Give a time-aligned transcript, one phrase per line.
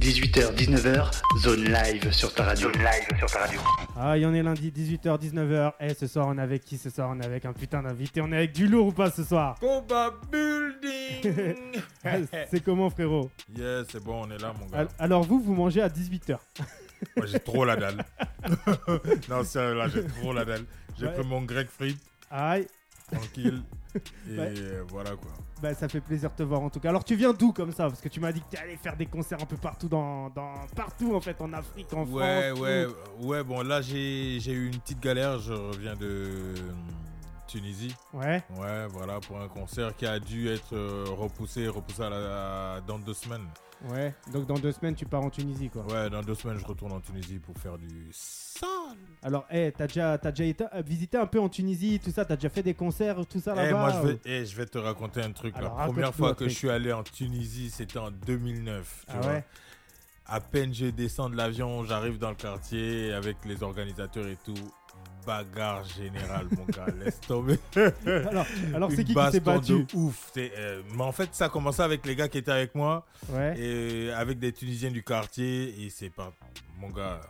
[0.00, 2.72] 18h, 19h, zone live sur ta radio.
[2.72, 3.60] Zone live sur ta radio.
[3.96, 5.72] Ah, il y en est lundi, 18h, 19h.
[5.80, 7.10] Eh, ce soir, on est avec qui ce soir?
[7.12, 8.22] On est avec un putain d'invité.
[8.22, 9.56] On est avec du lourd ou pas ce soir?
[9.60, 12.16] Combat Building Ah,
[12.50, 13.30] C'est comment, frérot?
[13.54, 14.78] Yeah, c'est bon, on est là, mon gars.
[14.78, 16.38] Al- Alors, vous, vous mangez à 18h.
[17.16, 18.02] Moi, j'ai trop la dalle.
[19.28, 20.64] non, sérieux, là, j'ai trop la dalle.
[20.98, 21.12] J'ai Ouais.
[21.14, 22.66] pris mon grec frites, Aïe,
[23.10, 23.62] tranquille.
[24.30, 24.54] Et Ouais.
[24.88, 25.32] voilà, quoi.
[25.60, 26.90] bah, ça fait plaisir de te voir en tout cas.
[26.90, 27.88] Alors, tu viens d'où comme ça?
[27.88, 30.30] Parce que tu m'as dit que tu allé faire des concerts un peu partout, dans,
[30.30, 32.60] dans- partout en fait, en Afrique, en Ouais, France.
[32.60, 33.26] ouais, tout.
[33.26, 33.42] ouais.
[33.42, 35.38] Bon, là, j'ai eu une petite galère.
[35.40, 36.54] Je reviens de euh,
[37.48, 37.94] Tunisie.
[38.14, 42.74] Ouais, Ouais, voilà, pour un concert qui a dû être euh, repoussé, repoussé à la-
[42.76, 43.46] à- dans deux semaines.
[43.90, 44.14] Ouais.
[44.32, 45.84] Donc, dans deux semaines, tu pars en Tunisie, quoi.
[45.86, 48.68] Ouais, dans deux semaines, je retourne en Tunisie pour faire du sale.
[49.22, 52.24] Alors, eh, t'as déjà, t'as déjà été, euh, visité un peu en Tunisie, tout ça?
[52.24, 54.56] T'as déjà fait des concerts, tout ça Eh, là-bas moi, je vais, ou- eh, je
[54.56, 55.54] vais te raconter un truc.
[55.56, 59.04] Alors, la première fois que je suis allé en Tunisie, c'était en 2009.
[59.08, 59.32] Tu Ah vois.
[59.32, 59.44] ouais?
[60.32, 64.54] À peine je descends de l'avion, j'arrive dans le quartier avec les organisateurs et tout.
[65.26, 67.58] Bagarre générale, mon gars, laisse tomber.
[68.06, 70.32] Alors, alors c'est qui qui s'est battu de ouf.
[70.36, 73.58] Euh, mais en fait, ça a commencé avec les gars qui étaient avec moi Ouais.
[73.58, 75.84] et avec des Tunisiens du quartier.
[75.84, 76.32] Et c'est pas.
[76.78, 77.20] Mon gars,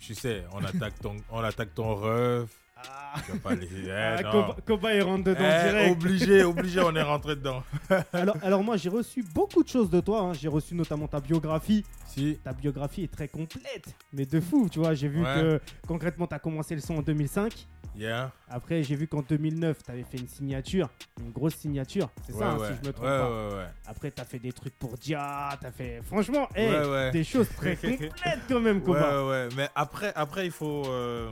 [0.00, 2.50] tu sais, on attaque ton, on attaque ton ref.
[2.90, 3.66] Ah, pas les.
[3.86, 4.54] eh, ah.
[4.66, 5.92] Koba, il rentre dedans Eh, direct.
[5.92, 7.62] obligé, obligé, on est rentré dedans.
[8.12, 10.20] Alors, alors moi j'ai reçu beaucoup de choses de toi.
[10.20, 10.32] hein.
[10.34, 11.84] J'ai reçu notamment ta biographie.
[12.06, 12.38] Si.
[12.44, 14.68] Ta biographie est très complète, mais de fou.
[14.70, 15.34] Tu vois, j'ai vu Ouais.
[15.34, 17.66] que concrètement tu as commencé le son en 2005.
[17.96, 18.30] Yeah.
[18.48, 20.88] Après, j'ai vu qu'en 2009, tu avais fait une signature,
[21.20, 22.08] une grosse signature.
[22.24, 23.28] C'est Ouais, ça, hein, si je me trompe ouais, pas.
[23.30, 23.66] ouais, ouais.
[23.88, 25.48] Après, tu as fait des trucs pour Dia.
[25.60, 26.00] Tu as fait.
[26.04, 27.10] Franchement, eh, Ouais, ouais.
[27.10, 28.12] des choses très complètes
[28.48, 29.24] quand même, Koba.
[29.24, 29.48] ouais, ouais.
[29.56, 30.84] Mais après, après il faut.
[30.86, 31.28] euh,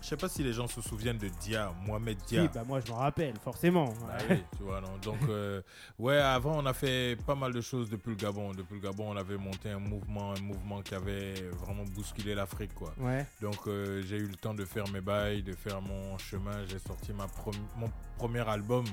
[0.00, 2.42] je sais pas si les gens se souviennent de Dia, Mohamed Dia.
[2.42, 3.92] Si, bah moi je m'en rappelle, forcément.
[4.06, 4.96] Bah oui, tu vois, non.
[5.02, 5.60] Donc, euh,
[5.98, 8.52] ouais, avant, on a fait pas mal de choses depuis le Gabon.
[8.52, 11.34] Depuis le Gabon, on avait monté un mouvement, un mouvement qui avait
[11.64, 12.92] vraiment bousculé l'Afrique, quoi.
[12.98, 13.26] Ouais.
[13.42, 16.64] Donc, euh, j'ai eu le temps de faire mes bails, de faire mon chemin.
[16.68, 17.26] J'ai sorti ma
[17.76, 18.84] mon premier album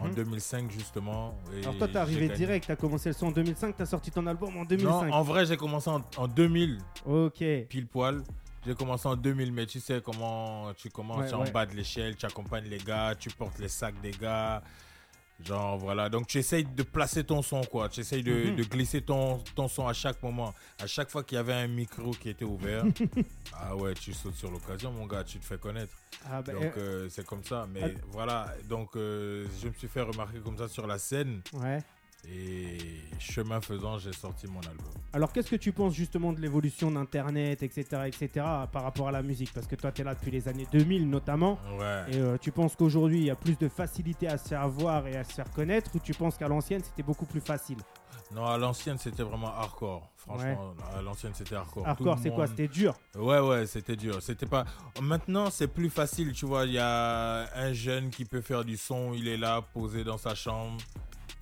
[0.00, 0.14] en Mhm.
[0.14, 1.34] 2005, justement.
[1.54, 4.26] et Alors toi, t'es arrivé direct, t'as commencé le son en 2005, t'as sorti ton
[4.26, 5.06] album en 2005.
[5.08, 7.42] Non, en vrai, j'ai commencé en, en 2000, Ok.
[7.68, 8.22] pile poil.
[8.66, 11.64] J'ai commencé en 2000, mais tu sais comment tu commences Ouais, tu es en bas
[11.66, 14.62] de l'échelle, tu accompagnes les gars, tu portes les sacs des gars.
[15.42, 18.56] Genre voilà, donc tu essayes de placer ton son quoi, tu essayes de, Mhm.
[18.56, 20.52] de glisser ton, ton son à chaque moment.
[20.78, 22.84] À chaque fois qu'il y avait un micro qui était ouvert,
[23.54, 25.94] ah ouais, tu sautes sur l'occasion mon gars, tu te fais connaître.
[26.26, 28.00] Ah bah, Donc euh, euh, c'est comme ça, mais Ah.
[28.12, 31.82] voilà, donc euh, je me suis fait remarquer comme ça sur la scène ouais.
[32.28, 32.78] Et
[33.18, 34.86] chemin faisant, j'ai sorti mon album.
[35.12, 38.28] Alors qu'est-ce que tu penses justement de l'évolution d'Internet, etc., etc.,
[38.72, 39.52] par rapport à la musique?
[39.52, 41.58] Parce que toi, t'es là depuis les années 2000 notamment.
[41.78, 42.04] Ouais.
[42.12, 45.06] Et euh, tu penses qu'aujourd'hui, il y a plus de facilité à se faire voir
[45.06, 47.78] et à se faire connaître Ou tu penses qu'à l'ancienne, c'était beaucoup plus facile?
[48.32, 50.08] Non, à l'ancienne, c'était vraiment hardcore.
[50.16, 51.86] Franchement, à l'ancienne, c'était hardcore.
[51.88, 52.46] Hardcore, c'est quoi?
[52.46, 52.94] C'était dur?
[53.16, 54.22] Ouais, ouais, c'était dur.
[54.22, 54.64] C'était pas.
[55.02, 56.64] Maintenant, c'est plus facile, tu vois.
[56.66, 60.18] Il y a un jeune qui peut faire du son, il est là, posé dans
[60.18, 60.76] sa chambre.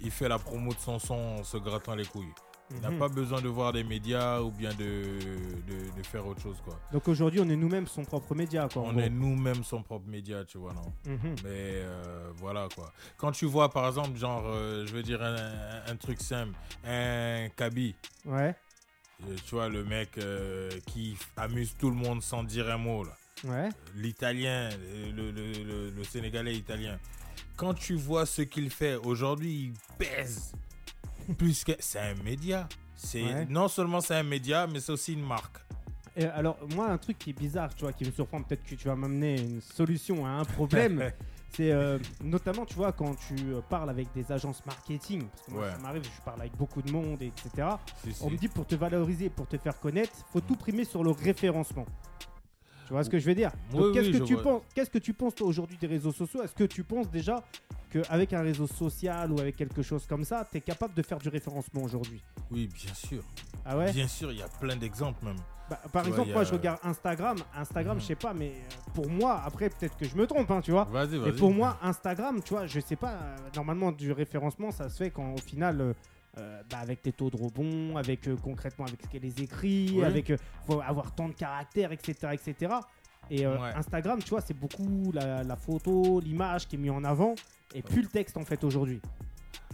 [0.01, 2.33] Il fait la promo de son son en se grattant les couilles.
[2.71, 2.99] Il n'a Mhm.
[2.99, 4.85] pas besoin de voir des médias ou bien de,
[5.67, 6.79] de, de faire autre chose, quoi.
[6.93, 8.83] Donc aujourd'hui, on est nous-mêmes son propre média, quoi.
[8.83, 9.01] On gros.
[9.01, 11.35] est nous-mêmes son propre média, tu vois, non Mhm.
[11.45, 11.49] Mais
[11.83, 12.93] euh, voilà quoi.
[13.17, 16.53] Quand tu vois par exemple, genre, euh, je veux dire un, un- un truc simple,
[16.87, 17.95] un cabi,
[18.27, 18.55] Ouais,
[19.27, 20.19] euh, tu vois, le mec
[20.87, 23.17] qui amuse tout le monde sans dire un mot là.
[23.45, 23.69] ouais.
[23.95, 24.69] L'italien,
[25.17, 26.99] le, le- le- le sénégalais italien.
[27.59, 30.53] Quand tu vois ce qu'il fait aujourd'hui, il pèse
[31.37, 31.73] plus que.
[31.81, 32.69] C'est un média.
[32.95, 33.47] C'est Ouais.
[33.51, 35.59] non seulement c'est un média, mais c'est aussi une marque.
[36.17, 38.77] Et alors, moi, un truc qui est bizarre, tu vois, qui me surprend, peut-être que
[38.77, 41.11] tu vas m'amener une solution à un problème.
[41.51, 45.51] C'est euh, notamment, tu vois, quand tu euh, parles avec des agences marketing, parce que
[45.51, 45.71] moi, Ouais.
[45.73, 47.69] ça m'arrive, je parle avec beaucoup de monde, etc.
[48.05, 48.23] Si, si.
[48.23, 51.11] On me dit pour te valoriser, pour te faire connaître, faut tout primer sur le
[51.11, 51.87] référencement.
[52.89, 54.43] Tu vois ce que je veux dire Oui, qu'est-ce que tu vois.
[54.43, 56.43] penses Qu'est-ce que tu penses toi aujourd'hui des réseaux sociaux?
[56.43, 57.45] Est-ce que tu penses déjà
[57.91, 61.19] qu'avec un réseau social ou avec quelque chose comme ça, tu es capable de faire
[61.19, 62.23] du référencement aujourd'hui?
[62.51, 63.23] Oui, bien sûr.
[63.67, 63.93] Ah ouais?
[63.93, 65.37] Bien sûr, il y a plein d'exemples même.
[65.69, 67.37] Bah, Par Tu exemple, moi a- je regarde Instagram.
[67.55, 68.01] Instagram, Mhm.
[68.01, 70.71] je sais pas, mais euh, pour moi, après peut-être que je me trompe, hein, tu
[70.71, 70.85] vois.
[70.85, 71.33] Vas-y, Mais vas-y.
[71.39, 75.11] pour moi, Instagram, tu vois, je sais pas, euh, normalement du référencement, ça se fait
[75.11, 75.93] quand au final, euh,
[76.37, 79.93] euh, bah, avec tes taux de rebond, avec euh, concrètement avec ce qu'elle les écrit,
[79.95, 80.05] Oui.
[80.05, 80.37] avec euh,
[80.67, 82.75] faut avoir tant de caractères, etc., etc.
[83.31, 83.57] Et Ouais.
[83.75, 87.35] Instagram, tu vois, c'est beaucoup la, la photo, l'image qui est mise en avant,
[87.75, 89.01] et plus le texte en fait aujourd'hui.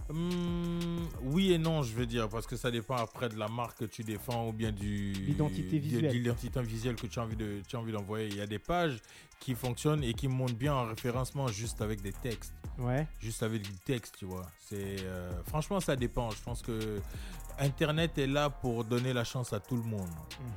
[0.09, 3.79] Hum, oui et non, je veux dire, parce que ça dépend après de la marque
[3.79, 6.07] que tu défends ou bien du L'identité de- visuelle.
[6.11, 8.27] de l'identité visuelle que tu as envie de, tu as envie d'envoyer.
[8.27, 8.99] Il y a des pages
[9.39, 12.53] qui fonctionne et qui monte bien en référencement juste avec des textes.
[12.77, 13.07] Ouais.
[13.19, 14.45] Juste avec du texte, tu vois.
[14.59, 16.31] C'est euh, franchement ça dépend.
[16.31, 16.99] Je pense que
[17.59, 20.09] Internet est là pour donner la chance à tout le monde.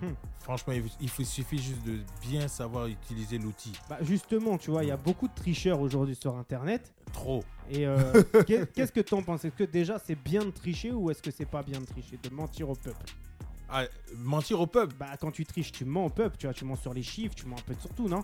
[0.02, 0.14] Mhm.
[0.40, 3.72] Franchement, il, suffit juste de bien savoir utiliser l'outil.
[3.88, 6.92] Bah, justement, tu vois, il y a beaucoup de tricheurs aujourd'hui sur Internet.
[7.12, 7.44] Trop.
[7.70, 9.44] Et euh, qu'est- qu'est-ce que t'en penses?
[9.44, 12.18] Est-ce que déjà c'est bien de tricher ou est-ce que c'est pas bien de tricher,
[12.22, 13.04] de mentir au peuple
[13.68, 13.84] Ah,
[14.16, 14.94] mentir au peuple.
[14.98, 17.34] Bah quand tu triches, tu mens au peuple, tu vois, tu mens sur les chiffres,
[17.34, 18.22] tu mens un peu sur tout, non?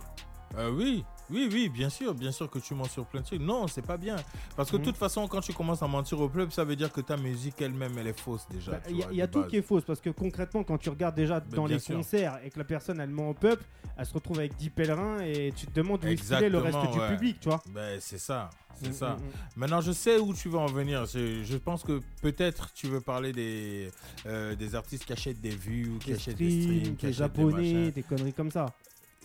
[0.57, 3.41] Euh, oui, oui, oui, bien sûr, bien sûr que tu mens sur plein de trucs.
[3.41, 4.15] Non, c'est pas bien.
[4.55, 4.85] Parce que de Mhm.
[4.87, 7.61] toute façon, quand tu commences à mentir au peuple, ça veut dire que ta musique
[7.61, 8.73] elle-même, elle est fausse déjà.
[8.73, 9.49] Bah, Il y a, vois, il y a tout base.
[9.49, 11.95] qui est fausse parce que concrètement, quand tu regardes déjà Mais dans les sûr.
[11.97, 13.63] concerts et que la personne elle ment au peuple,
[13.97, 16.99] elle se retrouve avec 10 pèlerins et tu te demandes où est le reste du
[17.15, 17.63] public, tu vois.
[17.73, 18.49] Ben, c'est ça,
[18.79, 19.09] c'est Mm, ça.
[19.15, 19.31] mm, mm.
[19.55, 21.05] Maintenant, je sais où tu veux en venir.
[21.05, 23.89] Je, je pense que peut-être tu veux parler des,
[24.25, 27.07] euh, des artistes qui achètent des vues ou qui Des achètent des streams, qui des
[27.07, 27.91] des japonais, machins.
[27.91, 28.65] des conneries comme ça.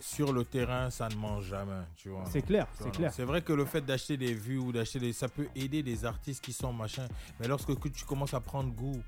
[0.01, 2.23] Sur le terrain, ça ne mange jamais, tu vois.
[2.29, 3.13] C'est clair, c'est clair.
[3.13, 5.13] C'est vrai que le fait d'acheter des vues ou d'acheter des.
[5.13, 7.07] Ça peut aider des artistes qui sont machin.
[7.39, 9.01] Mais lorsque que tu commences à prendre goût,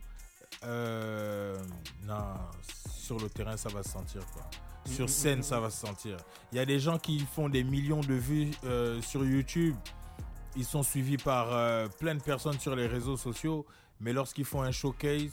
[0.64, 1.58] euh,
[2.04, 2.36] non,
[2.92, 4.44] sur le terrain, ça va se sentir quoi.
[4.86, 6.18] Mm, Sur mm, scène, mm, ça va se sentir.
[6.52, 9.76] Il y a des gens qui font des millions de vues euh, sur YouTube.
[10.56, 13.66] Ils sont suivis par euh, plein de personnes sur les réseaux sociaux.
[14.00, 15.32] Mais lorsqu'ils font un showcase,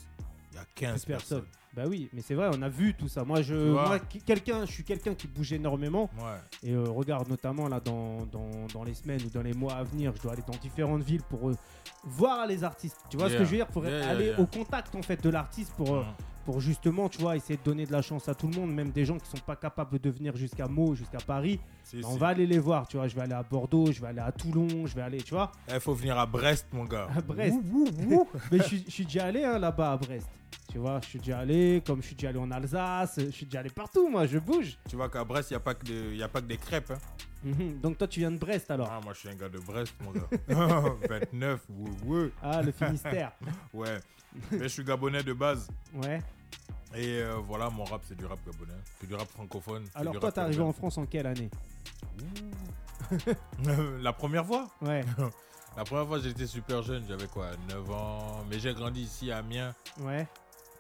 [0.53, 1.41] il y a 15 Plus personne.
[1.43, 1.60] personnes.
[1.76, 3.25] Bah oui, mais c'est vrai, on a vu tout ça.
[3.25, 6.11] Moi, je, moi, quelqu'un, je suis quelqu'un qui bouge énormément.
[6.19, 6.69] Ouais.
[6.69, 9.84] Et euh, regarde, notamment là, dans, dans, dans les semaines ou dans les mois à
[9.84, 11.55] venir, je dois aller dans différentes villes pour euh,
[12.05, 12.96] voir les artistes.
[13.08, 13.69] Tu vois ce que je veux dire?
[13.69, 14.40] Pour Yeah, aller yeah.
[14.40, 16.06] au contact en fait de l'artiste pour, euh, Mhm.
[16.50, 18.91] Pour justement, tu vois, essayer de donner de la chance à tout le monde, même
[18.91, 21.61] des gens qui sont pas capables de venir jusqu'à Meaux, jusqu'à Paris.
[21.85, 23.06] Si, Bah, on va aller les voir, tu vois.
[23.06, 25.52] Je vais aller à Bordeaux, je vais aller à Toulon, je vais aller, tu vois,
[25.73, 27.06] Il faut venir à Brest, mon gars.
[27.17, 27.56] à Brest.
[28.50, 30.29] Mais je suis- je suis déjà allé hein, là-bas à Brest.
[30.73, 33.47] Tu vois, je suis déjà allé, comme je suis déjà allé en Alsace, je suis
[33.47, 34.76] déjà allé partout, moi, je bouge.
[34.88, 36.56] Tu vois qu'à Brest, il n'y a, pas que de- y a pas que des
[36.56, 36.91] crêpes.
[36.93, 36.99] hein.
[37.44, 37.79] Mhm.
[37.81, 38.88] Donc toi, tu viens de Brest alors?
[38.91, 40.26] Ah, moi, je suis un gars de Brest, mon gars.
[41.08, 41.91] 29, ouais,
[42.25, 42.31] ouais.
[42.43, 43.31] Ah, le Finistère.
[43.73, 43.99] Ouais.
[44.52, 45.67] Mais je suis gabonais de base.
[45.93, 46.20] Ouais.
[46.94, 48.79] Et euh, voilà, mon rap, c'est du rap gabonais.
[49.00, 49.85] C'est du rap francophone.
[49.94, 50.73] Alors du toi, t'es arrivé en.
[50.73, 51.50] France en quelle année?
[54.02, 55.05] La première fois Ouais,
[55.76, 57.05] La première fois, j'étais super jeune.
[57.08, 58.44] J'avais quoi 9 ans.
[58.50, 59.73] Mais j'ai grandi ici à Amiens.
[60.00, 60.26] ouais.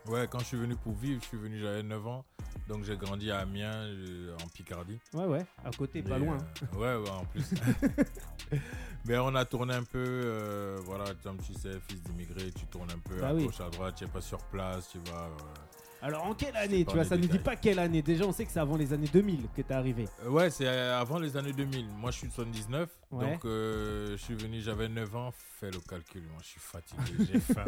[0.06, 2.24] Ouais, quand je suis venu pour vivre, je suis venu, j'avais 9 ans.
[2.68, 4.98] Donc j'ai grandi à Amiens, euh, en Picardie.
[5.14, 5.44] Ouais, ouais.
[5.64, 6.38] À côté, pas Et, loin.
[6.74, 7.44] euh, ouais, ouais, en plus.
[9.06, 12.90] Mais on a tourné un peu, euh, voilà, comme tu sais, fils d'immigré, tu tournes
[12.90, 13.44] un peu Bah à oui.
[13.44, 15.24] gauche, à droite, tu n'es pas sur place, tu vas.
[15.26, 15.36] euh,
[16.02, 18.00] Alors en quelle année Tu vois, ça nous dit pas quelle année.
[18.02, 20.06] Déjà, on sait que c'est avant les années 2000 que t'es arrivé.
[20.24, 21.86] Euh, Ouais, c'est euh, avant les années 2000.
[21.88, 22.88] Moi, je suis de 79.
[23.10, 23.30] Ouais.
[23.32, 25.32] Donc, euh, je suis venu, j'avais 9 ans.
[25.58, 26.22] Fais le calcul.
[26.22, 27.30] Moi, je suis fatigué.
[27.32, 27.64] J'ai faim.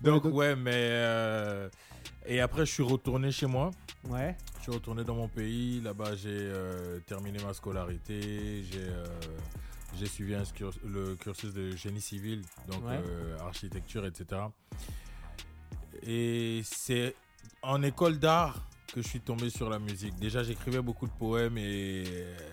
[0.00, 0.72] donc, donc- ouais, mais.
[0.74, 1.68] euh,
[2.26, 3.70] et après, je suis retourné chez moi.
[4.04, 4.36] Ouais.
[4.58, 5.80] Je suis retourné dans mon pays.
[5.80, 6.50] Là-bas, j'ai
[7.06, 8.62] terminé ma scolarité.
[8.70, 8.86] J'ai.
[9.98, 10.42] j'ai suivi un
[10.84, 13.00] le cursus de génie civil, donc Ouais.
[13.08, 14.42] euh, architecture, etc.
[16.06, 17.14] Et c'est
[17.62, 18.62] en école d'art
[18.92, 20.14] que je suis tombé sur la musique.
[20.18, 22.04] Déjà, j'écrivais beaucoup de poèmes et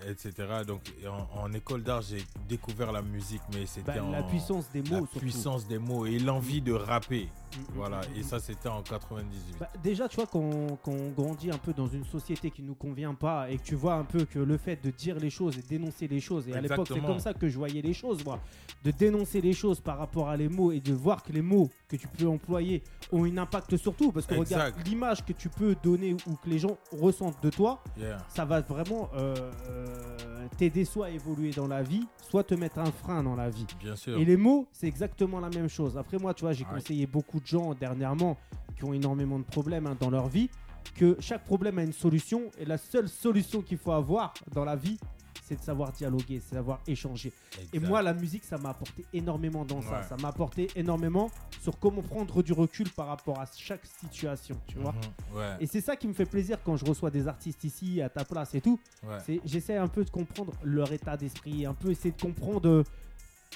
[0.07, 0.31] etc.
[0.67, 4.81] Donc, en, en école d'art, j'ai découvert la musique, mais c'était Bah, la puissance des
[4.81, 5.19] la mots, surtout.
[5.19, 7.29] puissance des mots et l'envie de rapper.
[7.75, 8.01] Voilà.
[8.15, 9.57] Et ça, c'était en 98.
[9.59, 12.75] Bah, déjà, tu vois, quand, quand on grandit un peu dans une société qui nous
[12.75, 15.57] convient pas et que tu vois un peu que le fait de dire les choses
[15.57, 18.23] et dénoncer les choses, et à l'époque, c'est comme ça que je voyais les choses,
[18.25, 18.39] moi,
[18.83, 21.69] de dénoncer les choses par rapport à les mots et de voir que les mots
[21.87, 24.11] que tu peux employer ont un impact sur tout.
[24.11, 27.81] Parce que regarde, l'image que tu peux donner ou que les gens ressentent de toi,
[27.97, 28.17] Yeah.
[28.27, 29.35] ça va vraiment euh,
[29.69, 33.49] euh, t'aider soit à évoluer dans la vie, soit te mettre un frein dans la
[33.49, 33.65] vie.
[33.79, 34.17] Bien sûr.
[34.17, 35.97] Et les mots, c'est exactement la même chose.
[35.97, 36.71] Après, moi, tu vois, j'ai Ouais.
[36.75, 38.37] conseillé beaucoup de gens dernièrement
[38.77, 40.49] qui ont énormément de problèmes hein, dans leur vie,
[40.95, 44.75] que chaque problème a une solution, et la seule solution qu'il faut avoir dans la
[44.75, 44.97] vie,
[45.45, 47.31] c'est de savoir dialoguer, c'est de savoir échanger.
[47.73, 49.99] Et moi, la musique, ça m'a apporté énormément dans ça.
[49.99, 50.03] Ouais.
[50.07, 51.29] Ça m'a apporté énormément
[51.61, 54.93] sur comment prendre du recul par rapport à chaque situation, tu vois.
[54.93, 55.37] Mhm.
[55.37, 55.55] Ouais.
[55.59, 58.23] Et c'est ça qui me fait plaisir quand je reçois des artistes ici, à ta
[58.25, 58.79] place et tout.
[59.03, 59.39] ouais.
[59.45, 62.83] J'essaie un peu de comprendre leur état d'esprit, un peu essayer de comprendre euh,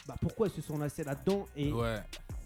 [0.07, 1.71] bah, pourquoi ils se sont lancés là-dedans et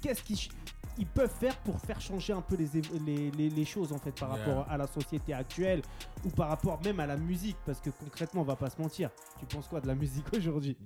[0.01, 0.49] qu'est-ce ch-
[0.97, 2.67] ils peuvent faire pour faire changer un peu les,
[3.05, 4.37] les, les- les choses en fait par Yeah.
[4.45, 5.81] rapport à la société actuelle
[6.25, 9.09] ou par rapport même à la musique parce que concrètement on va pas se mentir.
[9.39, 10.77] Tu penses quoi de la musique aujourd'hui?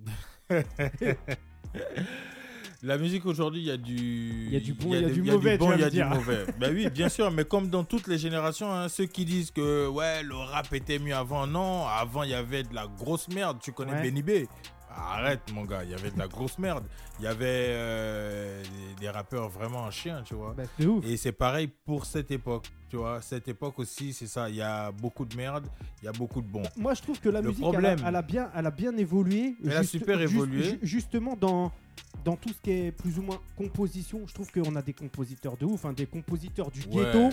[2.84, 3.96] La musique aujourd'hui, il y a du.
[4.48, 6.46] Il y a du bon, il y a du mauvais, il y a du mauvais.
[6.60, 9.88] ben oui, bien sûr, mais comme dans toutes les générations, hein, ceux qui disent que
[9.88, 13.58] ouais, le rap était mieux avant, non, avant il y avait de la grosse merde.
[13.62, 14.04] Tu connais Ouais.
[14.04, 14.30] Benny B
[14.98, 16.86] Arrête, mon gars, il y avait de la grosse merde.
[17.20, 20.54] Il y avait euh, des, des rappeurs vraiment chiens, tu vois.
[20.56, 21.06] Bah, ouf.
[21.06, 23.22] Et c'est pareil pour cette époque, tu vois.
[23.22, 24.50] Cette époque aussi, c'est ça.
[24.50, 25.68] Il y a beaucoup de merde,
[26.02, 26.64] il y a beaucoup de bon.
[26.78, 28.72] Moi, je trouve que la Le musique, problème- elle, a, elle a bien, elle a
[28.72, 29.56] bien évolué.
[29.66, 30.64] Elle a super évolué.
[30.64, 31.72] ju- justement, dans,
[32.24, 35.58] dans tout ce qui est plus ou moins composition, je trouve qu'on a des compositeurs
[35.58, 37.30] de ouf, hein, des compositeurs du Ouais, ghetto.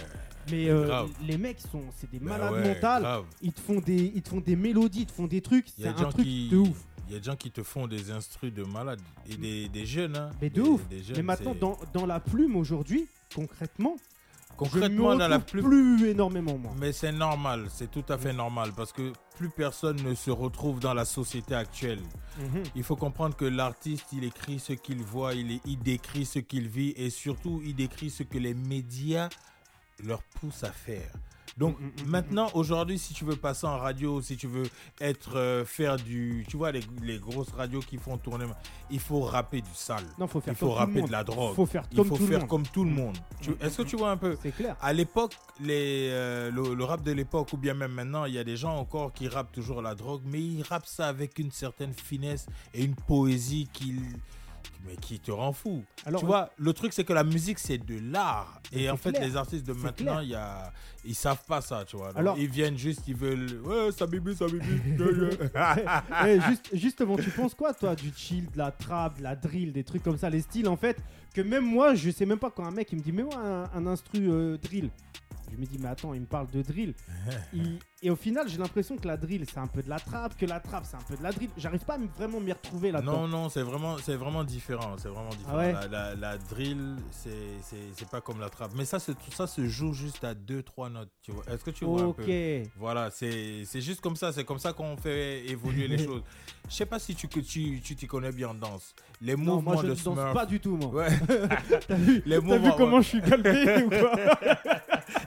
[0.51, 3.03] Mais euh, les mecs, sont, c'est des bah malades ouais, mentales.
[3.03, 3.25] grave.
[3.41, 5.69] Ils te, font des, ils te font des mélodies, ils te font des trucs.
[5.79, 6.85] C'est un truc qui, de ouf.
[7.13, 9.85] Il y a des gens qui te font des instrus de malades et des, des
[9.85, 10.31] jeunes, hein.
[10.41, 10.89] Mais de Des- ouf.
[10.89, 13.97] des jeunes, Mais maintenant, dans, dans la plume aujourd'hui, concrètement,
[14.53, 15.63] je concrètement me dans la plume.
[15.65, 16.73] plus énormément, moi.
[16.79, 20.81] Mais c'est normal, c'est tout à fait normal parce que plus personne ne se retrouve
[20.81, 22.01] dans la société actuelle.
[22.39, 22.63] Mhm.
[22.77, 26.67] Il faut comprendre que l'artiste, il écrit ce qu'il voit, il, il décrit ce qu'il
[26.69, 29.29] vit et surtout, il décrit ce que les médias
[30.03, 31.11] leur poussent à faire.
[31.59, 34.65] Donc maintenant, aujourd'hui, si tu veux passer en radio, si tu veux
[35.01, 38.47] être euh, faire du, tu vois les, les grosses radios qui font tourner,
[38.91, 40.05] il faut rapper du sale.
[40.19, 41.07] Non, faut faire Il faut comme tout le rapper monde.
[41.09, 41.55] de la drogue.
[41.55, 43.19] Faut faire Il comme faut tout faire comme tout le monde.
[43.47, 44.37] Mm, Est-ce que tu vois un peu?
[44.43, 44.77] C'est clair.
[44.81, 48.39] à l'époque, les, euh, le, le rap de l'époque, ou bien même maintenant, il y
[48.39, 51.51] a des gens encore qui rappent toujours la drogue, mais ils rappent ça avec une
[51.51, 53.97] certaine finesse et une poésie qui,
[54.87, 55.83] mais qui te rend fou.
[56.05, 58.61] Alors, tu vois, le truc, c'est que la musique, c'est de l'art.
[58.73, 59.25] Et en fait, clair.
[59.27, 60.73] les artistes de maintenant, y a,
[61.05, 62.09] ils savent pas ça, tu vois.
[62.09, 64.65] Donc, Alors- ils viennent juste, ils veulent, ouais, ça bibi, ça bibi.
[66.27, 69.73] Eh, juste- justement, tu penses quoi, toi, du chill, de la trap, de la drill,
[69.73, 70.97] des trucs comme ça, les styles, en fait,
[71.35, 73.37] que même moi, je sais même pas quand un mec il me dit, mais moi,
[73.37, 74.91] un, un instru euh, drill.
[75.53, 76.95] Je me dis, mais attends, il me parle de drill.
[77.53, 80.37] Il- Et au final, j'ai l'impression que la drill, c'est un peu de la trap,
[80.37, 81.51] que la trap, c'est un peu de la drill.
[81.57, 83.23] J'arrive pas à vraiment m'y retrouver là-dedans.
[83.23, 84.97] Non, non, c'est vraiment, c'est vraiment différent.
[84.99, 85.53] C'est vraiment différent.
[85.53, 88.73] Ah ouais la, la- la drill, c'est, pas comme la trappe.
[88.77, 91.11] Mais ça, ça se joue juste à 2-3 notes.
[91.49, 92.25] Est-ce que tu vois un Ok.
[92.27, 94.33] peu Voilà, c'est, juste comme ça.
[94.33, 96.23] C'est comme ça qu'on fait évoluer les choses.
[96.69, 98.95] Je sais pas si tu, que tu, tu t'y connais bien en danse.
[99.21, 100.33] Les Non, mouvements moi, je de ne danse Smurf.
[100.35, 100.89] pas du tout, moi.
[100.91, 101.09] Ouais.
[101.89, 103.03] T'as vu, Les t'as vu comment ouais.
[103.03, 104.17] je suis calmé ou quoi?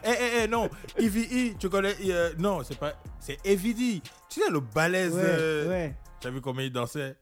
[0.06, 0.68] Eh, eh, eh, non.
[0.98, 1.94] EVE, tu connais.
[2.08, 2.94] euh, non, c'est pas.
[3.18, 4.02] C'est EVD.
[4.28, 5.14] Tu sais, le balèze.
[5.14, 5.94] Ouais, euh, ouais.
[6.20, 7.16] Tu as vu comment il dansait?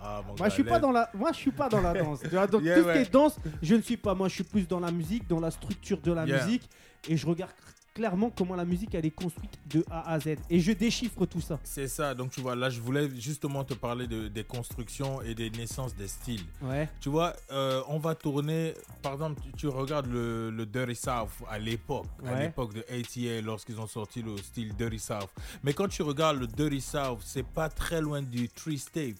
[0.00, 2.20] Ah, mon Moi, je suis pas dans la, moi, je suis pas dans la danse.
[2.22, 2.92] Tu vois, Donc, Yeah, tout ce ouais.
[2.94, 4.14] qui est danse, je ne suis pas.
[4.14, 6.44] Moi, je suis plus dans la musique, dans la structure de la Yeah.
[6.44, 6.68] musique,
[7.08, 7.52] et je regarde
[7.98, 11.40] clairement comment la musique elle est construite de A à Z, et je déchiffre tout
[11.40, 11.58] ça.
[11.64, 15.34] C'est ça, donc tu vois, là je voulais justement te parler de, des constructions et
[15.34, 16.44] des naissances des styles.
[16.62, 16.88] Ouais.
[17.00, 21.30] Tu vois, euh, on va tourner, par exemple, tu, tu regardes le, le Dirty South
[21.50, 25.30] à l'époque, à l'époque de ATA lorsqu'ils ont sorti le style Dirty South.
[25.64, 29.16] Mais quand tu regardes le Dirty South, c'est pas très loin du Three Tape.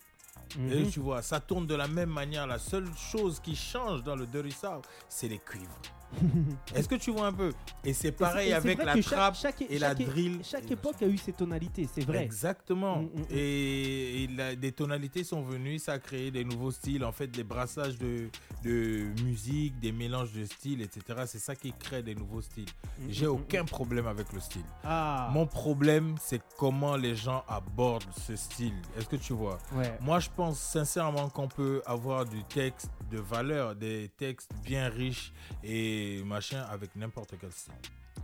[0.56, 0.90] Et Mhm.
[0.90, 2.46] tu vois, ça tourne de la même manière.
[2.46, 5.76] La seule chose qui change dans le Dirty South, c'est les cuivres.
[6.74, 7.52] Est-ce que tu vois un peu?
[7.84, 10.40] Et c'est pareil et avec la chaque- trappe chaque- et la chaque- drill.
[10.42, 12.24] Chaque époque a eu ses tonalités, c'est vrai.
[12.24, 12.98] Exactement.
[12.98, 13.24] Mm, mm, mm.
[13.30, 17.26] Et, et la- des tonalités sont venues, ça a créé des nouveaux styles, en fait,
[17.28, 18.28] des brassages de,
[18.64, 21.22] de musique, des mélanges de styles, etc.
[21.26, 22.66] C'est ça qui crée des nouveaux styles.
[23.00, 24.62] Mm, J'ai aucun problème avec le style.
[24.84, 25.30] Ah.
[25.32, 28.74] Mon problème, c'est comment les gens abordent ce style.
[28.96, 29.58] Est-ce que tu vois?
[29.74, 29.96] Ouais.
[30.00, 35.32] Moi, je pense sincèrement qu'on peut avoir du texte de valeur, des textes bien riches
[35.64, 37.72] et machin avec n'importe quel style.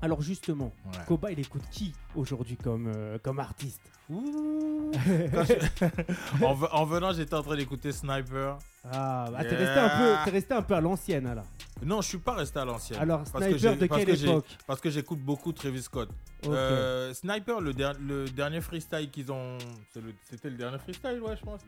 [0.02, 0.98] Alors justement, Ouais.
[1.06, 4.90] Koba, il écoute qui aujourd'hui comme euh, comme artiste Ouh.
[5.32, 8.58] Quand je- en, ve- en venant, j'étais en train d'écouter Sniper.
[8.92, 11.46] Ah, bah, t'es resté un peu, t'es resté un peu à l'ancienne alors.
[11.82, 13.00] Non, je suis pas resté à l'ancienne.
[13.00, 14.46] Alors Parce que Sniper de parce quelle que époque?
[14.66, 16.10] Parce que j'écoute beaucoup Travis Scott.
[16.46, 19.56] Euh, Sniper, le, der- le dernier freestyle qu'ils ont.
[19.92, 21.60] c'est le- C'était le, dernier freestyle, ouais, je pense.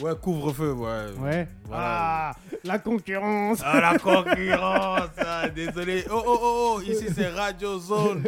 [0.00, 1.06] Ouais, couvre-feu, ouais.
[1.18, 1.48] Ouais.
[1.64, 2.30] Voilà.
[2.30, 2.32] Ah,
[2.64, 3.60] la concurrence.
[3.64, 6.04] Ah, la concurrence ah, Désolé.
[6.10, 8.24] Oh, oh, oh, oh, ici c'est Radio Zone.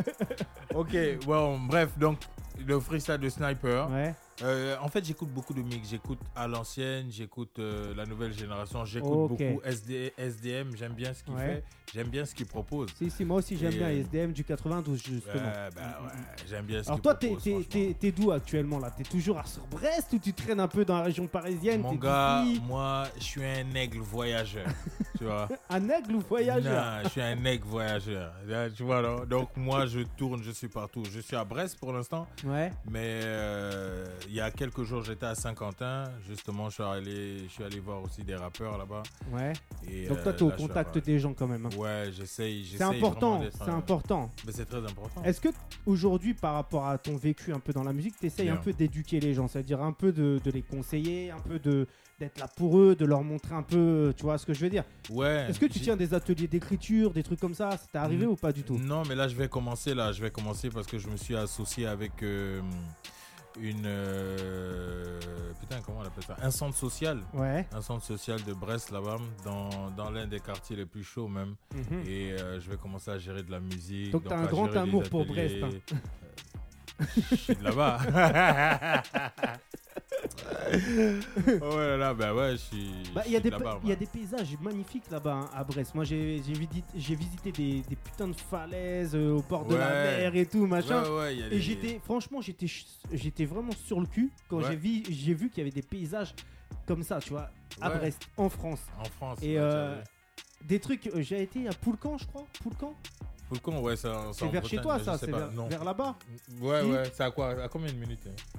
[0.74, 2.18] ok, bon, bref, donc
[2.64, 3.90] le freestyle de Sniper.
[3.90, 4.14] Ouais.
[4.42, 5.88] Euh, en fait, j'écoute beaucoup de mix.
[5.90, 9.28] J'écoute à l'ancienne, j'écoute euh, la nouvelle génération, j'écoute Ok.
[9.30, 10.74] beaucoup SD, SDM.
[10.74, 11.46] J'aime bien ce qu'il Ouais.
[11.46, 12.88] fait, j'aime bien ce qu'il propose.
[12.96, 15.34] Si, si, moi aussi j'aime bien euh, SDM du 92 justement.
[15.34, 16.10] Ouais, bah ouais,
[16.48, 18.90] j'aime bien ce Alors qu'il toi, t'es, t'es, t'es- d'où actuellement là?
[18.90, 21.82] T'es toujours à Sur-Brest ou tu traînes un peu dans la région parisienne?
[21.82, 24.66] Mon gars, moi, je suis un aigle voyageur.
[25.18, 26.84] tu vois Un aigle ou voyageur?
[26.84, 28.32] Non, je suis un aigle voyageur.
[28.74, 31.02] Tu vois, non Donc, moi, je tourne, je suis partout.
[31.12, 32.72] Je suis à Brest pour l'instant, Ouais.
[32.90, 36.04] mais euh, il y a quelques jours, j'étais à Saint-Quentin.
[36.28, 39.02] Justement, je suis allé, je suis allé voir aussi des rappeurs là-bas.
[39.32, 39.52] Ouais.
[39.88, 41.66] Et, Donc euh, toi, t'es au là, je suis contact des gens quand même.
[41.66, 41.76] hein.
[41.76, 42.64] Ouais, j'essaye.
[42.76, 44.30] C'est important, c'est un- important.
[44.46, 45.22] Mais c'est très important.
[45.24, 45.48] Est-ce que
[45.86, 48.72] aujourd'hui, par rapport à ton vécu un peu dans la musique, tu essayes un peu
[48.72, 51.86] d'éduquer les gens, c'est-à-dire un peu de, de les conseiller, un peu de
[52.20, 54.70] d'être là pour eux, de leur montrer un peu, tu vois ce que je veux
[54.70, 54.84] dire?
[55.10, 55.46] Ouais.
[55.48, 57.70] Est-ce que tu tiens des ateliers d'écriture, des trucs comme ça?
[57.90, 58.78] T'est arrivé ou pas du tout?
[58.78, 59.92] Non, mais là, je vais commencer.
[59.92, 62.60] Là, je vais commencer parce que je me suis associé avec euh,
[63.60, 63.84] une.
[63.86, 65.18] euh,
[65.60, 66.36] putain, comment on appelle ça?
[66.42, 67.20] Un centre social.
[67.34, 67.66] Ouais.
[67.72, 71.54] Un centre social de Brest là-bas, dans, dans l'un des quartiers les plus chauds même.
[71.74, 72.02] Mhm.
[72.06, 74.10] Et euh, je vais commencer à gérer de la musique.
[74.10, 75.24] Donc, t'as un grand amour pour.
[75.26, 75.96] Brest, hein.
[77.30, 78.00] Je suis là-bas.
[81.60, 82.90] oh là là, bah ouais, je suis.
[83.14, 84.00] Bah, il y, a des de là-bas, pa- il y a moi.
[84.00, 85.94] des paysages magnifiques là-bas hein, à Brest.
[85.94, 89.76] Moi, j'ai j'ai visité, j'ai visité des, des putains de falaises euh, au bord de
[89.76, 91.02] la mer et tout, machin.
[91.02, 94.76] Ouais, ouais, il y a Et j'étais, franchement, j'étais, vraiment sur le cul quand j'ai
[94.76, 96.34] vu, j'ai vu qu'il y avait des paysages
[96.86, 97.90] comme ça, tu vois, à.
[97.90, 98.80] Brest, en France.
[98.98, 99.38] En France.
[99.42, 100.02] Et ouais, euh,
[100.64, 102.46] des trucs, euh, j'ai été à Poulcan, je crois.
[102.62, 102.94] Poulcan?
[103.52, 104.30] Poulcon, ouais, ça.
[104.32, 106.14] C'est vers chez toi, ça, c'est vers, vers là-bas.
[106.58, 108.58] Ouais, ouais, c'est à quoi À combien de minutes hein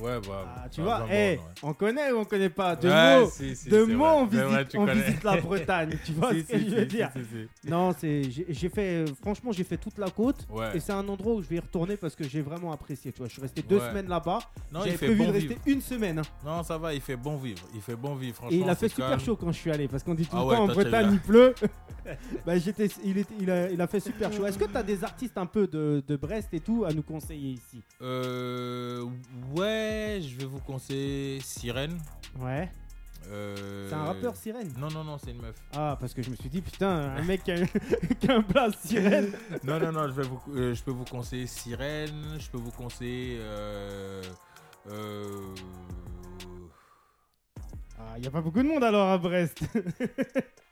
[0.00, 0.54] Ouais, bah.
[0.56, 1.40] Ah, tu bah, vois, eh, ouais.
[1.62, 4.44] on connaît ou on connaît pas De Ouais, mots, si, si, de mots, on, visite,
[4.46, 5.96] vrai, on visite la Bretagne.
[6.04, 7.10] Tu vois Si, ce que je veux dire.
[7.64, 10.46] Non, c'est, j'ai j'ai fait, euh, franchement, j'ai fait toute la côte.
[10.50, 10.76] Ouais.
[10.76, 13.12] Et c'est un endroit où je vais y retourner parce que j'ai vraiment apprécié.
[13.12, 14.38] Tu vois, je suis resté deux semaines là-bas.
[14.72, 15.60] J'avais fait prévu bon de rester vivre.
[15.66, 16.18] une semaine.
[16.18, 16.22] hein.
[16.44, 17.62] Non, ça va, il fait bon vivre.
[17.74, 18.56] Il fait bon vivre, franchement.
[18.56, 20.44] Et il a fait super chaud quand je suis allé parce qu'on dit tout Ah
[20.44, 21.54] le temps en Bretagne il pleut.
[22.46, 24.44] bah, j'étais, il, a, il a fait super chaud.
[24.46, 27.02] Est-ce que tu as des artistes un peu de, de Brest et tout à nous
[27.02, 27.80] conseiller ici?
[28.02, 29.04] Euh.
[29.56, 31.98] Ouais, je vais vous conseiller Sirène.
[32.38, 32.70] Ouais.
[33.30, 34.72] Euh, C'est un rappeur sirène?
[34.78, 35.54] Non, non, non, c'est une meuf.
[35.74, 37.56] Ah, parce que je me suis dit, putain, un mec qui a,
[38.20, 39.32] qui a un plat sirène.
[39.64, 42.36] non, non, non, je, vais vous, euh, je peux vous conseiller Sirène.
[42.38, 43.38] Je peux vous conseiller.
[43.40, 44.22] Euh,
[47.98, 49.60] Ah, il n'y a pas beaucoup de monde alors à Brest.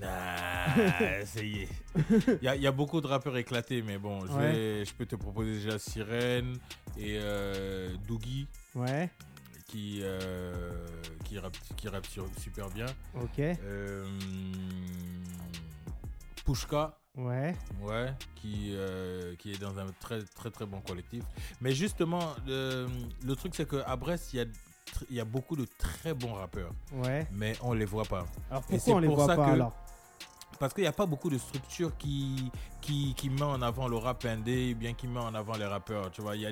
[0.00, 0.66] Nah,
[1.20, 1.68] essayez.
[1.96, 4.52] Il y, a- il y a beaucoup de rappeurs éclatés, mais bon, je, Ouais.
[4.52, 6.56] vais- je peux te proposer déjà Sirène
[6.96, 9.10] et euh, Doogie ouais,
[9.66, 10.60] qui, euh,
[11.24, 12.86] qui rappe, qui rappe sur- super bien.
[13.14, 13.38] ok.
[13.38, 14.06] Euh,
[16.44, 17.54] Pushka, Ouais.
[17.82, 21.24] ouais, qui, euh, qui est dans un très très très bon collectif.
[21.60, 24.44] Mais justement, le truc c'est qu'à Brest, il y a,
[25.10, 27.26] il y a beaucoup de très bons rappeurs, Ouais.
[27.32, 28.24] mais on les voit pas.
[28.50, 29.74] Alors pourquoi on les pour voit pas que- alors?
[30.58, 32.50] Parce qu'il n'y a pas beaucoup de structures qui,
[32.80, 36.10] qui, met en avant le rap indé, bien qui met en avant les rappeurs.
[36.10, 36.50] Tu vois, il y, a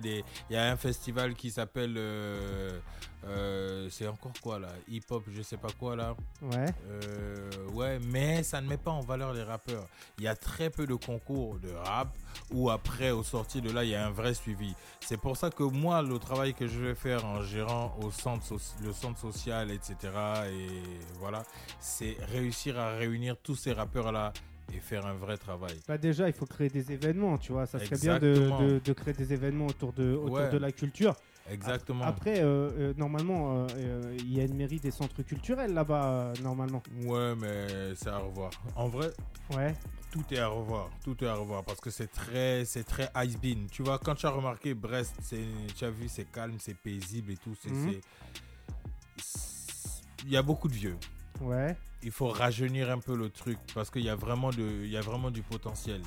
[0.50, 1.94] y a un festival qui s'appelle.
[1.96, 2.78] euh,
[3.24, 4.68] euh, c'est encore quoi là?
[4.88, 6.14] Hip hop, je sais pas quoi là.
[6.42, 6.66] Ouais.
[6.88, 9.86] Euh, ouais, mais ça ne met pas en valeur les rappeurs.
[10.18, 12.08] Il y a très peu de concours de rap
[12.52, 14.74] où après, au sorti de là, il y a un vrai suivi.
[15.00, 18.44] C'est pour ça que moi, le travail que je vais faire en gérant au centre,
[18.84, 19.96] le centre social, etc.,
[20.52, 20.66] et
[21.18, 21.42] voilà,
[21.80, 24.32] c'est réussir à réunir tous ces rappeurs-là
[24.74, 25.74] et faire un vrai travail.
[25.86, 27.66] Bah déjà, il faut créer des événements, tu vois.
[27.66, 28.60] Ça serait bien de, Exactement.
[28.62, 30.50] de- de créer des événements autour de, autour Ouais.
[30.50, 31.14] de la culture.
[31.50, 32.04] Exactement.
[32.04, 36.82] Après, euh, euh, normalement, euh, il y a une mairie des centres culturels là-bas, normalement.
[37.04, 38.50] Ouais, mais c'est à revoir.
[38.74, 39.10] En vrai,
[39.54, 39.74] Ouais.
[40.10, 43.38] tout est à revoir, tout est à revoir parce que c'est très, c'est très ice
[43.38, 43.66] bean.
[43.70, 45.14] Tu vois, quand tu as remarqué Brest,
[45.76, 47.54] tu as vu, c'est calme, c'est paisible et tout.
[47.62, 47.92] C'est, Mhm.
[47.92, 48.00] c'est-
[50.24, 50.96] il y a beaucoup de vieux.
[51.40, 51.76] Ouais.
[52.02, 54.96] Il faut rajeunir un peu le truc parce qu'il y a vraiment de, il y
[54.96, 56.02] a vraiment du potentiel.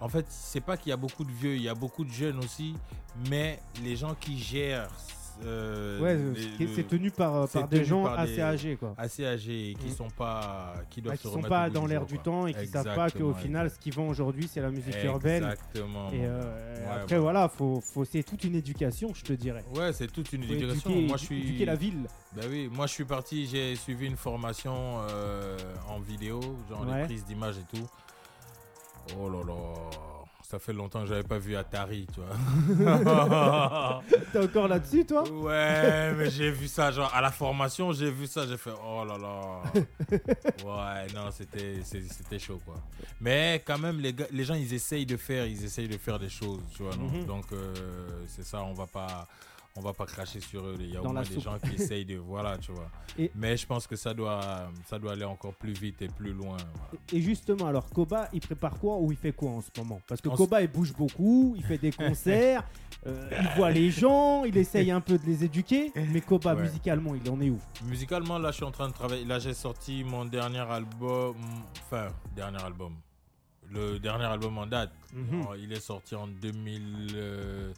[0.00, 2.10] En fait, c'est pas qu'il y a beaucoup de vieux, il y a beaucoup de
[2.12, 2.74] jeunes aussi,
[3.30, 4.88] mais les gens qui gèrent,
[5.44, 6.18] euh, Ouais,
[6.74, 8.94] c'est- tenu par, par des gens par assez des- âgés, quoi.
[8.98, 9.92] assez âgés et qui Mhm.
[9.94, 12.84] sont pas, qui doivent se qui sont pas dans l'air du temps et qui savent
[12.84, 15.44] pas qu'au Exactement, final, ce qu'ils vendent aujourd'hui, c'est la musique urbaine.
[15.44, 16.10] Exactement.
[16.10, 16.40] Et euh.
[16.42, 17.20] Ouais, après, ouais.
[17.20, 19.64] voilà, faut, faut, c'est toute une éducation, je te dirais.
[19.74, 20.90] Ouais, c'est toute une Faut éducation.
[20.90, 21.40] éduquer, moi, je suis.
[21.40, 22.06] éduquer la ville.
[22.34, 23.46] Ben oui, moi, je suis parti.
[23.46, 24.74] J'ai suivi une formation
[25.10, 25.56] euh,
[25.88, 27.86] en vidéo, genre les prises d'images et tout.
[29.18, 29.54] Oh là là,
[30.42, 34.02] ça fait longtemps que j'avais pas vu Atari, tu vois.
[34.32, 35.28] T'es encore là-dessus, toi?
[35.28, 39.04] Ouais, mais j'ai vu ça, genre à la formation, j'ai vu ça, j'ai fait oh
[39.04, 39.62] là là.
[40.64, 42.76] Ouais, non, c'était chaud quoi.
[43.20, 46.18] Mais quand même, les, gars, les gens, ils essayent de faire, ils essayent de faire
[46.18, 46.94] des choses, tu vois.
[46.96, 47.06] non?
[47.08, 47.24] Mhm.
[47.26, 47.74] Donc euh,
[48.28, 49.26] c'est ça, on va pas.
[49.76, 50.76] On va pas cracher sur eux.
[50.80, 52.16] Il y a Dans au moins des gens qui essayent de.
[52.16, 52.90] Voilà, tu vois.
[53.18, 56.32] Et- Mais je pense que ça doit, ça doit aller encore plus vite et plus
[56.32, 56.56] loin.
[56.56, 57.02] voilà.
[57.12, 60.00] Et justement, alors Koba, il prépare quoi ou il fait quoi en ce moment?
[60.08, 62.64] Parce que En Koba, il bouge beaucoup, il fait des concerts,
[63.06, 65.92] euh, il voit les gens, il essaye un peu de les éduquer.
[65.94, 66.62] Mais Koba, Ouais.
[66.62, 67.60] musicalement, il en est où?
[67.84, 69.24] Musicalement, là, je suis en train de travailler.
[69.24, 71.36] Là, j'ai sorti mon dernier album.
[71.84, 72.94] Enfin, dernier album.
[73.68, 74.92] Le dernier album en date.
[75.12, 75.44] Mhm.
[75.50, 77.08] Oh, il est sorti en 2000.
[77.14, 77.72] euh,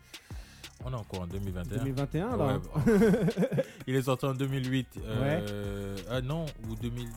[0.85, 1.79] On est encore en 2021.
[1.79, 2.47] 2021, là.
[2.47, 2.61] Ouais,
[3.87, 4.89] il est sorti en 2008.
[5.07, 7.09] euh, Ah non, ou 2000.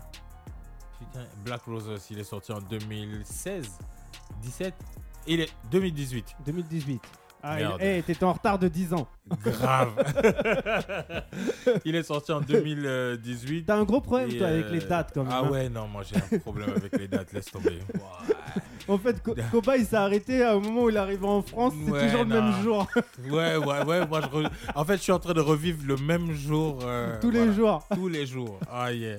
[1.00, 3.68] Putain, Black Roses, il est sorti en 2016,
[4.42, 4.74] 17.
[5.28, 6.26] Il est 2018.
[6.46, 7.02] 2018.
[7.44, 7.78] Ah, Merde.
[7.82, 9.08] il- eh, t'étais en retard de 10 ans.
[9.44, 9.94] Grave.
[11.86, 13.64] il est sorti en 2018.
[13.66, 15.32] T'as un gros problème, Et, toi, avec euh, les dates, quand même.
[15.34, 15.50] Ah hein.
[15.50, 17.80] ouais, non, moi j'ai un problème avec les dates, laisse tomber.
[18.88, 21.74] En fait, Co- Koba, il s'est arrêté au moment où il arrive en France.
[21.86, 22.42] C'est Ouais, toujours le non.
[22.52, 22.88] même jour.
[23.30, 24.08] Ouais, ouais, ouais.
[24.08, 26.80] Moi, je re- En fait, je suis en train de revivre le même jour.
[26.84, 27.54] euh, Tous les voilà.
[27.54, 27.88] jours.
[27.94, 28.60] Tous les jours.
[28.70, 29.18] Ah, yeah.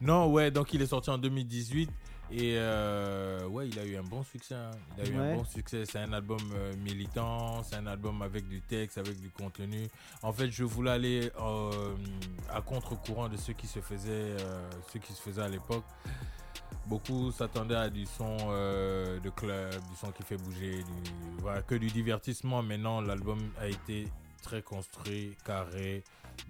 [0.00, 1.88] Non, ouais, donc il est sorti en 2018.
[2.30, 4.54] Et euh, ouais, il a eu un bon succès.
[4.56, 4.70] hein.
[4.98, 5.32] Il a eu Ouais.
[5.32, 5.84] un bon succès.
[5.86, 9.86] C'est un album euh, militant, c'est un album avec du texte, avec du contenu.
[10.22, 11.94] En fait, je voulais aller euh,
[12.52, 14.36] à contre-courant de ce qui se faisait,
[14.92, 15.84] ce qui se faisait à l'époque.
[16.86, 21.74] Beaucoup s'attendaient à du son de club, du son qui fait bouger, du, voilà, que
[21.76, 22.62] du divertissement.
[22.62, 24.08] Maintenant, l'album a été
[24.42, 26.02] très construit, carré.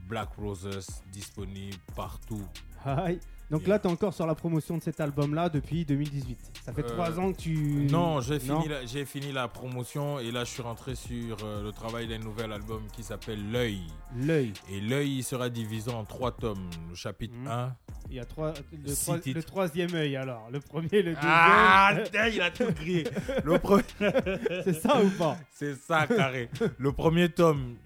[0.09, 2.45] Black Roses disponible partout.
[2.85, 3.21] Aïe.
[3.49, 3.71] Donc Yeah.
[3.71, 6.37] là, tu es encore sur la promotion de cet album-là depuis 2018.
[6.65, 7.87] Ça fait Euh, trois ans que tu.
[7.91, 11.63] Non, j'ai fini, la, j'ai fini la promotion et là je suis rentré sur euh,
[11.63, 13.83] le travail d'un nouvel album qui s'appelle L'œil.
[14.17, 14.53] L'œil.
[14.69, 16.69] Et L'œil il sera divisé en trois tomes.
[16.91, 17.47] Le chapitre Mhm.
[17.47, 17.77] 1.
[18.11, 19.37] Il y a trois, le, trois- titres.
[19.39, 20.49] le troisième œil alors.
[20.51, 21.21] Le premier, le deuxième.
[21.23, 21.95] Ah,
[22.33, 23.05] il a tout grillé.
[23.45, 23.83] Le premier,
[24.65, 25.37] C'est ça ou pas?
[25.53, 26.49] C'est ça, carré.
[26.79, 27.77] Le premier tome,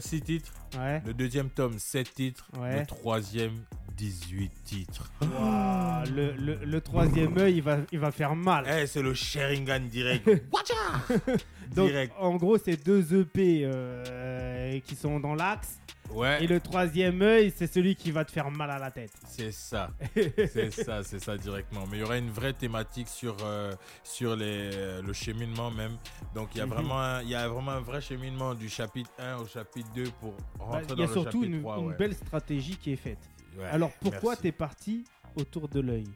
[0.00, 0.52] 6 titres.
[0.78, 1.02] Ouais.
[1.06, 2.50] Le deuxième tome, 7 titres.
[2.58, 2.80] Ouais.
[2.80, 3.54] Le troisième,
[3.96, 5.10] 18 titres.
[5.20, 8.64] Le, le- le troisième œil, il va, il va faire mal.
[8.68, 10.28] Eh, c'est le Sharingan direct.
[11.74, 12.14] Donc, direct.
[12.18, 15.78] en gros, c'est deux EP euh, qui sont dans l'axe.
[16.10, 16.42] Ouais.
[16.44, 19.10] Et le troisième œil, c'est celui qui va te faire mal à la tête.
[19.26, 21.84] C'est ça, c'est ça, c'est ça directement.
[21.90, 23.72] Mais il y aura une vraie thématique sur, euh,
[24.04, 25.96] sur les, euh, le cheminement même.
[26.32, 26.72] Donc il y, a Mhm.
[26.72, 30.04] vraiment un, il y a vraiment un vrai cheminement du chapitre 1 au chapitre 2
[30.20, 31.78] pour Bah, rentrer Il y dans a le surtout chapitre une, 3.
[31.78, 31.96] une ouais.
[31.96, 33.18] belle stratégie qui est faite.
[33.56, 34.42] Ouais, Alors pourquoi merci.
[34.42, 35.04] t'es parti
[35.36, 36.08] autour de l'œil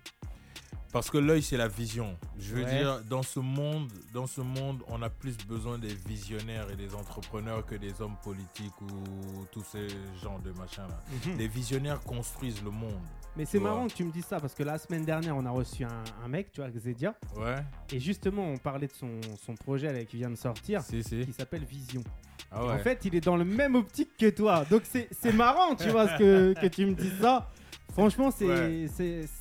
[0.93, 2.17] Parce que l'œil c'est la vision.
[2.39, 2.79] Je veux Ouais.
[2.79, 6.95] dire, dans ce monde, dans ce monde, on a plus besoin des visionnaires et des
[6.95, 9.87] entrepreneurs que des hommes politiques ou tous ces
[10.23, 11.01] genres de machins là.
[11.39, 13.01] Les visionnaires construisent le monde.
[13.37, 15.51] Mais c'est marrant que tu me dises ça parce que la semaine dernière, on a
[15.51, 17.57] reçu un, un mec, tu vois, Xedia, Ouais,
[17.93, 21.25] et justement, on parlait de son, son projet là, qui vient de sortir, si, si.
[21.27, 22.03] qui s'appelle Vision.
[22.51, 22.73] Ah ouais.
[22.73, 24.65] En fait, il est dans le même optique que toi.
[24.69, 27.49] Donc c'est marrant, tu vois, ce que, que tu me dis ça.
[27.93, 28.87] Franchement, c'est Ouais.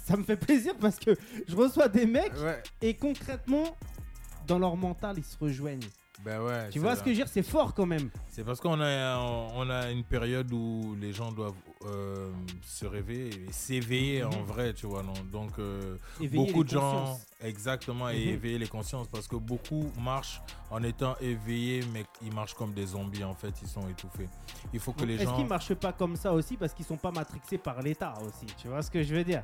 [0.05, 1.11] ça me fait plaisir parce que
[1.47, 3.63] je reçois des mecs Ouais, et concrètement,
[4.47, 5.79] dans leur mental, ils se rejoignent.
[6.23, 6.69] ben ouais.
[6.69, 7.27] Tu vois ce que je veux dire?
[7.27, 8.09] C'est fort quand même.
[8.29, 9.17] C'est parce qu'on a,
[9.55, 11.53] on a une période où les gens doivent
[11.85, 14.45] euh, se réveiller et s'éveiller en Mhm.
[14.45, 15.01] vrai, tu vois.
[15.03, 15.97] Non Donc, euh,
[16.33, 18.33] beaucoup de gens, exactement, et Mhm.
[18.33, 22.87] éveiller les consciences parce que beaucoup marchent en étant éveillés, mais ils marchent comme des
[22.87, 24.27] zombies en fait, ils sont étouffés.
[24.73, 25.35] Il faut que les Est-ce gens.
[25.35, 28.67] qu'ils marchent pas comme ça aussi parce qu'ils sont pas matrixés par l'État aussi Tu
[28.67, 29.43] vois ce que je veux dire?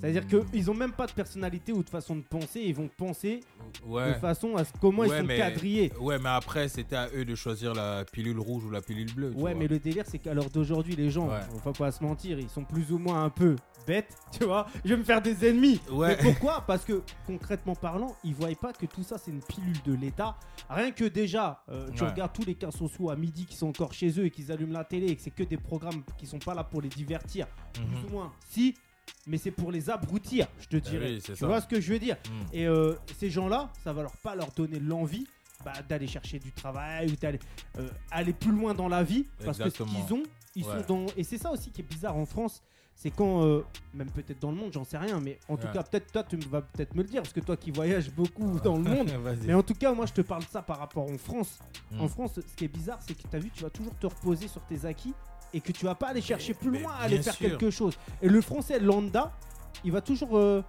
[0.00, 3.40] C'est-à-dire qu'ils ont même pas de personnalité ou de façon de penser, ils vont penser
[3.86, 4.08] Ouais.
[4.08, 5.92] de façon à ce comment ils sont mais- quadrillés.
[6.00, 9.28] Ouais, mais après, c'était à eux de choisir la pilule rouge ou la pilule bleue.
[9.30, 9.54] Ouais, vois.
[9.54, 11.40] mais le délire, c'est qu'à l'heure d'aujourd'hui, les gens, Ouais.
[11.64, 13.54] va pas se mentir, ils sont plus ou moins un peu
[13.86, 14.66] bêtes, tu vois.
[14.84, 15.80] Je vais me faire des ennemis.
[15.90, 16.16] Ouais.
[16.16, 16.64] Mais pourquoi?
[16.66, 20.36] Parce que concrètement parlant, ils voient pas que tout ça, c'est une pilule de l'État.
[20.70, 23.92] Rien que déjà, euh, tu regardes tous les cas sociaux à midi qui sont encore
[23.92, 26.38] chez eux et qu'ils allument la télé et que c'est que des programmes qui sont
[26.38, 27.46] pas là pour les divertir,
[27.78, 27.86] Mhm.
[27.88, 28.32] plus ou moins.
[28.48, 28.74] Si,
[29.26, 31.12] mais c'est pour les abrutir, je te Bah dirais.
[31.14, 31.46] oui, tu ça.
[31.46, 32.46] vois ce que je veux dire Mhm.
[32.52, 35.26] et euh, ces gens-là, ça va leur pas leur donner l'envie
[35.64, 37.38] bah, d'aller chercher du travail ou d'aller
[37.78, 39.88] euh, aller plus loin dans la vie parce Exactement.
[39.92, 40.22] que ce qu'ils ont,
[40.56, 40.82] ils Ouais.
[40.86, 42.62] sont dans et c'est ça aussi qui est bizarre en France,
[42.96, 45.72] c'est quand euh, même peut-être dans le monde, j'en sais rien, mais en tout Ouais.
[45.72, 48.58] cas peut-être toi tu vas peut-être me le dire parce que toi qui voyages beaucoup
[48.64, 49.10] dans le monde.
[49.46, 51.58] Mais en tout cas, moi je te parle de ça par rapport en France.
[51.98, 54.06] En France, ce qui est bizarre, c'est que tu as vu, tu vas toujours te
[54.06, 55.14] reposer sur tes acquis
[55.54, 57.48] et que tu vas pas aller chercher plus loin, aller faire sûr.
[57.50, 57.98] quelque chose.
[58.20, 59.32] Et le français lambda,
[59.84, 60.62] il va toujours euh,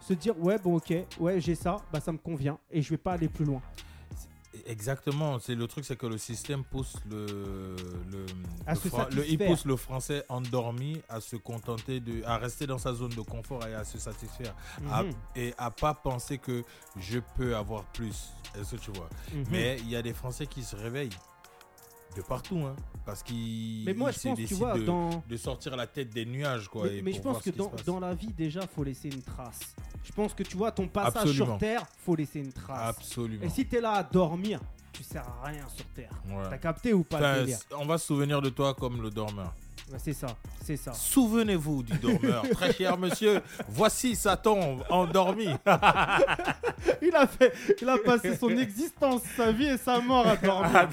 [0.00, 2.96] se dire ouais bon ok, ouais j'ai ça, bah ça me convient et je vais
[2.98, 3.60] pas aller plus loin.
[4.66, 7.24] Exactement, c'est le truc, c'est que le système pousse le,
[8.10, 8.26] le,
[8.66, 12.36] À le se Fra- le- il pousse le français endormi à se contenter de, à
[12.36, 14.54] rester dans sa zone de confort et à se satisfaire,
[14.90, 16.62] à- Mhm, et à pas penser que
[16.98, 18.30] je peux avoir plus.
[18.60, 19.08] Est-ce que tu vois?
[19.32, 19.44] Mhm.
[19.50, 21.08] Mais il y a des Français qui se réveillent
[22.14, 25.36] de partout, hein, parce qu'ils Mais moi je se pense, tu vois, de, dans de
[25.36, 26.84] sortir la tête des nuages, quoi.
[26.84, 29.74] mais, et mais pour je pense que dans, la vie déjà faut laisser une trace.
[30.04, 31.46] Je pense que tu vois ton passage Absolument.
[31.46, 32.96] sur terre, faut laisser une trace.
[32.96, 33.44] Absolument.
[33.44, 34.60] Et si t'es là à dormir,
[34.92, 36.10] tu sers à rien sur terre.
[36.28, 36.48] Ouais.
[36.50, 39.10] T'as capté ou pas Enfin, le délire on va se souvenir de toi comme le
[39.10, 39.54] dormeur.
[39.90, 40.28] Ouais, C'est ça,
[40.62, 40.92] c'est ça.
[40.92, 42.44] Souvenez-vous du dormeur.
[42.52, 45.48] Très cher monsieur, voici sa tombe endormi.
[47.00, 50.88] Il a fait, il a passé son existence, sa vie et sa mort à dormir.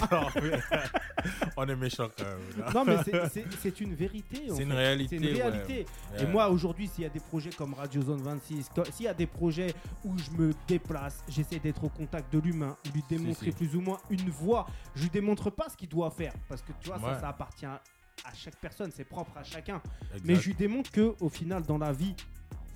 [1.56, 2.74] On est méchant quand même.
[2.74, 4.44] Non mais c'est- une vérité.
[4.56, 5.16] C'est une réalité.
[5.18, 5.34] Une ouais.
[5.42, 5.86] réalité.
[6.18, 6.28] Et Ouais.
[6.32, 9.14] moi aujourd'hui, s'il y a des projets comme Radio Zone 26, co- s'il y a
[9.14, 9.74] des projets
[10.04, 13.58] où je me déplace, j'essaie d'être au contact de l'humain, lui démontrer si.
[13.58, 14.66] plus ou moins une voie.
[14.96, 17.66] Je lui démontre pas ce qu'il doit faire parce que tu vois ça, ça appartient
[18.26, 19.82] à chaque personne, c'est propre à chacun.
[20.14, 20.22] Exact.
[20.26, 22.16] Mais je lui démontre que au final dans la vie,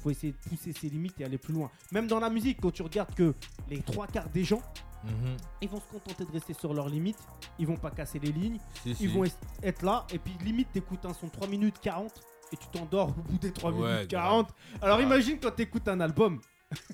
[0.02, 1.72] faut essayer de pousser ses limites et aller plus loin.
[1.92, 3.34] Même dans la musique, quand tu regardes que
[3.70, 4.62] les trois quarts des gens,
[5.06, 5.36] Mhm.
[5.62, 7.20] ils vont se contenter de rester sur leurs limites,
[7.60, 9.04] ils vont pas casser les lignes, Si, si.
[9.04, 9.26] ils vont
[9.62, 12.22] être là, et puis limite, t'écoutes un son 3 minutes 40
[12.54, 14.24] et tu t'endors au bout des 3 Ouais, minutes grave.
[14.24, 14.50] 40.
[14.82, 16.40] Alors imagine quand t'écoutes un album.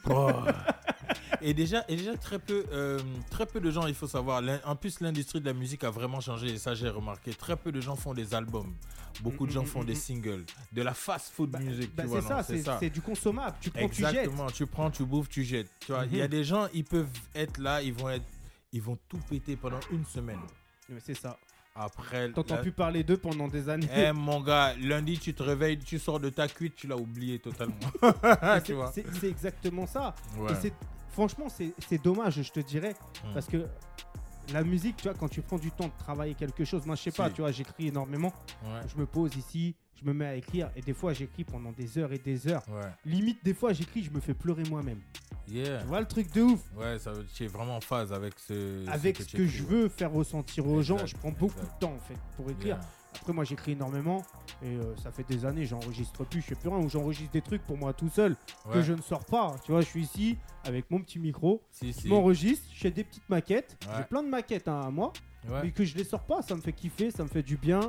[0.09, 0.31] Oh.
[1.41, 2.99] Et déjà, et déjà très peu, euh,
[3.29, 4.41] très peu de gens, il faut savoir.
[4.65, 7.33] En plus, l'industrie de la musique a vraiment changé et ça j'ai remarqué.
[7.33, 8.73] Très peu de gens font des albums.
[9.21, 11.93] Beaucoup de Mm, gens mm, font mm, des singles, de la fast food Bah, music.
[11.95, 13.55] bah, c'est ça, c'est c'est du consommable.
[13.59, 14.13] Tu prends, tu jettes.
[14.13, 14.47] Exactement.
[14.51, 15.69] Tu prends, tu bouffes, tu jettes.
[15.81, 16.29] Tu vois, il y a Mhm.
[16.29, 18.25] des gens, ils peuvent être là, ils vont être,
[18.71, 20.39] ils vont tout péter pendant une semaine.
[20.99, 21.37] C'est ça.
[21.75, 23.87] Après, T'entends la- plus parler d'eux pendant des années.
[23.95, 27.39] Eh mon gars, lundi tu te réveilles, tu sors de ta cuite, tu l'as oublié
[27.39, 27.75] totalement.
[28.65, 28.91] C'est- vois.
[28.93, 30.13] c'est c'est exactement ça.
[30.37, 30.51] Ouais.
[30.51, 30.73] Et
[31.27, 33.33] franchement, c'est dommage, je te dirais, Mm.
[33.33, 33.65] parce que
[34.53, 37.01] la musique, tu vois, quand tu prends du temps de travailler quelque chose, moi je
[37.03, 38.81] sais pas, tu vois, j'écris énormément, Ouais.
[38.87, 41.97] je me pose ici, je me mets à écrire, et des fois j'écris pendant des
[41.97, 42.63] heures et des heures.
[42.69, 42.89] Ouais.
[43.05, 45.01] Limite, des fois j'écris, je me fais pleurer moi-même.
[45.47, 45.79] Yeah.
[45.81, 46.61] Tu vois le truc de ouf?
[46.77, 48.87] Ouais, ça, tu es vraiment en phase avec ce.
[48.87, 51.73] Avec que ce que je veux faire ressentir aux gens, je prends beaucoup exact.
[51.75, 52.75] de temps en fait pour écrire.
[52.77, 52.89] Yeah.
[53.15, 54.23] Après, moi j'écris énormément
[54.61, 57.41] et euh, ça fait des années, j'enregistre plus, je fais plus rien, ou j'enregistre des
[57.41, 58.35] trucs pour moi tout seul
[58.71, 59.55] que je ne sors pas.
[59.65, 62.07] Tu vois, je suis ici avec mon petit micro, Si, je si.
[62.07, 63.93] m'enregistre, je fais des petites maquettes, Ouais.
[63.97, 65.11] j'ai plein de maquettes hein, à moi,
[65.49, 65.61] Ouais.
[65.63, 67.79] mais que je les sors pas, ça me fait kiffer, ça me fait du bien.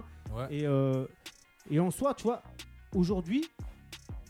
[0.50, 1.06] Et, euh,
[1.70, 2.42] et en soi, tu vois,
[2.94, 3.44] aujourd'hui,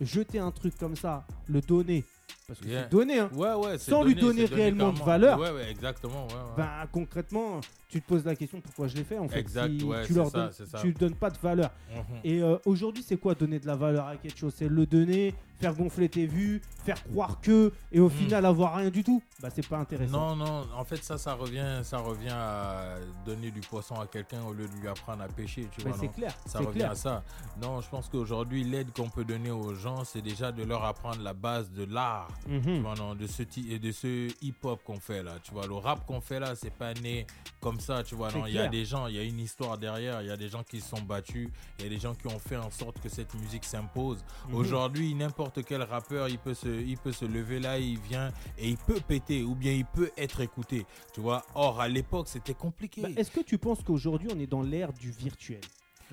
[0.01, 2.05] jeter un truc comme ça, le donner,
[2.51, 2.83] parce que Yeah.
[2.83, 3.31] c'est donner, hein.
[3.33, 5.39] Ouais, ouais, c'est Sans lui donné, donner réellement de valeur.
[5.39, 6.27] Ouais, exactement.
[6.57, 9.39] Ben, concrètement, tu te poses la question pourquoi je l'ai fait en fait?
[9.39, 11.71] Exact, si tu leur ça, donnes, tu donnes pas de valeur.
[11.95, 12.03] Mhm.
[12.25, 14.53] Et euh, aujourd'hui, c'est quoi donner de la valeur à quelque chose?
[14.57, 18.11] C'est le donner, faire gonfler tes vues, faire croire que, et au Mm.
[18.11, 19.23] final avoir rien du tout?
[19.41, 20.35] Bah, c'est pas intéressant.
[20.35, 22.95] Non, non, en fait, ça, ça revient, ça revient à
[23.27, 26.01] donner du poisson à quelqu'un au lieu de lui apprendre à pêcher, tu Mais vois.
[26.01, 26.35] c'est clair.
[26.47, 26.91] Ça revient clair.
[26.93, 27.23] à ça.
[27.63, 31.21] Non, je pense qu'aujourd'hui, l'aide qu'on peut donner aux gens, c'est déjà de leur apprendre
[31.23, 32.29] la base de l'art.
[32.49, 32.63] Mhm.
[32.63, 35.39] Tu vois, non, de ce, de ce hip-hop qu'on fait là.
[35.43, 37.27] Tu vois, le rap qu'on fait là, c'est pas né
[37.61, 38.03] comme ça.
[38.03, 40.23] Tu vois, non, il y a des gens, il y a une histoire derrière.
[40.23, 41.49] Il y a des gens qui se sont battus.
[41.79, 44.25] Il y a des gens qui ont fait en sorte que cette musique s'impose.
[44.49, 44.55] Mhm.
[44.55, 48.69] Aujourd'hui, n'importe quel rappeur, il peut, se, il peut se lever là, il vient et
[48.69, 50.87] il peut péter ou bien il peut être écouté.
[51.15, 53.03] Tu vois, or à l'époque, c'était compliqué.
[53.03, 55.61] Bah, Est-ce que tu penses qu'aujourd'hui, on est dans l'ère du virtuel?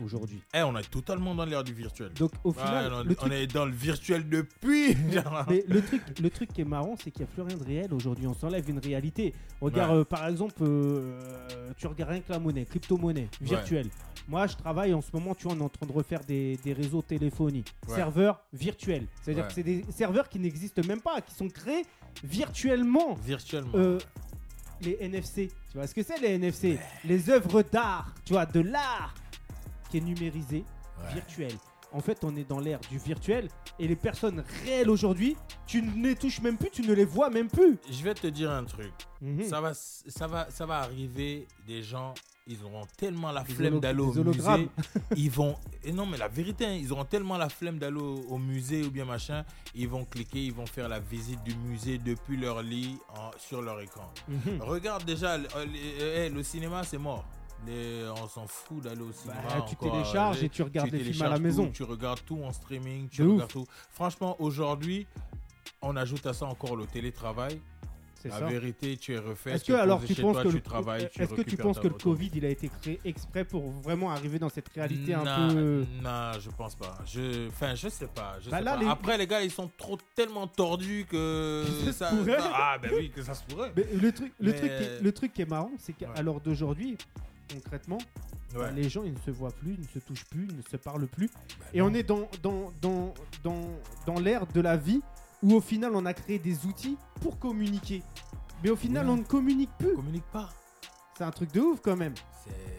[0.04, 0.42] Aujourd'hui.
[0.54, 2.12] Eh, on est totalement dans l'ère du virtuel.
[2.14, 4.96] Donc, au Ouais, final, on, est dans le virtuel depuis.
[5.50, 7.64] Mais le truc, le truc qui est marrant, c'est qu'il n'y a plus rien de
[7.64, 8.28] réel aujourd'hui.
[8.28, 9.34] On s'enlève une réalité.
[9.62, 9.98] Regarde, Ouais.
[10.00, 11.20] euh, par exemple, euh,
[11.78, 13.90] tu regardes rien que la monnaie, crypto-monnaie, virtuelle.
[14.28, 16.58] Moi, je travaille en ce moment, tu vois, on est en train de refaire des,
[16.64, 19.08] des réseaux téléphoniques, serveurs virtuels.
[19.22, 21.86] C'est-à-dire que c'est des serveurs qui n'existent même pas, qui sont créés
[22.24, 23.16] virtuellement.
[23.24, 23.72] Virtuellement.
[23.76, 23.98] Euh,
[24.82, 28.60] les NFC, tu vois ce que c'est les NFC Les œuvres d'art, tu vois, de
[28.60, 29.14] l'art
[29.88, 30.64] qui est numérisé,
[31.00, 31.14] Ouais.
[31.14, 31.52] virtuel.
[31.94, 33.48] En fait, on est dans l'ère du virtuel
[33.80, 37.30] et les personnes réelles aujourd'hui, tu ne les touches même plus, tu ne les vois
[37.30, 37.78] même plus.
[37.90, 38.92] Je vais te dire un truc.
[39.22, 39.44] Mhm.
[39.44, 41.48] Ça va, ça va, ça va arriver.
[41.66, 42.14] Des gens,
[42.46, 44.70] ils auront tellement la flemme d'aller au musée.
[45.16, 45.56] Ils vont.
[45.84, 48.84] Et non, mais la vérité, hein, ils auront tellement la flemme d'aller au, au musée
[48.84, 49.46] ou bien machin.
[49.74, 53.62] Ils vont cliquer, ils vont faire la visite du musée depuis leur lit en- sur
[53.62, 54.12] leur écran.
[54.28, 54.62] Mhm.
[54.62, 55.66] Regarde déjà, le, euh,
[56.02, 57.26] euh, le cinéma, c'est mort.
[57.66, 59.42] Les- on s'en fout d'aller au cinéma.
[59.48, 61.66] Bah, tu encore, télécharges euh, et tu regardes les films à la maison.
[61.68, 63.34] tout, tu regardes tout en streaming, tu De ouf.
[63.34, 63.66] regardes tout.
[63.92, 65.08] Franchement, aujourd'hui,
[65.82, 67.60] on ajoute à ça encore le télétravail.
[68.20, 68.46] C'est La ça.
[68.48, 69.52] vérité, tu es refait.
[69.52, 71.78] Est-ce tu que alors tu penses toi, que tu travailles, tu est-ce que tu penses
[71.78, 71.94] que le.
[71.94, 76.32] Covid il a été créé exprès pour vraiment arriver dans cette réalité un peu Non,
[76.40, 76.98] je pense pas.
[77.06, 78.38] Je, enfin, je sais pas.
[78.42, 78.80] Je Bah sais là, pas.
[78.82, 82.38] les- Après, les gars, ils sont trop tellement tordus que Que ça se pourrait.
[82.40, 83.72] Ah, ben oui, que ça se pourrait.
[83.78, 86.10] Mais le truc, le Mais- truc, qui est, le truc qui est marrant, c'est qu'à
[86.10, 86.24] Ouais.
[86.24, 86.98] l'heure d'aujourd'hui,
[87.54, 87.98] concrètement,
[88.54, 88.74] bah, Ouais.
[88.74, 90.78] les gens ils ne se voient plus, ils ne se touchent plus, ils ne se
[90.78, 91.28] parlent plus.
[91.28, 91.88] Ben Et non.
[91.88, 93.62] on est dans, dans, dans, dans,
[94.06, 95.02] dans l'ère de la vie
[95.44, 98.02] où au final on a créé des outils pour communiquer.
[98.64, 99.92] Mais au final on ne communique plus.
[99.94, 100.50] On communique pas.
[101.18, 102.14] C'est un truc de ouf quand même.
[102.44, 102.77] C'est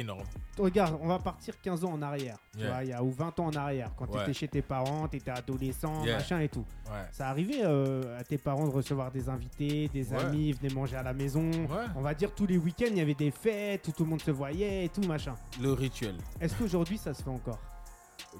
[0.00, 0.24] énorme.
[0.58, 2.36] Regarde, on va partir 15 ans en arrière.
[2.52, 2.70] Tu Yeah.
[2.70, 3.90] vois, il y a ou 20 ans en arrière.
[3.96, 6.16] Quand tu étais chez tes parents, tu étais adolescent, Yeah.
[6.18, 6.64] machin et tout.
[6.90, 7.06] Ouais.
[7.12, 10.18] Ça arrivait euh, à tes parents de recevoir des invités, des Ouais.
[10.18, 11.50] amis, ils venaient manger à la maison.
[11.96, 14.22] On va dire tous les week-ends, il y avait des fêtes où tout le monde
[14.22, 15.34] se voyait et tout machin.
[15.60, 16.16] Le rituel.
[16.40, 17.58] Est-ce qu'aujourd'hui ça se fait encore?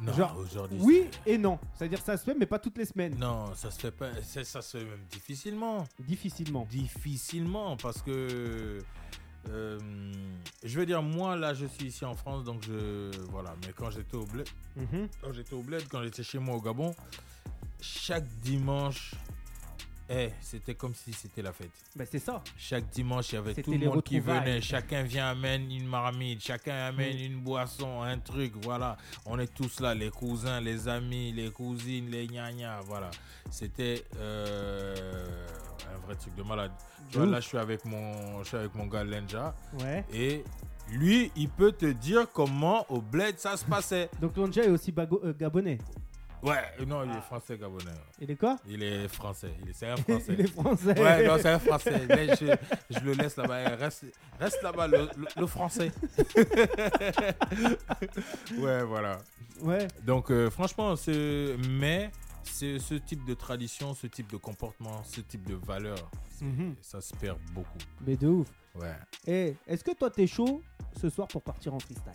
[0.01, 0.79] Non, Genre, aujourd'hui.
[0.81, 1.59] Oui et non.
[1.75, 3.17] C'est-à-dire ça se fait, mais pas toutes les semaines.
[3.19, 4.11] Non, ça se fait pas.
[4.23, 5.85] Ça se fait même difficilement.
[5.99, 6.65] Difficilement.
[6.71, 8.79] Difficilement parce que.
[9.49, 9.79] Euh,
[10.63, 13.11] je veux dire, moi là, je suis ici en France, donc je.
[13.31, 15.09] Voilà, mais quand j'étais au bled, Mhm.
[15.23, 16.95] quand j'étais au bled, quand j'étais chez moi au Gabon,
[17.81, 19.13] chaque dimanche,
[20.13, 21.71] Eh, c'était comme si c'était la fête.
[21.95, 22.43] Ben, c'est ça.
[22.57, 24.61] Chaque dimanche, il y avait tout le monde qui venait.
[24.61, 27.21] Chacun vient amène une marmite, chacun amène Mm.
[27.33, 28.55] une boisson, un truc.
[28.63, 33.11] Voilà, on est tous là, les cousins, les amis, les cousines, les gna Voilà,
[33.53, 35.47] c'était euh,
[35.95, 36.73] un vrai truc de malade.
[37.11, 40.05] Tu vois, là, je suis avec mon, je suis avec mon gars Lenja Ouais.
[40.13, 40.43] et
[40.91, 44.11] lui, il peut te dire comment au bled ça se passait.
[44.21, 45.79] Donc Lonja est aussi bago- euh, gabonais.
[46.43, 47.85] Ouais, non, il est français gabonais.
[48.21, 48.57] Il est quoi?
[48.67, 49.53] Il est français.
[49.63, 50.35] Il est, c'est un français.
[50.39, 50.99] Il est français.
[51.01, 52.07] Ouais, non, c'est un français.
[52.09, 52.47] Mais je,
[52.91, 53.63] je le laisse là-bas.
[53.63, 54.05] Eh, Reste,
[54.39, 55.91] reste là-bas, le, le- le français.
[58.59, 59.19] ouais, voilà.
[59.63, 59.87] Ouais.
[60.03, 61.57] Donc, euh, franchement, c'est.
[61.69, 62.11] Mais,
[62.43, 66.75] c'est ce type de tradition, ce type de comportement, ce type de valeur, Mhm.
[66.81, 67.79] ça se perd beaucoup.
[68.07, 68.49] Mais de ouf.
[68.75, 68.95] Ouais.
[69.27, 70.63] Eh, est-ce que toi t'es chaud
[70.99, 72.13] ce soir pour partir en freestyle?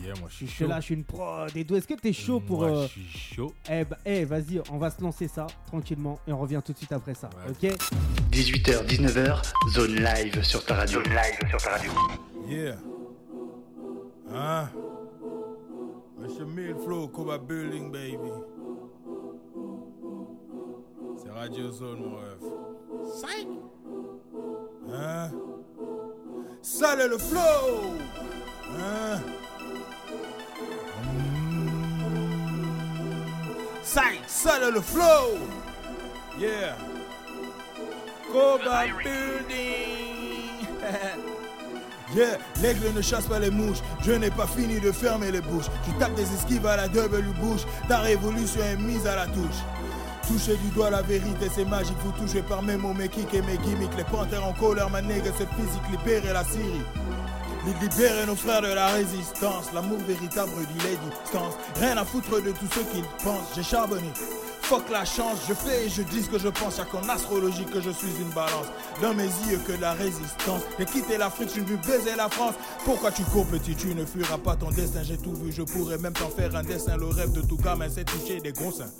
[0.00, 0.64] Yeah, moi, je suis Je chaud.
[0.64, 1.76] te lâche une prod et tout.
[1.76, 2.60] Est-ce que t'es chaud pour.
[2.60, 3.52] Moi, euh, je suis chaud.
[3.70, 6.78] Eh, bah, eh, vas-y, on va se lancer ça tranquillement et on revient tout de
[6.78, 7.28] suite après ça.
[7.46, 7.50] Ouais.
[7.70, 7.76] Ok?
[8.30, 9.42] 18h, 19h,
[9.74, 11.02] zone live sur ta radio.
[11.04, 11.90] Zone live sur ta radio.
[12.48, 12.76] Yeah.
[14.34, 14.68] Hein?
[16.24, 18.30] It's your meal flow, Koba Building, baby.
[21.22, 23.14] C'est Radio Zone, mon ref.
[23.14, 23.48] Psych!
[24.92, 25.30] Hein?
[26.62, 27.98] Salut le flow!
[28.78, 29.20] Hein?
[33.92, 33.98] Mm.
[33.98, 34.20] Psych!
[34.26, 35.38] Salut le flow!
[36.38, 36.74] Yeah!
[38.32, 40.66] Koba Building!
[42.14, 43.78] Yeah, l'aigle ne chasse pas les mouches.
[44.02, 45.70] Je n'ai pas fini de fermer les bouches.
[45.86, 47.62] Tu tapes des esquives à la double bouche.
[47.88, 49.62] Ta révolution est mise à la touche.
[50.28, 51.96] Toucher du doigt la vérité, c'est magique.
[52.04, 53.96] Vous touchez par mes mots, mes kicks et mes gimmicks.
[53.96, 55.82] Les panthères en colère, ma nègre, c'est physique.
[55.90, 56.84] Libérer la Syrie.
[57.66, 59.66] Li- Libérer nos frères de la résistance.
[59.74, 61.54] L'amour véritable dit les distances.
[61.76, 63.52] Rien à foutre de tous ceux qui pensent.
[63.54, 64.10] J'ai charbonné.
[64.62, 66.78] Fuck la chance, je fais et je dis ce que je pense.
[66.78, 68.66] Y'a qu'en astrologie que je suis une balance.
[69.02, 70.62] Dans mes yeux que la résistance.
[70.78, 72.54] J'ai quitté l'Afrique, je veux baiser la France.
[72.84, 75.02] Pourquoi tu cours petit, tu ne fuiras pas ton destin.
[75.02, 76.96] J'ai tout vu, je pourrais même t'en faire un dessin.
[76.96, 78.90] Le rêve de tout gamin, c'est toucher des gros seins.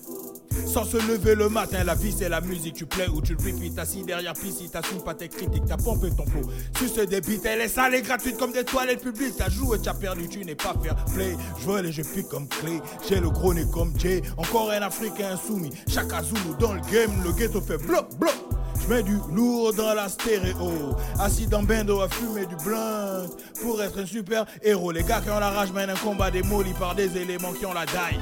[0.67, 2.75] Sans se lever le matin, la vie c'est la musique.
[2.75, 6.11] Tu plais ou tu le repeats, assis derrière piscine, t'assumes pas tes critiques, t'as pompé
[6.17, 6.43] ton flow.
[6.75, 9.35] Tu se débites, elle est sale et gratuite comme des toilettes publiques.
[9.37, 11.37] T'as joué, t'as perdu, tu n'es pas fair play.
[11.59, 12.81] Je vole et je pique comme clé.
[13.09, 14.23] J'ai le gros nez comme Jay.
[14.37, 15.73] Encore un Africain soumis.
[15.89, 18.35] Chaque Zulu dans le game, le ghetto fait bloc, bloc.
[18.83, 20.97] Je mets du lourd dans la stéréo.
[21.21, 23.27] Assis dans Bendo à fumer du blunt.
[23.61, 24.91] Pour être un super héros.
[24.91, 27.73] Les gars qui ont la rage mènent un combat démoli par des éléments qui ont
[27.73, 28.21] la daille.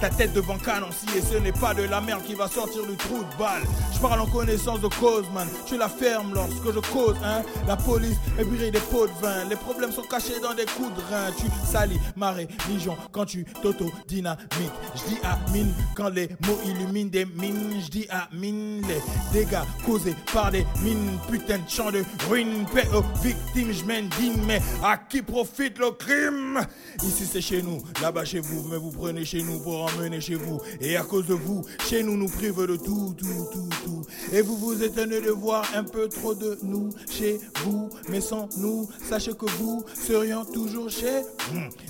[0.00, 2.86] Ta tête devant canon si et ce n'est pas de la merde qui va sortir
[2.86, 3.62] du trou de balle.
[3.92, 5.46] Je parle en connaissance de cause, man.
[5.66, 7.42] Tu la fermes lorsque je cause, hein.
[7.66, 9.44] La police est brille des pots de vin.
[9.50, 11.30] Les problèmes sont cachés dans des coups de rein.
[11.36, 14.48] Tu salis ma religion quand tu t'auto-dynamites.
[14.94, 17.82] Je dis amine quand les mots illuminent des mines.
[17.84, 21.18] Je dis amine les dégâts causés par des mines.
[21.30, 22.64] Putain de champ de ruines.
[22.72, 24.42] Paix aux victimes, je m'indigne.
[24.46, 26.58] Mais à qui profite le crime?
[27.02, 28.66] Ici c'est chez nous, là-bas chez vous.
[28.70, 29.89] Mais vous prenez chez nous pour
[30.20, 30.60] chez vous.
[30.80, 34.02] Et à cause de vous, chez nous nous prive de tout, tout, tout, tout.
[34.32, 37.90] Et vous vous étonnez de voir un peu trop de nous chez vous.
[38.08, 41.22] Mais sans nous, sachez que vous serions toujours chez.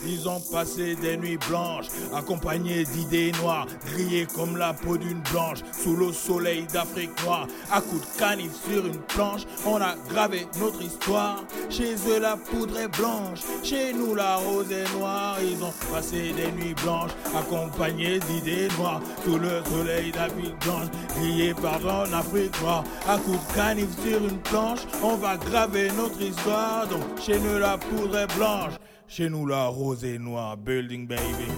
[0.06, 5.60] Ils ont passé des nuits blanches, accompagnés d'idées noires, grillées comme la peau d'une blanche,
[5.72, 7.46] sous le soleil d'Afrique noire.
[7.70, 11.44] À coups de canif sur une planche, on a gravé notre histoire.
[11.68, 15.38] Chez eux, la poudre est blanche, chez nous, la rose est noire.
[15.42, 21.54] Ils ont passé des nuits blanches, accompagnés d'idées noires, sous le soleil d'Afrique blanche, grillés
[21.54, 22.84] par en Afrique noire.
[23.08, 26.86] À coups de canif sur une planche, on va graver notre histoire.
[26.88, 28.72] Donc, chez nous, la poudre est blanche.
[29.08, 30.56] Chez nous, la rose est noire.
[30.56, 31.50] Building baby.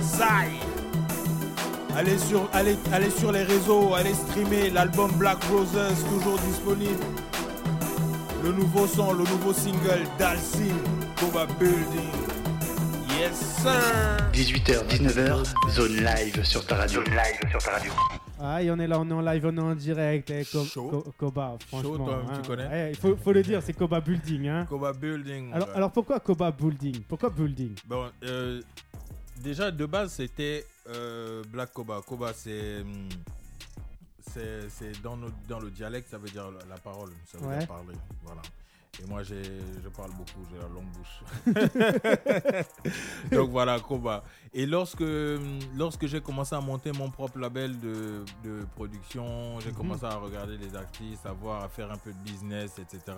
[0.00, 0.50] Zai.
[1.94, 5.68] Allez sur, allez, allez sur les réseaux, allez streamer l'album Black Roses,
[6.08, 7.04] toujours disponible.
[8.42, 10.78] Le nouveau son, le nouveau single d'Alcine,
[11.20, 12.21] Boba Building.
[13.18, 14.30] Yes, sir.
[14.32, 17.04] 18h, 19h, zone live sur ta radio.
[17.04, 17.92] Zone live sur ta radio.
[18.40, 20.30] Aïe, on est là, on est en live, on est en direct.
[20.30, 20.88] eh, Co- Chaud.
[20.88, 21.96] Co- Koba, franchement.
[22.04, 22.42] toi, tu hein.
[22.46, 24.48] connais Eh, Il faut, faut le dire, c'est Koba Building.
[24.48, 24.66] Hein.
[24.68, 25.52] Koba Building.
[25.74, 27.02] Alors, pourquoi Koba Building?
[27.02, 27.74] Pourquoi Building?
[27.86, 28.60] Bon, euh,
[29.40, 32.00] déjà de base c'était euh, Black Koba.
[32.06, 32.84] Koba c'est
[34.32, 37.58] c'est c'est dans, dans le dialecte ça veut dire la, la parole, ça veut Ouais.
[37.58, 37.94] dire parler,
[38.24, 38.40] voilà.
[39.00, 39.34] Et moi, je
[39.96, 41.22] parle beaucoup, j'ai la longue bouche.
[43.32, 44.22] Donc voilà, Koba.
[44.52, 45.02] Et lorsque,
[45.74, 49.76] lorsque j'ai commencé à monter mon propre label de, de production, j'ai Mhm.
[49.76, 53.16] commencé à regarder les artistes, à voir, à faire un peu de business, etc.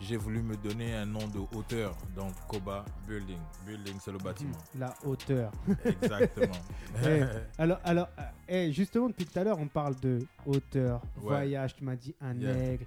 [0.00, 1.96] J'ai voulu me donner un nom de hauteur.
[2.14, 3.40] Donc Koba Building.
[3.66, 4.58] Building, c'est le bâtiment.
[4.78, 5.50] La hauteur.
[5.84, 6.52] Exactement.
[7.04, 7.22] Eh,
[7.58, 11.22] alors, alors euh, eh, justement, depuis tout à l'heure, on parle de hauteur, Ouais.
[11.22, 12.56] voyage, tu m'as dit un Yeah.
[12.56, 12.84] aigle,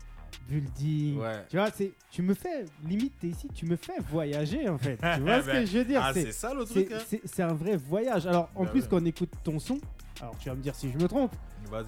[0.50, 1.20] building.
[1.20, 1.46] ouais.
[1.50, 4.98] Tu vois, c'est, tu me fais, limite, t'es ici, tu me fais voyager en fait.
[4.98, 6.02] Tu vois ce que Ben, je veux dire?
[6.04, 6.92] Ah, c'est, ça le truc.
[6.92, 8.28] Hein c'est- un vrai voyage.
[8.28, 8.88] Alors, en Bah plus, ouais.
[8.90, 9.80] quand on écoute ton son,
[10.22, 11.34] alors tu vas me dire si je me trompe.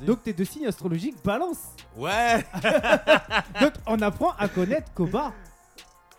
[0.05, 1.75] Donc, t'es de signe astrologique balance.
[1.97, 2.43] ouais.
[3.61, 5.33] Donc, on apprend à connaître Koba.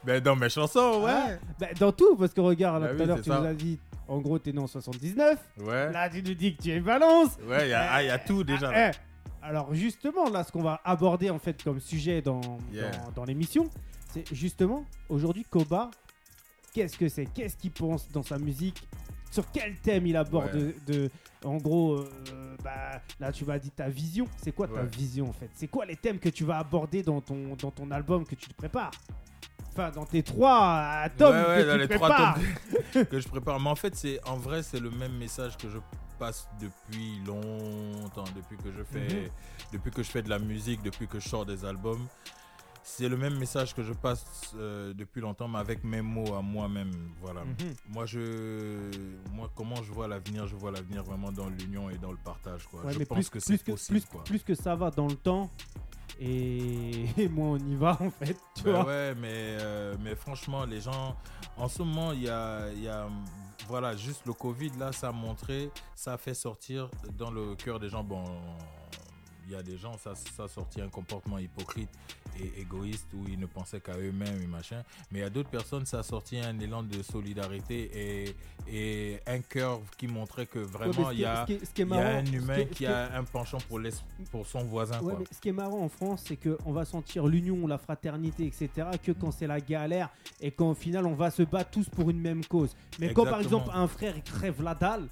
[0.04, 1.12] Ben, dans mes chansons, ouais.
[1.12, 3.40] Ah, bah, dans tout, parce que regarde, là, Bah tout à l'heure, tu ça.
[3.40, 5.38] nous as dit, en gros, t'es né en 79.
[5.60, 5.90] Ouais.
[5.92, 7.30] Là, tu nous dis que tu es balance.
[7.48, 8.70] Ouais, il y, a- ah, y a tout déjà.
[8.70, 8.90] là.
[9.44, 12.40] Alors justement, là, ce qu'on va aborder en fait comme sujet dans,
[12.72, 12.90] Yeah.
[12.90, 13.68] dans, dans l'émission,
[14.12, 15.90] c'est justement aujourd'hui Koba,
[16.72, 17.26] qu'est-ce que c'est?
[17.26, 18.82] Qu'est-ce qu'il pense dans sa musique?
[19.30, 20.74] Sur quel thème il aborde Ouais.
[20.86, 21.10] de, de-
[21.44, 24.26] En gros, euh, bah, là tu m'as dit ta vision.
[24.42, 24.86] C'est quoi ta Ouais.
[24.86, 25.50] vision en fait?
[25.54, 28.48] C'est quoi les thèmes que tu vas aborder dans ton, dans ton album que tu
[28.48, 28.92] te prépares?
[29.72, 32.34] Enfin, dans tes trois tomes Ouais, que dans tu les prépares.
[32.34, 32.44] trois
[32.92, 33.60] tomes que je prépare.
[33.60, 35.78] Mais en fait, c'est en vrai, c'est le même message que je
[36.18, 39.28] passe depuis longtemps, depuis que je fais, Mhm.
[39.72, 42.06] depuis que je fais de la musique, depuis que je sors des albums.
[42.86, 46.42] C'est le même message que je passe euh, depuis longtemps, mais avec mes mots à
[46.42, 46.90] moi-même.
[47.22, 47.42] Voilà.
[47.42, 47.54] Mhm.
[47.88, 48.90] Moi, je,
[49.32, 50.46] moi, comment je vois l'avenir?
[50.46, 52.66] Je vois l'avenir vraiment dans l'union et dans le partage.
[52.66, 52.84] Quoi.
[52.84, 54.00] Ouais, je mais pense plus que c'est possible.
[54.00, 54.24] plus, quoi.
[54.24, 55.50] plus que ça va dans le temps
[56.20, 58.84] et, et moins on y va en fait, tu Ben vois.
[58.86, 61.16] ouais, mais, euh, mais franchement, les gens,
[61.56, 63.08] en ce moment, il y a, il y a,
[63.68, 67.80] voilà, juste le Covid, là, ça a montré, ça a fait sortir dans le cœur
[67.80, 68.24] des gens, bon,
[69.46, 71.90] il y a des gens, ça, ça a sorti un comportement hypocrite
[72.40, 74.82] et égoïste où ils ne pensaient qu'à eux-mêmes et machin,
[75.12, 78.36] mais il y a d'autres personnes, ça a sorti un élan de solidarité et,
[78.68, 81.42] et un cœur qui montrait que vraiment, il y a...
[81.42, 83.14] ce qui est- ce qui est Il y a un ce humain ce qui a
[83.16, 83.90] un penchant pour, l'es-
[84.30, 85.00] pour son voisin.
[85.00, 85.18] Ouais, quoi.
[85.20, 88.88] mais ce qui est marrant en France, c'est qu'on va sentir l'union, la fraternité, etc.
[89.02, 90.08] que quand c'est la galère
[90.40, 92.74] et qu'au final on va se battre tous pour une même cause.
[92.98, 95.06] Mais quand par exemple un frère crève la dalle,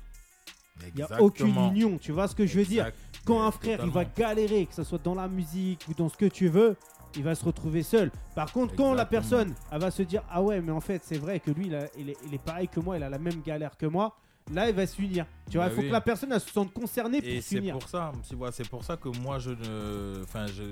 [0.89, 1.99] il n'y a aucune union.
[1.99, 2.85] Tu vois ce que je veux dire?
[3.24, 6.16] Quand un frère il va galérer, que ce soit dans la musique ou dans ce
[6.16, 6.76] que tu veux,
[7.16, 8.11] il va se retrouver seul.
[8.35, 11.18] Par contre, quand la personne elle va se dire Ah ouais, mais en fait, c'est
[11.18, 13.18] vrai que lui il, a- il est, il est pareil que moi, il a la
[13.18, 14.16] même galère que moi.
[14.51, 15.24] Là, il va s'unir.
[15.51, 15.88] Tu vois, Bah il faut oui.
[15.88, 17.78] que la personne elle se sente concernée pour c'est s'unir.
[17.78, 20.62] pour ça, tu vois, c'est pour ça que moi je ne, enfin, je,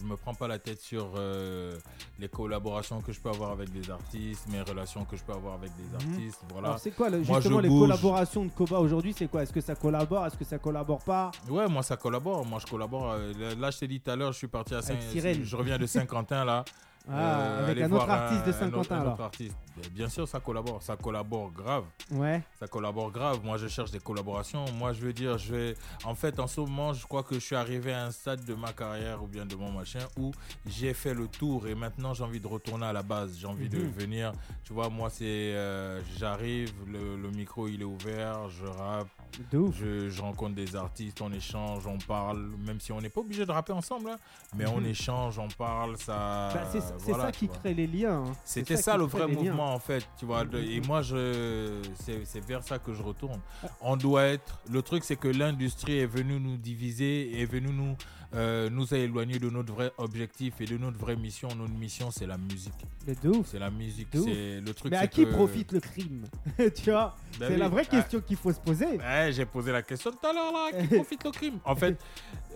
[0.00, 1.76] je me prends pas la tête sur euh,
[2.18, 5.54] les collaborations que je peux avoir avec des artistes, mes relations que je peux avoir
[5.54, 6.14] avec des Mhm.
[6.14, 6.78] artistes, voilà.
[6.78, 7.80] C'est quoi le- Moi, justement les bouge.
[7.80, 9.42] collaborations de Koba aujourd'hui C'est quoi?
[9.42, 10.26] Est-ce que ça collabore?
[10.26, 11.30] Est-ce que ça collabore pas?
[11.48, 13.12] Ouais, moi ça collabore, moi je collabore.
[13.12, 15.78] euh, Là, je t'ai dit tout à l'heure, je suis parti à Saint, je reviens
[15.78, 16.64] de Saint-Quentin là.
[17.10, 19.20] Ah, Euh, avec aller un autre artiste de un Saint-Quentin un autre alors.
[19.22, 19.56] artiste.
[19.92, 21.84] Bien sûr, ça collabore, ça collabore grave.
[22.10, 22.42] Ouais.
[22.58, 23.40] ça collabore grave.
[23.44, 24.64] Moi, je cherche des collaborations.
[24.72, 25.74] Moi, je veux dire, je vais.
[26.04, 28.54] En fait, en ce moment, je crois que je suis arrivé à un stade de
[28.54, 30.32] ma carrière ou bien de mon machin où
[30.66, 33.36] j'ai fait le tour et maintenant j'ai envie de retourner à la base.
[33.38, 33.90] J'ai envie de Mhm.
[33.90, 34.32] venir.
[34.64, 35.24] Tu vois, moi, c'est.
[35.54, 39.08] euh, J'arrive, le, le micro il est ouvert, je rappe,
[39.52, 39.76] De ouf.
[39.78, 43.44] je, je rencontre des artistes, on échange, on parle, même si on n'est pas obligé
[43.46, 44.16] de rapper ensemble, hein,
[44.56, 44.86] mais on Mhm.
[44.86, 46.50] échange, on parle, ça.
[46.54, 48.24] Bah, c'est voilà, ça qui crée les liens.
[48.26, 48.32] hein.
[48.44, 49.34] C'était ça, le vrai liens.
[49.34, 50.44] mouvement en fait, tu vois.
[50.44, 50.64] de- Mhm.
[50.70, 53.40] et moi, je, c'est c'est vers ça que je retourne.
[53.64, 53.68] Ah.
[53.80, 54.60] On doit être.
[54.70, 57.96] Le truc, c'est que l'industrie est venue nous diviser, est venue nous
[58.34, 61.48] euh, nous a éloignés de notre vrai objectif et de notre vraie mission.
[61.56, 62.74] Notre mission, c'est la musique.
[63.06, 63.46] Mais de ouf.
[63.50, 64.08] C'est la musique.
[64.12, 64.90] C'est le truc.
[64.90, 66.24] Mais à qui que- profite le crime
[66.76, 67.58] Tu vois Ben C'est oui.
[67.60, 68.98] la vraie Ah, question qu'il faut se poser.
[68.98, 70.70] Ouais, j'ai posé la question tout à l'heure là.
[70.82, 71.58] Qui profite le crime?
[71.64, 71.96] En fait,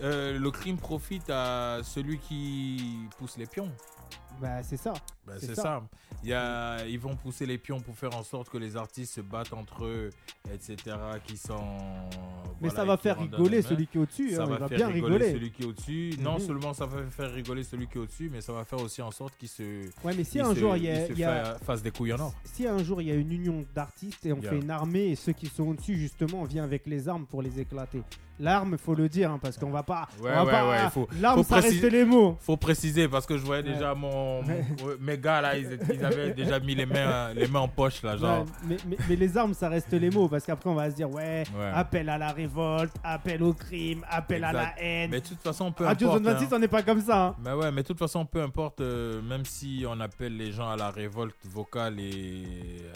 [0.01, 3.71] euh, le crime profite à celui qui pousse les pions.
[4.41, 4.93] Bah c'est ça.
[5.25, 5.61] Ben, C'est ça.
[5.61, 5.83] ça.
[6.23, 9.13] Il y a, ils vont pousser les pions pour faire en sorte que les artistes
[9.15, 10.09] se battent entre eux,
[10.53, 10.75] etc.
[11.25, 11.55] Qui sont.
[12.61, 14.31] Mais voilà, ça va et qui faire rigoler celui qui est au-dessus.
[14.31, 15.31] Ça hein, va va faire bien rigoler, rigoler.
[15.33, 16.13] celui qui est au-dessus.
[16.19, 19.01] Non seulement ça va faire rigoler celui qui est au-dessus, mais ça va faire aussi
[19.01, 19.63] en sorte qu'il se,
[20.03, 22.13] Ouais, mais si un se- jour il y a, y a- fa- fasse des couilles
[22.13, 22.33] en or.
[22.43, 24.49] si un jour il y a une union d'artistes et on Yeah.
[24.51, 27.41] fait une armée et ceux qui sont au-dessus justement on vient avec les armes pour
[27.41, 28.01] les éclater.
[28.39, 30.07] L'arme, faut le dire hein, parce qu'on va pas.
[30.19, 32.35] Ouais, on va ouais, pas- ouais, il faut- L'arme, ça préciser- reste les mots.
[32.41, 34.09] Faut préciser parce que je voyais déjà mon,
[34.41, 35.67] mon- mes gars là, ils,
[36.05, 38.39] avaient déjà mis les mains, les mains en poche là, genre.
[38.39, 40.95] Ouais, mais, mais- mais les armes, ça reste les mots parce qu'après on va se
[40.95, 41.71] dire ouais, Ouais.
[41.73, 45.09] appel à la révolte, appel au crime, appel à la haine.
[45.11, 45.99] Mais de toute façon, peu importe.
[45.99, 46.49] Zone 26, hein.
[46.53, 47.25] on n'est pas comme ça.
[47.27, 47.35] hein.
[47.43, 50.69] Mais ouais, mais de toute façon, peu importe, euh, même si on appelle les gens
[50.69, 52.43] à la révolte vocale et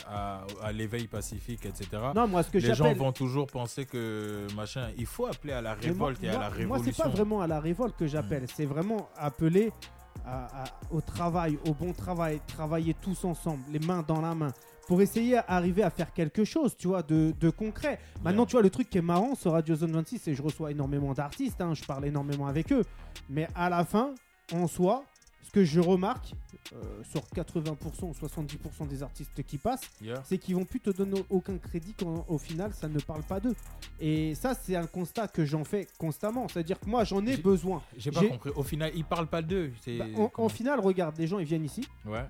[0.10, 1.88] à, à l'éveil pacifique, etc.
[2.16, 5.62] Non, moi ce que les gens vont toujours penser que machin, il faut appeler à
[5.62, 6.94] la moi- révolte et à moi- la Moi, révolution.
[6.96, 9.72] c'est pas vraiment à la révolte que j'appelle, c'est vraiment appeler
[10.26, 14.52] à- à- au travail, au bon travail, travailler tous ensemble, les mains dans la main,
[14.88, 18.00] pour essayer d'arriver à faire quelque chose, tu vois, de, de concret.
[18.24, 20.42] Maintenant, tu vois, le truc qui est marrant sur Radio Zone 26, c'est que je
[20.44, 22.84] reçois énormément d'artistes, hein, je parle énormément avec eux,
[23.30, 24.12] mais à la fin,
[24.54, 25.04] en soi,
[25.58, 26.34] que je remarque
[26.74, 30.22] euh, sur 80% ou 70% des artistes qui passent, Yeah.
[30.24, 33.40] c'est qu'ils vont plus te donner aucun crédit quand au final ça ne parle pas
[33.40, 33.56] d'eux.
[34.00, 36.48] Et ça, c'est un constat que j'en fais constamment.
[36.48, 37.82] C'est-à-dire que moi, j'en ai besoin.
[37.98, 38.52] J'ai pas compris.
[38.56, 39.72] Au final, ils parlent pas d'eux.
[39.88, 42.26] Bah, en, en final, regarde, les gens ils viennent ici, Ouais.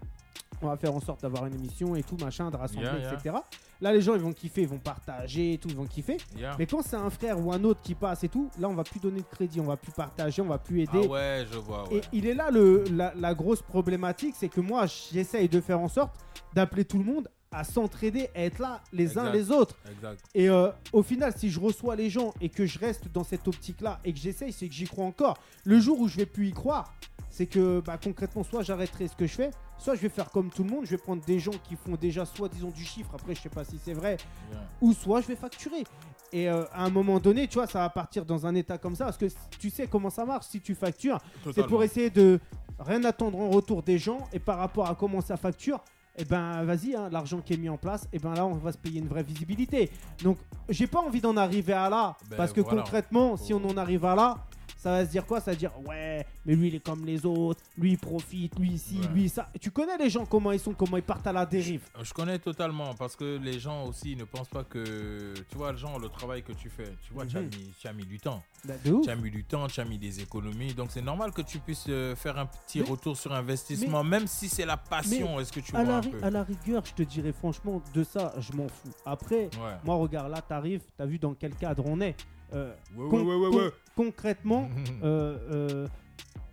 [0.61, 3.13] On va faire en sorte d'avoir une émission et tout, machin, de rassembler, Yeah, yeah.
[3.13, 3.35] etc.
[3.79, 6.17] Là, les gens ils vont kiffer, ils vont partager et tout, ils vont kiffer.
[6.35, 6.55] Yeah.
[6.57, 8.83] Mais quand c'est un frère ou un autre qui passe et tout, là, on va
[8.83, 11.07] plus donner de crédit, on va plus partager, on va plus Ah aider.
[11.07, 11.83] ouais, je vois.
[11.91, 15.79] Et il est là le, la, la grosse problématique, c'est que moi j'essaye de faire
[15.79, 16.15] en sorte
[16.55, 19.75] d'appeler tout le monde à s'entraider, à être là les uns les autres.
[19.89, 20.19] Exact.
[20.33, 23.47] Et euh, au final, si je reçois les gens et que je reste dans cette
[23.47, 25.37] optique-là et que j'essaye, c'est que j'y crois encore.
[25.63, 26.93] Le jour où je vais plus y croire,
[27.29, 30.49] c'est que bah, concrètement, soit j'arrêterai ce que je fais, soit je vais faire comme
[30.49, 33.11] tout le monde, je vais prendre des gens qui font déjà soit disons du chiffre,
[33.13, 34.17] après je sais pas si c'est vrai,
[34.51, 34.61] Yeah.
[34.81, 35.83] ou soit je vais facturer.
[36.31, 38.95] Et euh, à un moment donné, tu vois, ça va partir dans un état comme
[38.95, 39.27] ça, parce que
[39.59, 40.47] tu sais comment ça marche.
[40.47, 41.19] Si tu factures,
[41.53, 42.39] c'est pour essayer de
[42.79, 45.83] rien attendre en retour des gens et par rapport à comment ça facture.
[46.19, 48.71] Et ben vas-y, hein, l'argent qui est mis en place, et ben là on va
[48.71, 49.91] se payer une vraie visibilité.
[50.23, 50.37] Donc
[50.67, 52.81] j'ai pas envie d'en arriver à là, Ben, parce que voilà.
[52.81, 54.37] concrètement, si on en arrive à là,
[54.77, 55.39] ça va se dire quoi?
[55.39, 58.57] Ça va se dire ouais, mais lui il est comme les autres, lui il profite,
[58.59, 59.07] lui ici, Ouais.
[59.13, 59.49] lui ça.
[59.59, 61.81] Tu connais les gens comment ils sont, comment ils partent à la dérive?
[62.01, 65.77] Je connais totalement parce que les gens aussi ne pensent pas que tu vois le
[65.77, 66.91] genre le travail que tu fais.
[67.05, 67.47] Tu vois, tu as Mhm.
[67.49, 68.41] mis, tu as mis du temps.
[68.65, 68.73] Bah.
[68.83, 70.73] Tu as mis du temps, tu as mis des économies.
[70.73, 74.27] Donc c'est normal que tu puisses euh, faire un petit Mais- retour sur investissement, même
[74.27, 75.39] si c'est la passion.
[75.39, 76.23] Est-ce que tu vois la, un peu?
[76.23, 78.89] à la rigueur, je te dirais franchement, de ça, je m'en fous.
[79.05, 79.75] Après, Ouais.
[79.83, 82.15] moi, regarde, là, t'arrives, t'as vu dans quel cadre on est.
[82.53, 83.71] Euh, Ouais, ouais, ouais, ouais.
[83.97, 84.69] Concrètement,
[85.03, 85.87] euh, euh,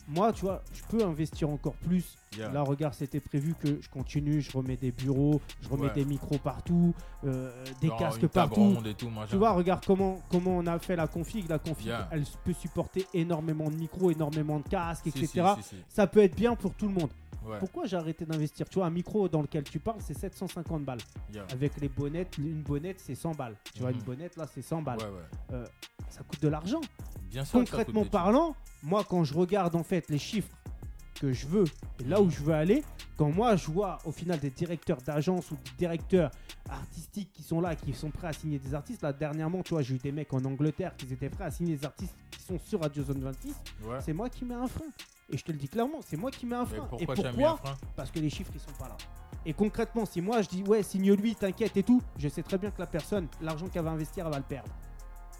[0.09, 2.17] moi, tu vois, je peux investir encore plus.
[2.37, 2.51] Yeah.
[2.51, 5.93] Là, regarde, c'était prévu que je continue, je remets des bureaux, je remets Ouais.
[5.95, 6.93] des micros partout,
[7.25, 7.49] euh,
[7.81, 8.77] des Genre casques partout.
[8.85, 9.09] et tout.
[9.31, 11.49] Tu vois, regarde comment, comment on a fait la config.
[11.49, 12.09] La config, Yeah.
[12.11, 15.47] elle peut supporter énormément de micros, énormément de casques, Si, etc.
[15.59, 15.77] si, si, si.
[15.89, 17.11] Ça peut être bien pour tout le monde.
[17.47, 17.59] Ouais.
[17.59, 20.99] Pourquoi j'ai arrêté d'investir Tu vois, un micro dans lequel tu parles, c'est 750 balles.
[21.33, 21.45] Yeah.
[21.53, 23.57] Avec les bonnettes, une bonnette, c'est 100 balles.
[23.75, 23.99] Tu vois, Mhm.
[23.99, 24.99] une bonnette, là, c'est 100 balles.
[24.99, 25.65] Ouais, ouais.
[26.09, 26.81] Ça coûte de l'argent.
[27.31, 27.59] Bien sûr.
[27.61, 30.49] Concrètement parlant, moi, quand je regarde en fait les chiffres
[31.21, 31.65] que je veux
[32.01, 32.83] et là où je veux aller,
[33.17, 36.31] quand moi je vois au final des directeurs d'agence ou des directeurs
[36.69, 39.83] artistiques qui sont là, qui sont prêts à signer des artistes, là dernièrement, tu vois,
[39.83, 42.59] j'ai eu des mecs en Angleterre qui étaient prêts à signer des artistes qui sont
[42.59, 43.89] sur Radio Zone 26, trucs.
[43.89, 43.99] Ouais.
[44.01, 44.85] c'est moi qui mets un frein.
[45.31, 46.87] Et je te le dis clairement, c'est moi qui mets un frein.
[46.87, 48.97] pourquoi et un pourquoi frein Parce que les chiffres ils sont pas là.
[49.47, 52.71] Et concrètement, si moi je dis ouais, signe-lui, t'inquiète et tout, je sais très bien
[52.71, 54.71] que la personne, l'argent qu'elle va investir, elle va le perdre.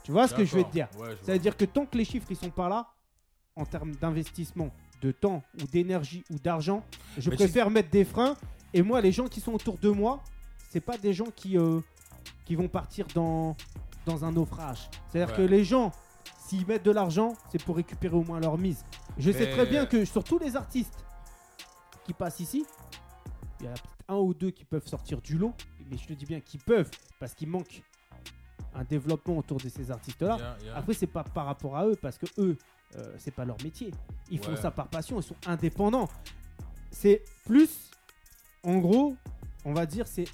[0.03, 1.07] Tu vois ce que je veux te dire D'accord.
[1.09, 2.87] Ouais, je ça veut dire que tant que les chiffres ils sont pas là,
[3.57, 4.71] en termes d'investissement,
[5.01, 6.83] de temps ou d'énergie ou d'argent,
[7.19, 8.37] je Mais préfère mettre des freins.
[8.73, 10.21] Et moi, les gens qui sont autour de moi,
[10.71, 11.81] c'est pas des gens qui, euh,
[12.45, 13.57] qui vont partir dans,
[14.07, 14.91] dans un naufrage.
[15.09, 15.45] C'est-à-dire Ouais.
[15.45, 15.93] que les gens,
[16.39, 18.85] s'ils mettent de l'argent, c'est pour récupérer au moins leur mise.
[19.19, 21.05] Je sais très bien que sur tous les artistes
[22.05, 22.65] qui passent ici,
[23.61, 25.55] il y en a peut-être un ou deux qui peuvent sortir du lot,
[25.91, 27.83] mais je te dis bien qu'ils peuvent parce qu'il manque
[28.75, 30.37] un développement autour de ces artistes-là.
[30.37, 30.77] Yeah, yeah.
[30.77, 32.59] Après, c'est pas par rapport à eux, parce que eux,
[32.97, 33.93] euh, c'est pas leur métier.
[34.31, 36.09] Ils font ça par passion, ils sont indépendants.
[36.91, 37.91] C'est plus,
[38.65, 39.17] en gros,
[39.65, 40.27] on va dire, c'est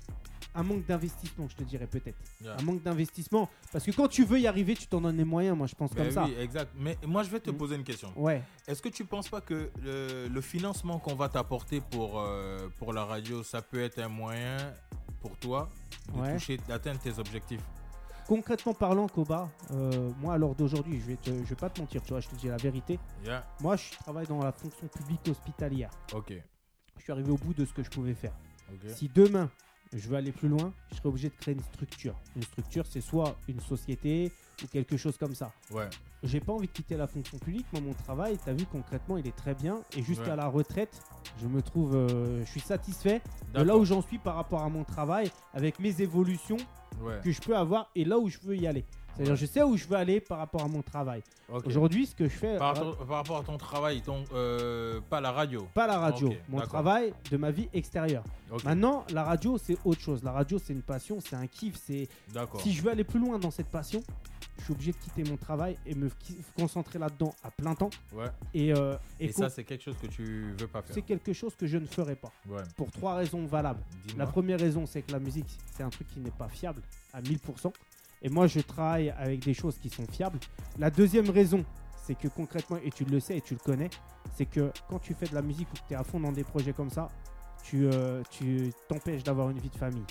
[0.54, 2.18] un manque d'investissement, je te dirais peut-être.
[2.42, 2.56] Yeah.
[2.58, 3.48] Un manque d'investissement.
[3.72, 5.90] Parce que quand tu veux y arriver, tu t'en donnes les moyens, moi, je pense
[5.92, 6.24] Ben comme ça.
[6.24, 6.72] oui, exact.
[6.76, 7.56] Mais moi, je vais te Mm.
[7.56, 8.12] poser une question.
[8.16, 8.42] Ouais.
[8.66, 12.92] Est-ce que tu penses pas que le, le financement qu'on va t'apporter pour, euh, pour
[12.92, 14.56] la radio, ça peut être un moyen
[15.20, 15.68] pour toi
[16.14, 16.34] de Ouais.
[16.34, 17.62] toucher, d'atteindre tes objectifs?
[18.26, 21.80] Concrètement parlant, Koba, euh, moi, à l'heure d'aujourd'hui, je vais, te- je vais pas te
[21.80, 22.98] mentir, tu vois, je te dis la vérité.
[23.24, 23.44] Yeah.
[23.60, 25.90] Moi, je travaille dans la fonction publique hospitalière.
[26.14, 26.32] Ok.
[26.96, 28.32] Je suis arrivé au bout de ce que je pouvais faire.
[28.94, 29.50] Si demain,
[29.92, 32.14] je veux aller plus loin, je serai obligé de créer une structure.
[32.36, 34.30] Une structure, c'est soit une société
[34.62, 35.52] ou quelque chose comme ça.
[35.70, 35.88] Ouais.
[36.22, 37.66] J'ai pas envie de quitter la fonction publique.
[37.72, 39.80] Moi, mon travail, tu as vu concrètement, il est très bien.
[39.96, 40.36] Et jusqu'à Ouais.
[40.36, 41.00] la retraite,
[41.40, 43.22] je me trouve, euh, je suis satisfait
[43.54, 46.58] de là où j'en suis par rapport à mon travail, avec mes évolutions
[47.00, 47.18] Ouais.
[47.24, 48.84] que je peux avoir et là où je veux y aller.
[49.16, 51.22] C'est-à-dire, je sais où je veux aller par rapport à mon travail.
[51.64, 55.00] Aujourd'hui, ce que je fais, Par, euh, rapport- par rapport à ton travail, ton, euh,
[55.10, 55.66] pas la radio.
[55.74, 58.24] pas la radio, mon travail de ma vie extérieure.
[58.64, 60.22] Maintenant, la radio, c'est autre chose.
[60.22, 62.60] La radio, c'est une passion, c'est un kiff, c'est D'accord.
[62.60, 64.02] Si je veux aller plus loin dans cette passion,
[64.58, 66.08] je suis obligé de quitter mon travail et me
[66.56, 67.90] concentrer là-dedans à plein temps.
[68.12, 68.26] Ouais.
[68.54, 70.94] Et, euh, et Et, con- ça, c'est quelque chose que tu veux pas faire.
[70.94, 72.30] c'est quelque chose que je ne ferai pas.
[72.48, 72.62] Ouais.
[72.76, 73.80] Pour trois raisons valables.
[74.16, 76.82] La première raison, c'est que la musique, c'est un truc qui n'est pas fiable
[77.12, 77.72] à 1000%.
[78.22, 80.38] Et moi, je travaille avec des choses qui sont fiables.
[80.78, 81.64] La deuxième raison,
[82.04, 83.90] c'est que concrètement, et tu le sais et tu le connais,
[84.34, 86.32] c'est que quand tu fais de la musique ou que tu es à fond dans
[86.32, 87.08] des projets comme ça,
[87.62, 90.04] tu euh, tu t'empêches d'avoir une vie de famille.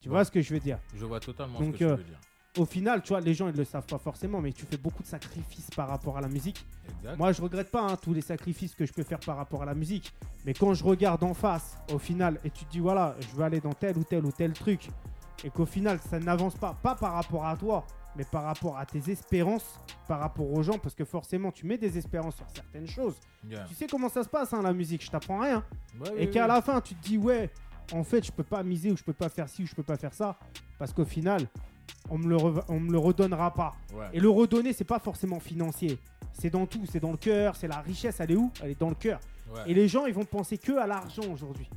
[0.00, 0.14] Tu Ouais.
[0.14, 0.78] vois ce que je veux dire?
[0.94, 2.18] Je vois totalement Donc, ce que tu euh, veux dire.
[2.58, 5.02] Au final, tu vois, les gens ils le savent pas forcément, mais tu fais beaucoup
[5.04, 6.64] de sacrifices par rapport à la musique.
[6.98, 7.16] Exact.
[7.16, 9.66] Moi, je regrette pas hein, tous les sacrifices que je peux faire par rapport à
[9.66, 10.12] la musique.
[10.44, 13.44] Mais quand je regarde en face, au final, et tu te dis, voilà, je veux
[13.44, 14.88] aller dans tel ou tel ou tel truc,
[15.44, 17.86] et qu'au final, ça n'avance pas, pas par rapport à toi,
[18.16, 19.78] mais par rapport à tes espérances,
[20.08, 23.14] par rapport aux gens, parce que forcément, tu mets des espérances sur certaines choses.
[23.48, 23.64] Yeah.
[23.64, 25.64] Tu sais comment ça se passe, hein, la musique, je t'apprends rien.
[26.00, 26.48] Ouais, Et ouais, qu'à ouais.
[26.48, 27.50] la fin, tu te dis, ouais,
[27.92, 29.82] en fait, je peux pas miser ou je peux pas faire ci ou je peux
[29.82, 30.36] pas faire ça,
[30.78, 31.46] parce qu'au final,
[32.08, 32.36] on me le,
[32.68, 33.74] on me le redonnera pas.
[34.12, 35.98] Et le redonner, c'est pas forcément financier.
[36.32, 38.50] C'est dans tout, c'est dans le cœur, c'est la richesse, elle est où?
[38.62, 39.20] Elle est dans le cœur.
[39.66, 41.68] Et les gens, ils vont penser que à l'argent aujourd'hui.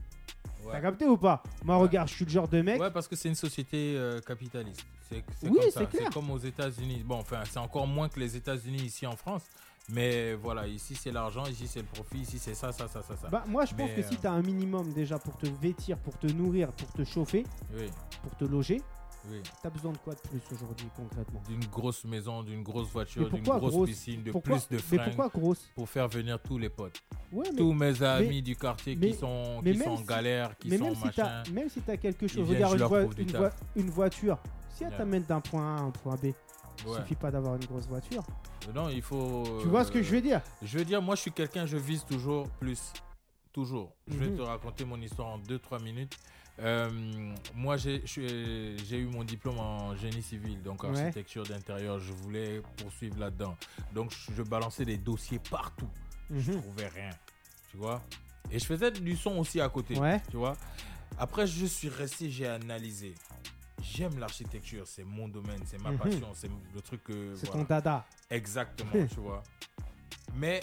[0.65, 0.71] Ouais.
[0.71, 2.79] T'as capté ou pas Moi, regarde, je suis le genre de mec.
[2.79, 4.85] Ouais, parce que c'est une société euh, capitaliste.
[5.09, 5.79] C'est c'est Oui, comme ça.
[5.81, 6.03] c'est clair.
[6.07, 7.03] C'est comme aux États-Unis.
[7.05, 9.43] Bon, enfin, c'est encore moins que les États-Unis ici en France.
[9.89, 13.17] Mais voilà, ici c'est l'argent, ici c'est le profit, ici c'est ça, ça, ça, ça,
[13.17, 13.27] ça.
[13.27, 15.97] Bah, moi, je pense Mais, que si euh, t'as un minimum déjà pour te vêtir,
[15.97, 17.43] pour te nourrir, pour te chauffer,
[17.75, 17.89] Oui,
[18.21, 18.81] pour te loger,
[19.29, 19.41] oui.
[19.61, 21.41] t'as besoin de quoi de plus aujourd'hui concrètement?
[21.47, 23.89] D'une grosse maison, d'une grosse voiture, Mais d'une grosse grosse?
[23.89, 25.69] piscine, de pourquoi, plus de Mais fringues pourquoi grosse?
[25.75, 27.01] pour faire venir tous les potes.
[27.31, 30.03] Ouais, mais, Tous mes amis du quartier mais- qui sont, mais qui sont en si-
[30.05, 31.43] galère, qui mais sont même, si machin.
[31.45, 32.79] t'as, même si t'as quelque chose, regarde
[33.17, 34.37] une, une voiture.
[34.69, 34.97] Si elle Yeah.
[34.97, 36.97] t'amène d'un point A à un point B, il Ouais.
[36.99, 38.23] suffit pas d'avoir une grosse voiture.
[38.73, 39.43] Non, il faut.
[39.61, 40.41] Tu vois ce que euh, je veux dire?
[40.61, 42.93] Je veux dire, moi, je suis quelqu'un, je vise toujours plus.
[43.51, 43.93] Toujours.
[44.07, 44.37] Je vais Mhm.
[44.37, 46.17] te raconter mon histoire en 2-3 minutes.
[46.59, 46.89] Euh,
[47.55, 48.01] moi, j'ai
[48.91, 50.89] eu mon diplôme en génie civil, donc Ouais.
[50.89, 51.99] architecture d'intérieur.
[51.99, 53.57] Je voulais poursuivre là-dedans.
[53.93, 55.89] Donc, je, balançais des dossiers partout.
[56.29, 56.61] Je Mhm.
[56.61, 57.09] trouvais rien.
[57.71, 58.01] Tu vois
[58.51, 59.97] Et je faisais du son aussi à côté.
[59.97, 60.21] Ouais.
[60.29, 60.55] Tu vois
[61.17, 63.13] Après, je suis resté, j'ai analysé.
[63.81, 65.97] J'aime l'architecture, c'est mon domaine, c'est ma Mhm.
[65.97, 67.35] passion, c'est le truc que.
[67.35, 67.61] C'est voilà.
[67.63, 68.05] ton dada.
[68.29, 69.43] Exactement, tu vois.
[70.35, 70.61] Mais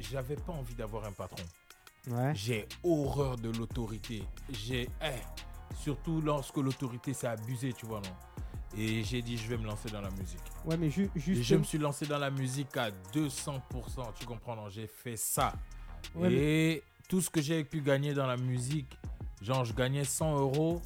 [0.00, 1.42] j'avais pas envie d'avoir un patron.
[2.10, 2.32] Ouais.
[2.34, 4.24] J'ai horreur de l'autorité.
[4.50, 4.88] J'ai.
[5.02, 9.64] eh, surtout lorsque l'autorité s'est abusée, tu vois, non Et j'ai dit, je vais me
[9.66, 10.40] lancer dans la musique.
[10.64, 14.56] Ouais, mais ju- Et je me suis lancé dans la musique à 200%, tu comprends,
[14.56, 15.52] non J'ai fait ça.
[16.14, 18.98] Ouais, Et tout ce que j'ai pu gagner dans la musique,
[19.40, 20.80] genre, je gagnais 100 euros.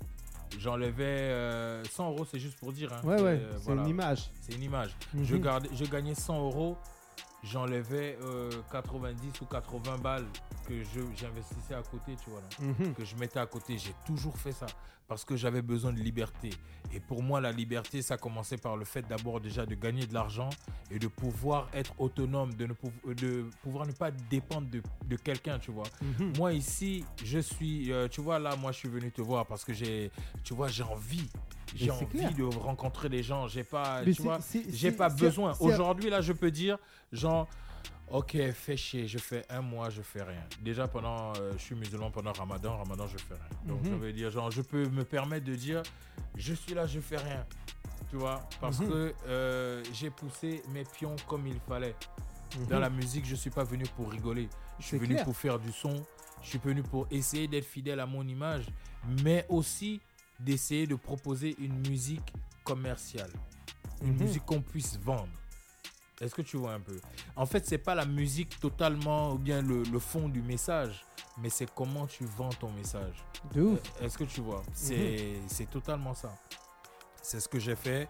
[0.59, 2.93] J'enlevais euh, 100 euros, c'est juste pour dire.
[2.93, 3.01] hein.
[3.05, 3.83] Ouais, C'est, ouais, euh, c'est voilà.
[3.83, 4.31] une image.
[4.43, 4.91] C'est une image.
[5.23, 5.43] Je, Mhm.
[5.43, 6.77] gardais, je gagnais 100 euros,
[7.51, 10.26] j'enlevais euh, 90 ou 80 balles
[10.68, 10.74] que
[11.14, 12.94] j'investissais à côté, tu vois, là, Mhm.
[12.94, 13.78] que je mettais à côté.
[13.78, 14.66] J'ai toujours fait ça
[15.09, 16.51] parce que j'avais besoin de liberté.
[16.93, 20.15] Et pour moi, la liberté, ça commençait par le fait d'abord déjà de gagner de
[20.15, 20.51] l'argent
[20.91, 25.17] et de pouvoir être autonome, de, ne pou- de pouvoir ne pas dépendre de, de
[25.17, 25.85] quelqu'un, tu vois.
[26.03, 26.33] Mhm.
[26.39, 29.65] Moi ici, je suis, euh, tu vois, là, moi, je suis venu te voir parce
[29.65, 30.11] que j'ai,
[30.45, 31.29] tu vois, j'ai envie.
[31.75, 32.33] J'ai envie clair.
[32.33, 33.49] de rencontrer les gens.
[33.49, 34.01] J'ai pas,
[34.73, 35.53] j'ai pas besoin.
[35.61, 36.79] Aujourd'hui, là, je peux dire,
[37.13, 37.49] genre,
[38.11, 40.43] ok, fais chier, je fais un mois, je fais rien.
[40.63, 43.49] Déjà, pendant, euh, je suis musulman pendant Ramadan, Ramadan, je fais rien.
[43.75, 43.91] Donc, Mhm.
[43.91, 45.83] ça veut dire, genre, je peux me permettre de dire,
[46.37, 47.45] je suis là, je fais rien.
[48.11, 48.89] Tu vois, parce Mhm.
[48.89, 51.97] que euh, j'ai poussé mes pions comme il fallait.
[52.69, 52.81] Dans Mhm.
[52.81, 54.49] la musique, je suis pas venu pour rigoler.
[54.79, 55.25] Je suis venu clair.
[55.25, 56.05] pour faire du son.
[56.43, 58.67] Je suis venu pour essayer d'être fidèle à mon image,
[59.25, 60.01] mais aussi
[60.39, 62.33] d'essayer de proposer une musique
[62.63, 63.31] commerciale,
[64.03, 65.29] une musique qu'on puisse vendre.
[66.21, 66.99] Est-ce que tu vois un peu?
[67.35, 71.05] En fait, c'est pas la musique totalement ou bien le, le fond du message,
[71.39, 73.23] mais c'est comment tu vends ton message.
[73.53, 73.81] De ouf.
[74.01, 74.62] Euh, Est-ce que tu vois?
[74.73, 76.35] C'est c'est totalement ça.
[77.21, 78.09] C'est ce que j'ai fait,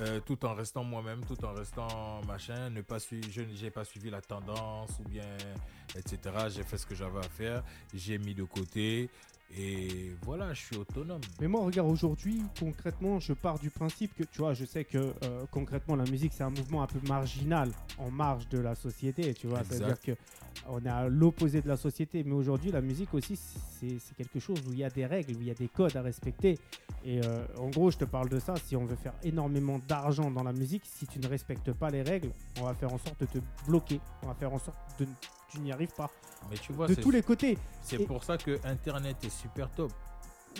[0.00, 3.84] euh, tout en restant moi-même, tout en restant machin, ne pas suivre, je n'ai pas
[3.84, 5.36] suivi la tendance ou bien
[5.94, 6.18] etc.
[6.48, 9.10] J'ai fait ce que j'avais à faire, j'ai mis de côté
[9.56, 11.20] et voilà, je suis autonome.
[11.40, 14.98] Mais moi, regarde, aujourd'hui, concrètement, je pars du principe que, tu vois, je sais que
[14.98, 19.32] euh, concrètement, la musique, c'est un mouvement un peu marginal, en marge de la société,
[19.34, 19.62] tu vois.
[19.62, 20.12] C'est-à-dire que
[20.68, 22.24] on est à l'opposé de la société.
[22.24, 25.36] Mais aujourd'hui, la musique aussi, c'est c'est quelque chose où il y a des règles,
[25.36, 26.58] où il y a des codes à respecter.
[27.04, 28.54] Et euh, en gros, je te parle de ça.
[28.64, 32.02] Si on veut faire énormément d'argent dans la musique, si tu ne respectes pas les
[32.02, 32.30] règles,
[32.60, 34.00] on va faire en sorte de te bloquer.
[34.22, 35.06] On va faire en sorte de
[35.48, 36.10] tu n'y arrives pas.
[36.50, 37.58] Mais tu vois, de tous les côtés.
[37.82, 39.92] c'est et- pour ça que Internet est super top.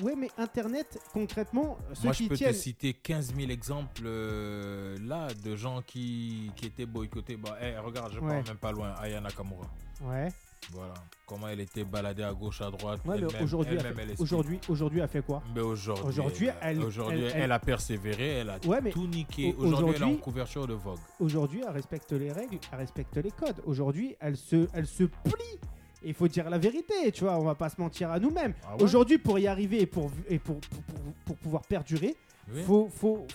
[0.03, 2.51] Ouais, mais Internet, concrètement, ceux Moi, qui je peux tiennent.
[2.53, 7.37] te citer 15 000 exemples euh, là de gens qui, qui étaient boycottés.
[7.37, 8.29] Bah, eh, regarde, je Ouais.
[8.29, 8.93] parle même pas loin.
[8.99, 9.71] Aya Nakamura.
[10.01, 10.29] Ouais.
[10.73, 10.95] Voilà.
[11.27, 13.01] Comment elle était baladée à gauche, à droite.
[13.05, 13.79] Ouais, aujourd'hui,
[14.19, 18.29] aujourd'hui, aujourd'hui, elle fait quoi Mais aujourd'hui, Aujourd'hui, elle- aujourd'hui, elle- elle, elle- a persévéré,
[18.41, 19.55] elle a Ouais, tout niqué.
[19.59, 20.99] au- Aujourd'hui, elle est en couverture de Vogue.
[21.21, 23.61] aujourd'hui, elle respecte les règles, elle respecte les codes.
[23.65, 25.59] Aujourd'hui, elle se, elle se plie.
[26.03, 28.53] Et il faut dire la vérité, tu vois, on va pas se mentir à nous-mêmes.
[28.67, 32.15] Ah ouais Aujourd'hui, pour y arriver et pour, et pour, pour, pour- pour pouvoir perdurer,
[32.53, 32.63] Oui.
[32.67, 33.27] faut, faut,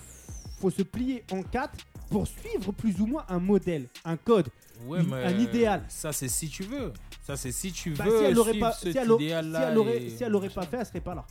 [0.60, 4.48] faut se plier en quatre pour suivre plus ou moins un modèle, un code.
[4.86, 5.82] Ouais, Une- mais un idéal.
[5.88, 6.92] Ça, c'est si tu veux.
[7.30, 8.18] Ça, c'est si tu Bah, veux.
[8.18, 10.34] si elle l'aurait suivre pas, cet si elle, idéal-là si elle aurait, et- si elle
[10.34, 11.24] aurait pas fait, elle serait pas là.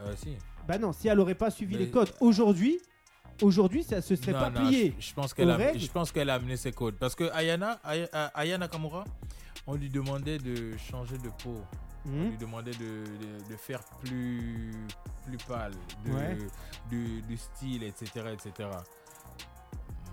[0.00, 0.36] Euh, si.
[0.66, 2.80] Bah non, si elle aurait pas suivi Mais- les codes aujourd'hui,
[3.42, 4.94] aujourd'hui ça se serait Non, pas non, plié.
[4.98, 6.96] Je, je pense qu'elle a, je pense qu'elle a amené ses codes.
[6.98, 9.04] Parce que Ayana, Aya- euh, Aya Nakamura,
[9.66, 11.60] on lui demandait de changer de peau.
[12.06, 12.30] On Mhm.
[12.30, 14.72] lui demandait de, de- de faire plus,
[15.26, 15.72] plus pâle,
[16.04, 16.38] de, Ouais.
[17.36, 18.68] style, etc., etc.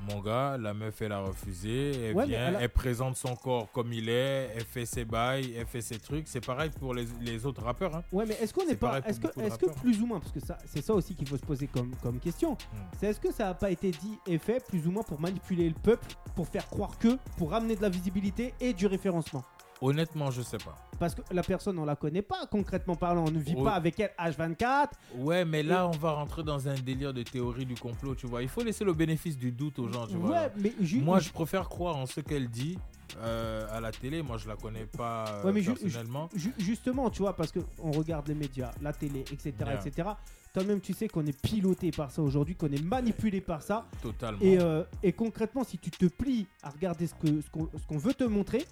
[0.09, 1.91] Mon gars, la meuf, elle a refusé.
[2.09, 5.65] Elle Ouais, vient, elle présente son corps comme il est, elle fait ses bails, elle
[5.67, 6.27] fait ses trucs.
[6.27, 7.95] C'est pareil pour les, les autres rappeurs.
[7.95, 8.03] hein.
[8.11, 9.75] Ouais, mais est-ce qu'on n'est pas, est-ce que, rappeurs.
[9.75, 12.19] plus ou moins, parce que ça, c'est ça aussi qu'il faut se poser comme, comme
[12.19, 12.53] question.
[12.53, 12.77] Hmm.
[12.99, 15.69] C'est est-ce que ça n'a pas été dit et fait plus ou moins pour manipuler
[15.69, 19.43] le peuple, pour faire croire que, pour ramener de la visibilité et du référencement?
[19.81, 20.75] Honnêtement, je sais pas.
[20.99, 23.99] Parce que la personne, on la connaît pas concrètement parlant, on ne vit pas avec
[23.99, 24.89] elle H24.
[25.17, 28.43] Ouais, mais là, on va rentrer dans un délire de théorie du complot, tu vois.
[28.43, 30.29] Il faut laisser le bénéfice du doute aux gens, tu vois.
[30.29, 32.77] Ouais, mais ju- Moi, je préfère croire en ce qu'elle dit
[33.17, 34.21] euh, à la télé.
[34.21, 36.29] Moi, je la connais pas euh, Ouais, mais ju- personnellement.
[36.35, 39.79] ju- justement, tu vois, parce que on regarde les médias, la télé, etc., Yeah.
[39.85, 40.09] etc.
[40.53, 43.85] Toi-même, tu sais qu'on est piloté par ça aujourd'hui, qu'on est manipulé par ça.
[44.01, 44.39] Totalement.
[44.41, 48.65] Et, euh, et concrètement, si tu te plies à regarder ce qu'on veut te montrer,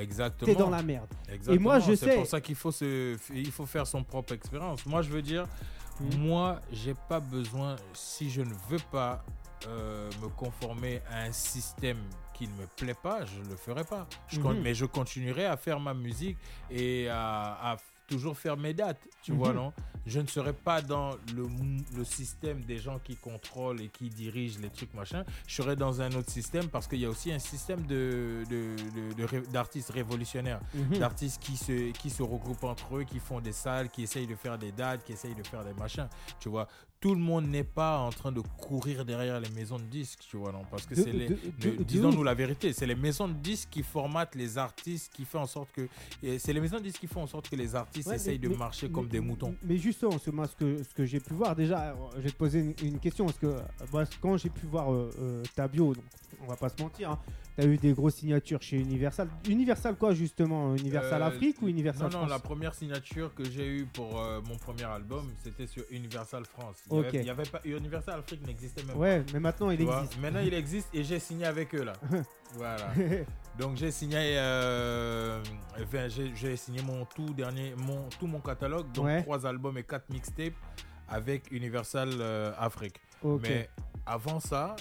[0.00, 0.50] Exactement.
[0.52, 1.08] t'es dans la merde.
[1.28, 1.60] Exactement.
[1.62, 3.16] moi, je C'est sais- pour ça qu'il faut, se...
[3.34, 4.84] il faut faire son propre expérience.
[4.86, 5.46] Moi, je veux dire,
[6.00, 6.18] Mhm.
[6.20, 9.24] moi, j'ai pas besoin, si je ne veux pas
[9.68, 11.96] euh, me conformer à un système
[12.34, 14.06] qui ne me plaît pas, je le ferai pas.
[14.28, 14.60] Je con- Mhm.
[14.62, 16.36] Mais je continuerai à faire ma musique
[16.70, 17.76] et à, à
[18.06, 19.38] toujours faire mes dates, tu Mhm.
[19.38, 19.72] vois, non?
[20.06, 21.48] Je ne serai pas dans le,
[21.96, 25.24] le système des gens qui contrôlent et qui dirigent les trucs, machin.
[25.48, 28.76] Je serai dans un autre système parce qu'il y a aussi un système de, de-
[28.94, 30.98] de- de ré- d'artistes révolutionnaires Mhm.
[30.98, 34.36] d'artistes qui se, qui se regroupent entre eux, qui font des salles, qui essayent de
[34.36, 36.08] faire des dates, qui essayent de faire des machins.
[36.38, 36.68] Tu vois,
[37.06, 40.36] tout le monde n'est pas en train de courir derrière les maisons de disques, tu
[40.36, 40.62] vois, non?
[40.70, 41.28] Parce que c'est les.
[41.84, 45.46] Disons-nous la vérité, c'est les maisons de disques qui formatent les artistes, qui font en
[45.46, 45.88] sorte que.
[46.38, 48.48] C'est les maisons de disques qui font en sorte que les artistes Ouais, essayent mais-
[48.48, 49.54] de mais- marcher mais- comme des moutons.
[49.62, 52.30] Mais justement, ce, moi, ce que, ce que j'ai pu voir, déjà, euh, je vais
[52.30, 53.26] te poser une, une question.
[53.26, 53.60] Parce que euh,
[53.92, 56.04] moi, quand j'ai pu voir euh, euh, ta bio, donc,
[56.42, 59.28] on va pas se mentir, tu as eu des grosses signatures chez Universal.
[59.48, 63.44] Universal quoi, justement Universal Euh, Afrique ou Universal Non, non, France la première signature que
[63.44, 66.76] j'ai eue pour euh, mon premier album, c'était sur Universal France.
[66.90, 68.98] Il y avait- il y avait pas, Universal Afrique n'existait même pas.
[69.00, 70.02] Ouais, mais maintenant il vois.
[70.02, 70.20] existe.
[70.20, 71.94] Maintenant, il existe et j'ai signé avec eux là.
[72.54, 72.92] voilà.
[73.58, 75.42] Donc j'ai signé, euh,
[75.82, 79.22] enfin, j'ai signé mon tout dernier, mon tout mon catalogue, donc Ouais.
[79.22, 80.52] trois albums et quatre mixtapes
[81.08, 83.00] avec Universal euh, Afrique.
[83.22, 83.40] ok.
[83.42, 83.68] Mais
[84.06, 84.76] avant ça,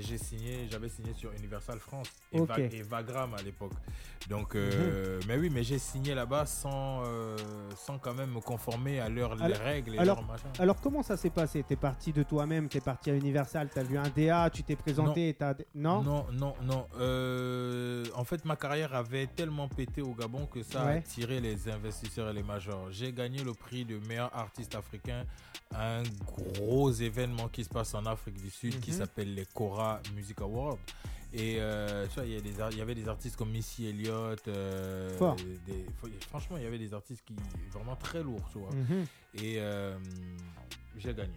[0.00, 2.48] j'ai signé, j'avais signé sur Universal France et, Ok.
[2.48, 3.72] Va- et Vagram à l'époque.
[4.28, 7.36] Donc, euh, mais oui, mais j'ai signé là-bas sans, euh,
[7.76, 10.50] sans quand même me conformer à leurs Alors- règles et alors- leurs machins.
[10.58, 11.62] Alors comment ça s'est passé?
[11.62, 15.36] T'es parti de toi-même, t'es parti à Universal, t'as vu un DA, tu t'es présenté.
[15.74, 16.86] Non, Non, non, non.
[16.98, 20.96] Euh, en fait, ma carrière avait tellement pété au Gabon que ça a Ouais.
[20.98, 22.88] attiré les investisseurs et les majors.
[22.90, 25.24] J'ai gagné le prix de meilleur artiste africain
[25.72, 28.96] à un gros événement qui se passe en Afrique du Sud qui Mhm.
[28.98, 30.78] s'appelle les Cora Music Awards.
[31.32, 33.50] Et euh, tu vois, il y, a des ar- il y avait des artistes comme
[33.50, 34.46] Missy Elliott.
[34.48, 35.36] euh, Fort.
[35.66, 35.84] des-
[36.28, 37.34] franchement, il y avait des artistes qui
[37.72, 38.70] vraiment très lourds, tu vois.
[38.72, 39.98] Mhm, Et euh,
[40.96, 41.34] j'ai gagné.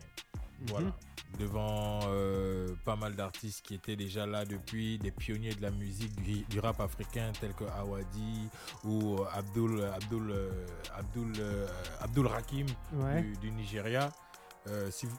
[0.61, 0.67] mhm.
[0.67, 0.95] Voilà.
[1.37, 6.15] Devant euh, pas mal d'artistes qui étaient déjà là depuis, des pionniers de la musique,
[6.23, 8.49] du, du rap africain tels que Awadi
[8.83, 10.33] ou Abdul, Abdul,
[10.95, 11.33] Abdul,
[12.01, 13.21] Abdul Rakim Ouais.
[13.21, 14.11] du, du Nigeria.
[14.91, 15.17] Si, vous,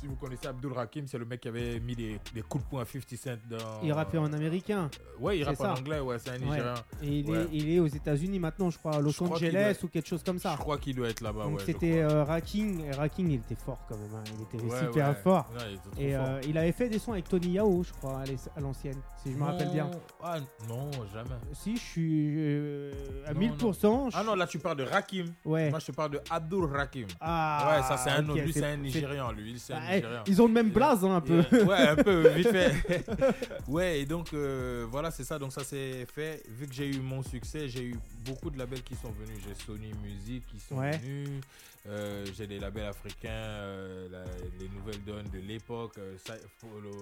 [0.00, 2.68] si vous connaissez Abdul Rakim, c'est le mec qui avait mis des, des coups de
[2.70, 3.80] poing à 50 Cent dans.
[3.82, 4.90] Il rappait en américain.
[5.18, 6.38] Euh, ouais, il rappe en anglais, ouais, c'est un Ouais.
[6.40, 6.74] Nigérian.
[7.02, 7.38] Et il, Ouais.
[7.42, 10.08] est, il est aux États-Unis maintenant, je crois, à Los Je Angeles doit- ou quelque
[10.08, 10.52] chose comme ça.
[10.52, 11.44] Je crois qu'il doit être là-bas.
[11.44, 12.84] Donc ouais, c'était euh, Raking.
[12.84, 14.14] Et Raking, il était fort quand même.
[14.14, 14.24] hein.
[14.36, 15.46] Il était super fort.
[15.68, 16.24] Il était Et fort.
[16.26, 18.22] euh, il avait fait des sons avec Tony Yao, je crois,
[18.56, 19.84] à l'ancienne, si je me rappelle bien.
[19.84, 20.00] Non.
[20.22, 20.36] Ah
[20.68, 21.30] non, jamais.
[21.52, 22.92] Si, je suis euh,
[23.26, 24.10] à Non, 1000%.
[24.10, 25.26] je- Ah non, là tu parles de Rakim.
[25.44, 25.70] Ouais.
[25.70, 27.06] Moi je te parle de Abdul Rakim.
[27.20, 28.40] Ah, ouais, ça c'est un autre.
[28.40, 29.58] Lui c'est- un Nigérian, lui.
[29.58, 29.80] C'est un
[30.26, 31.40] Ils ont le même blaze, hein, un peu.
[31.64, 33.04] Ouais, un peu, vite fait.
[33.68, 35.38] ouais, et donc euh, voilà, c'est ça.
[35.38, 36.42] Donc ça c'est fait.
[36.48, 39.38] Vu que j'ai eu mon succès, j'ai eu beaucoup de labels qui sont venus.
[39.46, 40.96] J'ai Sony Music qui sont Ouais.
[40.98, 41.40] venus.
[41.86, 44.24] Euh, j'ai des labels africains, euh, la-
[44.58, 45.96] les nouvelles donnes de l'époque,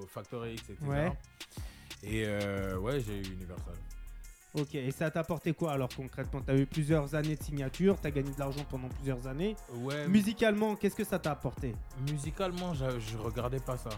[0.08, 0.76] Factory X, etc.
[0.88, 1.12] Ouais.
[2.02, 2.26] Et
[2.78, 3.74] ouais, j'ai eu Universal.
[4.54, 6.40] Ok, et ça t'a apporté quoi alors concrètement?
[6.44, 9.56] T'as eu plusieurs années de signature, t'as gagné de l'argent pendant plusieurs années.
[9.76, 11.74] Ouais, Musicalement, qu'est-ce que ça t'a apporté?
[12.10, 13.88] Musicalement, je, je regardais pas ça.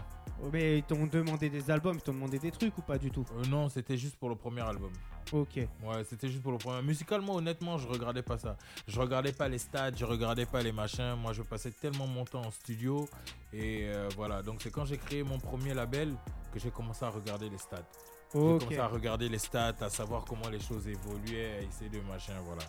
[0.41, 3.11] Oh, Mais ils t'ont demandé des albums, ils t'ont demandé des trucs ou pas du
[3.11, 3.25] tout?
[3.37, 4.91] Euh, non, c'était juste pour le premier album.
[5.33, 5.55] Ok.
[5.57, 6.81] Ouais, c'était juste pour le premier.
[6.83, 8.55] Musicalement, honnêtement, je regardais pas ça.
[8.87, 11.15] Je regardais pas les stats, je regardais pas les machins.
[11.21, 13.09] Moi, je passais tellement mon temps en studio.
[13.51, 16.13] Et euh, voilà, donc c'est quand j'ai créé mon premier label
[16.53, 17.57] que j'ai commencé à regarder les
[18.35, 18.47] stats.
[18.47, 18.59] J'ai Ok.
[18.59, 22.33] commencé à regarder les stats, à savoir comment les choses évoluaient, à essayer de machin,
[22.45, 22.63] voilà.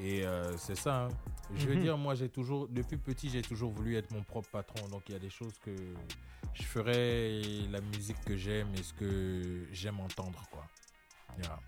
[0.00, 1.06] Et euh, c'est ça.
[1.06, 1.08] hein.
[1.56, 1.82] Je veux Mhm.
[1.82, 4.86] dire, moi, j'ai toujours, depuis petit, j'ai toujours voulu être mon propre patron.
[4.88, 5.74] Donc, il y a des choses que
[6.54, 7.40] je ferais,
[7.70, 10.64] la musique que j'aime et ce que j'aime entendre, quoi.
[11.42, 11.58] Yeah.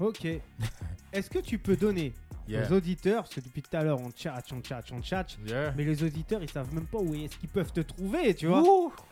[0.00, 0.24] Ok.
[1.12, 2.12] Est-ce que tu peux donner
[2.52, 2.72] Yeah.
[2.72, 5.72] auditeurs, parce que depuis tout à l'heure on chat, on chat, on chat, Yeah.
[5.76, 8.62] mais les auditeurs ils savent même pas où est-ce qu'ils peuvent te trouver, tu vois.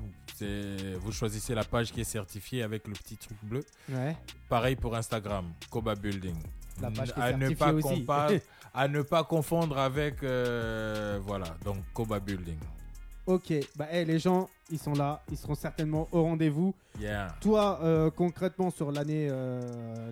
[1.00, 3.64] Vous choisissez la page qui est certifiée avec le petit truc bleu.
[3.90, 4.18] Ouais.
[4.50, 6.36] Pareil pour Instagram, Koba Building.
[6.82, 8.06] La page qui est à ne pas aussi.
[8.74, 12.58] à ne pas confondre avec euh, voilà donc Koba Building.
[13.26, 16.74] Ok, bah hey, les gens, ils sont là, ils seront certainement au rendez-vous.
[17.02, 17.30] Yeah.
[17.42, 19.60] Toi, euh, concrètement, sur l'année euh,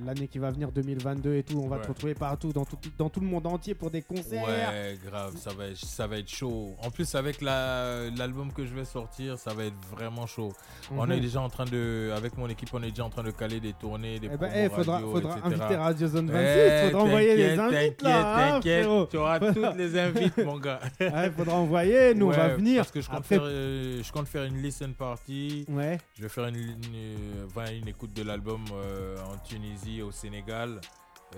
[0.04, 1.84] l'année qui va venir, 2022 et tout, on va Ouais.
[1.84, 4.44] te retrouver partout, dans tout, dans tout le monde entier pour des concerts.
[4.44, 6.72] Ouais, grave, ça va, être, ça va être chaud.
[6.84, 10.54] En plus, avec la- l'album que je vais sortir, ça va être vraiment chaud.
[10.92, 11.12] On Mhm.
[11.12, 13.60] est déjà en train de, avec mon équipe, on est déjà en train de caler
[13.60, 15.46] des tournées, des Eh ben, eh, faudra, radio, faudra etc.
[15.54, 19.76] inviter Radio Zone 26, Eh, faudra envoyer les invites là, hein, T'inquiète, tu auras toutes
[19.78, 20.80] les invites, mon gars.
[21.00, 22.78] Ouais, faudra envoyer, nous on va Ouais, venir.
[22.78, 25.66] Parce que je compte, Après- faire, euh, je compte faire une listen party.
[25.70, 30.12] Ouais, Je vais faire une, une, euh, une écoute de l'album euh, en Tunisie, au
[30.12, 30.80] Sénégal.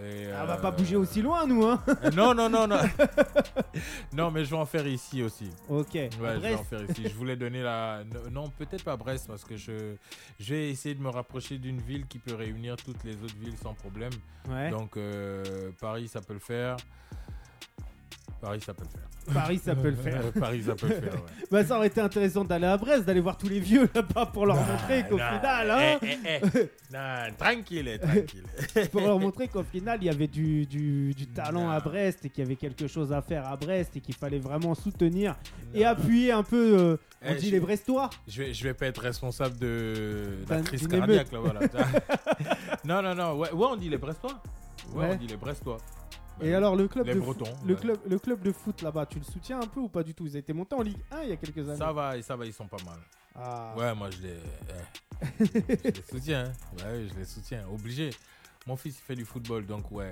[0.01, 1.80] Et, on va euh, pas bouger aussi loin, nous, hein.
[2.16, 2.80] Non, non, non, non.
[4.14, 5.49] non, mais je vais en faire ici aussi.
[5.70, 5.93] Ok.
[5.93, 6.64] Ouais, je vais en Brest.
[6.66, 7.04] faire ici.
[7.04, 8.04] Je voulais donner la.
[8.32, 9.95] Non, peut-être pas Brest, parce que je,
[10.39, 13.58] je vais essayer de me rapprocher d'une ville qui peut réunir toutes les autres villes
[13.62, 14.14] sans problème.
[14.49, 14.72] Ouais.
[14.72, 16.78] Donc, euh, Paris, ça peut le faire.
[18.41, 19.08] Paris, ça peut le faire.
[19.32, 20.21] Paris, ça peut le faire.
[20.26, 21.19] Euh, Paris, ça peut le faire, ouais.
[21.51, 24.45] Bah, ça aurait été intéressant d'aller à Brest, d'aller voir tous les vieux là-bas pour
[24.45, 26.69] leur montrer qu'au final, hein, eh, eh, eh.
[26.93, 28.89] Non, tranquille, tranquille.
[28.91, 31.69] pour leur montrer qu'au final, il y avait du, du, du talent Non.
[31.71, 34.39] à Brest et qu'il y avait quelque chose à faire à Brest et qu'il fallait
[34.39, 35.36] vraiment soutenir
[35.74, 38.09] et appuyer un peu, euh, on Eh, dit les Brestois.
[38.28, 41.59] Je vais, je vais pas être responsable de la D'un- crise cardiaque, là, voilà.
[42.86, 43.34] non, non, non.
[43.39, 44.41] Ouais, ouais, on dit les Brestois.
[44.93, 45.09] Ouais, Ouais.
[45.13, 45.78] on dit les Brestois.
[46.42, 49.20] Et alors le club, de Bretons, foot, le, club, le club de foot là-bas, tu
[49.20, 50.26] le soutiens un peu ou pas du tout?
[50.26, 51.78] Ils ont été montés en Ligue 1 il y a quelques années.
[51.78, 52.98] Ça va, ça va, ils sont pas mal.
[53.36, 53.74] Ah.
[53.78, 54.38] Ouais, moi je les,
[54.70, 55.46] eh,
[55.84, 56.46] je les soutiens.
[56.46, 56.78] hein.
[56.86, 57.64] Ouais, je les soutiens.
[57.72, 58.10] Obligé.
[58.66, 60.09] Mon fils il fait du football, donc ouais.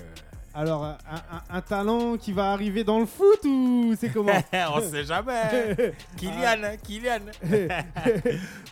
[0.54, 4.34] Alors un, un- un talent qui va arriver dans le foot ou c'est comment
[4.76, 5.94] on sait jamais.
[6.18, 7.20] Kylian, hein, Kylian.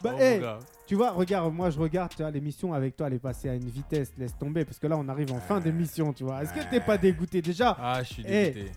[0.03, 0.59] Bah, Oh.
[0.86, 3.53] Tu vois, regarde, moi je regarde, tu vois, l'émission avec toi, elle est passée à
[3.53, 6.41] une vitesse, laisse tomber, parce que là on arrive en fin d'émission, tu vois.
[6.43, 7.77] Est-ce que t'es pas dégoûté déjà?
[7.80, 8.71] Ah, je suis dégoûté.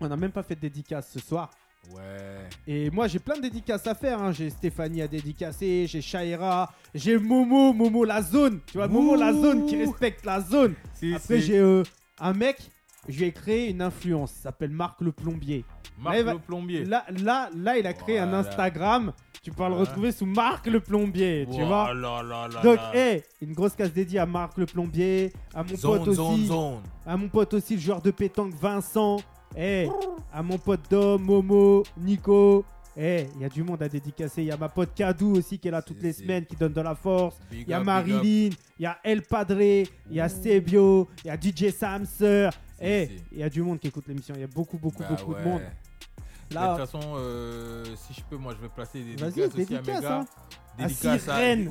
[0.00, 1.50] On n'a même pas fait de dédicace ce soir.
[1.94, 2.48] Ouais.
[2.66, 4.20] Et moi j'ai plein de dédicaces à faire.
[4.22, 4.32] hein.
[4.32, 8.60] J'ai Stéphanie à dédicacer, j'ai Shaira, j'ai Momo, Momo la zone.
[8.66, 10.74] Tu vois, Momo la zone qui respecte la zone.
[10.94, 11.46] Si, Après si.
[11.46, 11.82] j'ai euh,
[12.18, 12.58] un mec,
[13.08, 15.64] je lui ai créé une influence, il s'appelle Marc le plombier.
[15.98, 16.84] Marc Là, il va- le plombier.
[16.84, 18.32] Là, là, là, il a créé un.
[18.34, 19.12] Instagram.
[19.42, 21.94] Tu peux le retrouver sous Marc le plombier, tu vois.
[21.94, 22.90] là là là Donc, là.
[22.96, 26.46] hey, une grosse casse dédiée à Marc le plombier, à mon zone, pote zone, aussi,
[26.46, 26.80] zone.
[27.06, 29.18] à mon pote aussi, le joueur de pétanque Vincent,
[29.56, 29.90] hey,
[30.32, 32.64] à mon pote Dom, Momo, Nico.
[32.98, 34.40] Hey, il y a du monde à dédicacer.
[34.42, 36.72] Il y a ma pote Kadou aussi qui est là toutes les semaines, qui donne
[36.72, 37.38] de la force.
[37.52, 39.86] Il y a Marilyn, il y a El Padre, il
[40.16, 42.48] y a Sebio, il y a DJ Samser.
[42.80, 43.08] Si.
[43.32, 44.34] il y a du monde qui écoute l'émission.
[44.34, 45.42] Il y a beaucoup, beaucoup, Bah beaucoup ouais.
[45.44, 45.60] de monde.
[46.52, 49.48] Là, De toute façon, euh, si je peux, moi je vais placer des Vas-y, dédicaces
[49.48, 50.18] aussi dédicace, à mes gars.
[50.20, 50.26] hein.
[50.78, 51.70] Dédicace À Sirène.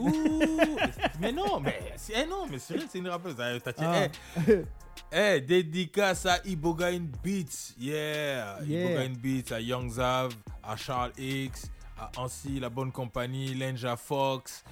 [1.20, 1.80] Mais non, mais,
[2.14, 3.36] eh non, mais Cyril, c'est une rappeuse.
[3.40, 4.08] Ah, t'as- Ah.
[4.48, 7.74] eh, eh, dédicace à Ibogaine Beats.
[7.80, 8.58] Yeah.
[8.66, 8.86] Yeah.
[8.86, 10.32] Ibogaine Beats, à Young Zav,
[10.64, 14.64] à Charles X, à Ancy, la bonne compagnie, Lenja Fox.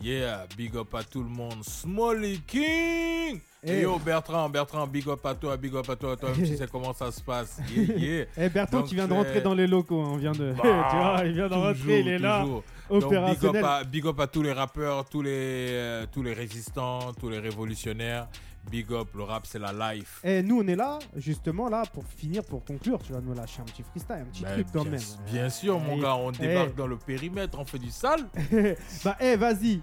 [0.00, 1.62] Yeah, big up à tout le monde.
[1.62, 3.40] Smolly King!
[3.62, 3.82] Eh.
[3.82, 6.16] Yo, Bertrand, Bertrand, big up à toi, big up à toi.
[6.16, 7.60] Toi, tu sais comment ça se passe.
[7.72, 8.24] Yeah, yeah.
[8.36, 10.52] Eh Bertrand Donc, qui vient de rentrer euh, dans les locaux, hein, on vient de.
[10.56, 12.64] Tu vois, il vient de rentrer, il est là, toujours.
[13.00, 15.30] Donc, big up, à, big up à tous les rappeurs, tous les,
[15.70, 18.28] euh, tous les résistants, tous les révolutionnaires.
[18.70, 20.20] Big up, le rap, c'est la life.
[20.22, 23.00] Et nous, on est là, justement, là, pour finir, pour conclure.
[23.02, 25.00] Tu vas nous lâcher un petit freestyle, un petit Ben, truc quand bien, même.
[25.26, 26.38] bien sûr, mon Eh, gars, on eh.
[26.38, 28.20] débarque dans le périmètre, on fait du sale.
[29.04, 29.80] bah, eh, vas-y.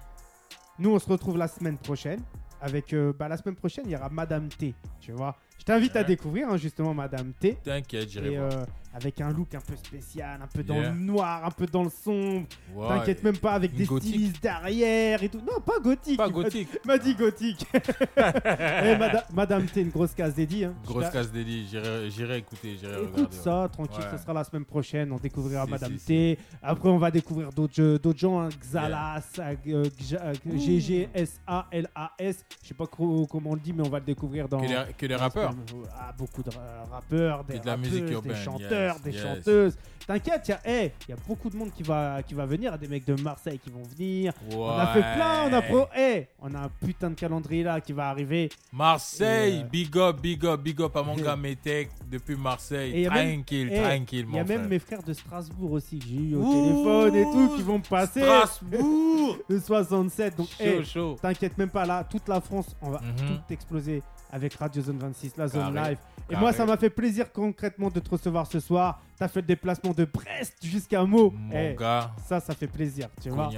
[0.78, 2.22] Nous, on se retrouve la semaine prochaine.
[2.62, 4.74] Avec, euh, bah, la semaine prochaine, il y aura Madame T.
[5.02, 5.36] Tu vois.
[5.58, 7.56] Je t'invite à découvrir, hein, justement, Madame T.
[7.64, 8.52] T'inquiète, j'irai voir.
[8.54, 10.90] euh, avec un look un peu spécial, un peu dans Yeah.
[10.92, 12.48] le noir, un peu dans le sombre.
[12.88, 14.10] T'inquiète même pas, avec des gothique.
[14.10, 15.40] stylistes derrière et tout.
[15.40, 16.18] Non, pas gothique.
[16.18, 16.70] Pas gothique.
[16.86, 17.66] m'a dit gothique.
[18.18, 20.66] Eh, Madame, Madame T, une grosse case dédiée.
[20.66, 20.74] hein.
[20.86, 21.64] Grosse Je t'a- casse dédié,
[22.10, 23.36] j'irai écouter, j'irai Écoute regarder.
[23.38, 24.18] ça, tranquille, Ouais.
[24.18, 25.12] ce sera la semaine prochaine.
[25.12, 26.40] On découvrira Si, Madame si, T.
[26.62, 29.56] Après, on va découvrir d'autres gens, hein, Xalas, euh,
[30.02, 32.46] Gja- euh, G-G-S-A-L-A-S.
[32.64, 34.60] Je sais pas co- comment on le dit, mais on va le découvrir dans.
[34.98, 35.54] Que des rappeurs.
[35.98, 39.02] Ah, beaucoup de ra- rappeurs, des Et de la rappeuses, musique urbaine, des chanteurs, yes,
[39.02, 39.22] des yes.
[39.22, 39.78] chanteuses.
[40.08, 42.76] T'inquiète, il y, a- hey, y a beaucoup de monde qui va, qui va venir.
[42.80, 44.34] Des mecs de Marseille qui vont venir.
[44.56, 45.86] On a fait plein, on a pro.
[45.94, 48.50] Hey, on a un putain de calendrier là qui va arriver.
[48.74, 53.06] Marseille, euh, big up, big up, big up à mon gars Metek depuis Marseille.
[53.06, 56.16] a même- Tranquille, tranquille, Il y a même mes frères de Strasbourg aussi que j'ai
[56.16, 58.22] eu au Ouh, téléphone et tout qui vont passer.
[58.22, 60.36] Strasbourg Le 67.
[60.38, 60.82] Donc, hey,
[61.22, 63.16] t'inquiète même pas là, toute la France, on va Mhm.
[63.28, 64.02] tout exploser
[64.32, 65.98] avec Radio Zone 26, la zone Carré, live.
[66.30, 66.42] Et carré.
[66.42, 69.02] moi, ça m'a fait plaisir concrètement de te recevoir ce soir.
[69.18, 71.32] T'as fait le déplacement de Brest jusqu'à Meaux.
[71.36, 73.50] Mon Eh, gars, ça, ça fait plaisir, tu vois.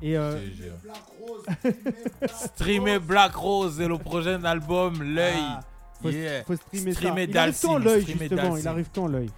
[0.00, 0.38] Et euh.
[0.84, 1.44] Black Rose,
[2.32, 5.34] Streamer Black Rose et le prochain album, L'œil.
[5.38, 5.60] ah,
[6.02, 6.44] faut, Yeah.
[6.44, 7.30] faut streamer, Streamer ça.
[7.30, 8.56] Il arrive quand l'œil justement?
[8.56, 9.30] Il arrive quand l'œil?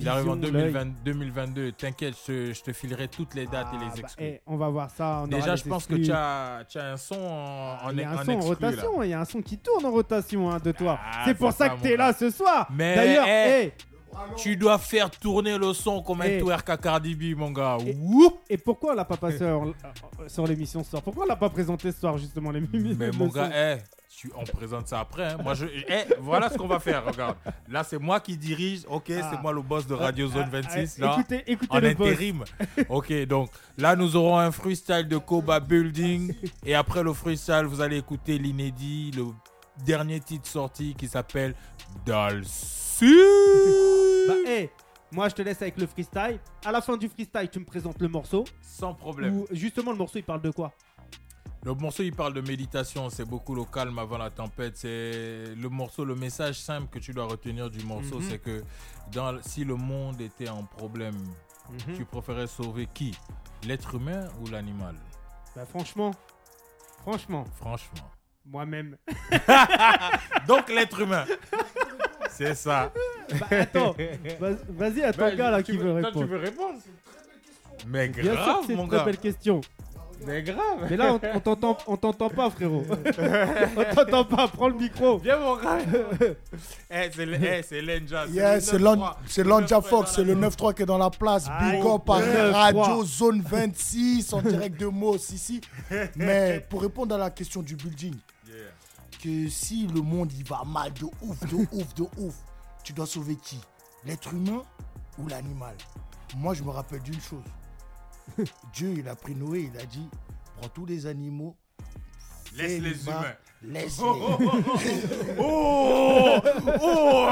[0.00, 1.72] Il arrive en Vision, 2020 2022.
[1.72, 4.24] T'inquiète, je, je te filerai toutes les dates Ah, et les bah, exclus.
[4.26, 5.20] eh, on va voir ça.
[5.24, 8.24] on Déjà, je pense que tu as, un son en, Ah, y a un en
[8.24, 10.72] son en exclu, rotation, il y a un son qui tourne en rotation hein, de
[10.72, 10.98] toi.
[11.02, 12.68] Ah, c'est pour ça ça, que t'es là ce soir.
[12.72, 13.72] Mais, D'ailleurs, eh, eh,
[14.36, 17.78] Tu dois faire tourner le son comme un twerk à Cardi B, mon gars.
[18.48, 19.44] Et- pourquoi on l'a pas passé
[20.28, 21.02] sur l'émission ce soir?
[21.02, 23.50] Pourquoi on l'a pas présenté ce soir justement les mimi- Mais mon gars,
[24.16, 25.32] tu, on présente ça après.
[25.32, 25.36] hein.
[25.42, 27.04] Moi, je, eh, voilà ce qu'on va faire.
[27.04, 27.36] Regarde,
[27.68, 28.82] là, c'est moi qui dirige.
[28.88, 29.28] Ok, Ah.
[29.30, 30.98] c'est moi le boss de Radio Zone Ah, 26.
[30.98, 32.08] ah, Là, Écoutez, écoutez en le boss.
[32.08, 32.44] intérim.
[32.88, 36.34] ok, donc là, nous aurons un freestyle de Koba Building.
[36.64, 39.24] Et après le freestyle, vous allez écouter l'inédit, le
[39.84, 41.54] dernier titre sorti qui s'appelle
[42.06, 43.18] Dalsu.
[44.28, 44.70] Bah, eh,
[45.12, 46.38] moi je te laisse avec le freestyle.
[46.64, 48.44] À la fin du freestyle, tu me présentes le morceau.
[48.62, 49.38] Sans problème.
[49.40, 50.72] Ou justement le morceau il parle de quoi?
[51.64, 53.08] Le morceau, il parle de méditation.
[53.08, 54.76] C'est beaucoup le calme avant la tempête.
[54.76, 58.26] C'est le morceau, le message simple que tu dois retenir du morceau, Mhm.
[58.30, 58.62] c'est que
[59.12, 61.16] dans, si le monde était en problème,
[61.70, 61.96] Mhm.
[61.96, 63.16] tu préférais sauver qui?
[63.66, 64.94] L'être humain ou l'animal?
[65.56, 66.10] Bah franchement,
[67.00, 68.10] franchement, Franchement.
[68.44, 68.98] moi-même.
[70.46, 71.24] Donc l'être humain.
[72.28, 72.92] c'est ça.
[73.40, 73.94] bah attends,
[74.38, 76.36] vas- vas-y à ton gars là qui veut répondre.
[76.36, 76.78] répondre?
[77.86, 79.04] Mais Bien sûr grave, que c'est mon une très gars.
[79.04, 79.60] belle question.
[80.26, 80.86] Mais grave.
[80.88, 82.84] Mais là on, on t'entend, on t'entend pas frérot.
[83.76, 84.48] on t'entend pas.
[84.48, 85.18] Prends le micro.
[85.18, 85.78] Viens, mon gars.
[86.90, 88.26] Eh, c'est le- eh, c'est Lenja.
[88.26, 88.80] Yeah, c'est 9-3.
[88.80, 90.44] Lon- c'est Lonja Le 9-3 Fox, c'est le zone.
[90.48, 91.46] 9-3 qui est dans la place.
[91.50, 92.52] Aïe, Big up à 9-3.
[92.52, 95.60] Radio Zone 26 en direct de Meaux, ici.
[96.16, 98.14] Mais pour répondre à la question du building,
[98.46, 98.56] Yeah.
[99.22, 102.34] que si le monde il va mal de ouf, de ouf, de ouf,
[102.84, 103.58] tu dois sauver qui?
[104.04, 104.62] L'être humain
[105.18, 105.74] ou l'animal?
[106.36, 107.42] Moi, je me rappelle d'une chose.
[108.74, 110.08] Dieu, il a pris Noé, il a dit
[110.58, 111.54] prends tous les animaux,
[112.56, 113.24] Laisse les les humains.
[113.62, 114.04] laisse-les.
[115.38, 116.40] Oh,
[116.80, 117.28] oh,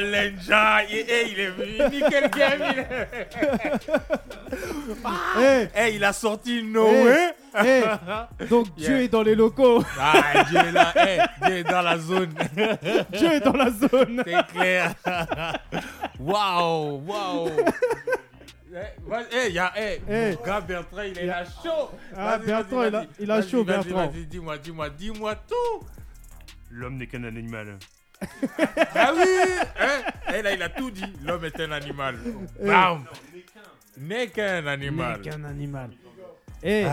[0.00, 2.62] Lenja, eh, eh, il est venu, nickel game.
[2.76, 2.86] il-
[5.42, 7.32] Eh, Eh, il a sorti Noé.
[7.64, 7.82] eh,
[8.48, 9.82] donc Dieu est dans les locaux.
[9.98, 12.34] Ah, Dieu est là, eh, Dieu est dans la zone.
[13.12, 14.22] Dieu est dans la zone.
[14.24, 14.94] C'est clair.
[16.18, 17.50] Waouh, waouh.
[18.76, 20.34] Eh, eh, y a, eh, Eh.
[20.36, 21.90] mon gars Bertrand, il est là chaud.
[22.14, 24.08] Ah, Bertrand, il a- il a chaud, Bertrand.
[24.08, 25.86] Vas-y, dis-moi, dis-moi, dis-moi tout.
[26.70, 27.78] L'homme n'est qu'un animal.
[28.94, 29.24] Ah oui
[29.78, 30.02] hein?
[30.34, 31.04] Eh là, il a tout dit.
[31.24, 32.16] L'homme est un animal.
[32.60, 32.66] Eh.
[32.66, 33.04] Bam
[33.98, 35.20] N'est qu'un animal.
[35.22, 35.90] N'est qu'un animal.
[36.62, 36.84] Et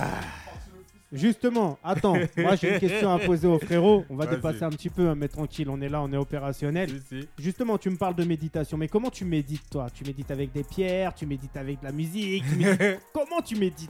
[1.14, 4.04] justement, attends, moi j'ai une question à poser au frérot.
[4.10, 6.90] On va dépasser un petit peu, hein, mais tranquille, on est là, on est opérationnel.
[6.90, 7.28] Si, si.
[7.38, 9.88] Justement, tu me parles de méditation, mais comment tu médites toi?
[9.94, 13.56] Tu médites avec des pierres, tu médites avec de la musique tu médites- Comment tu
[13.56, 13.90] médites?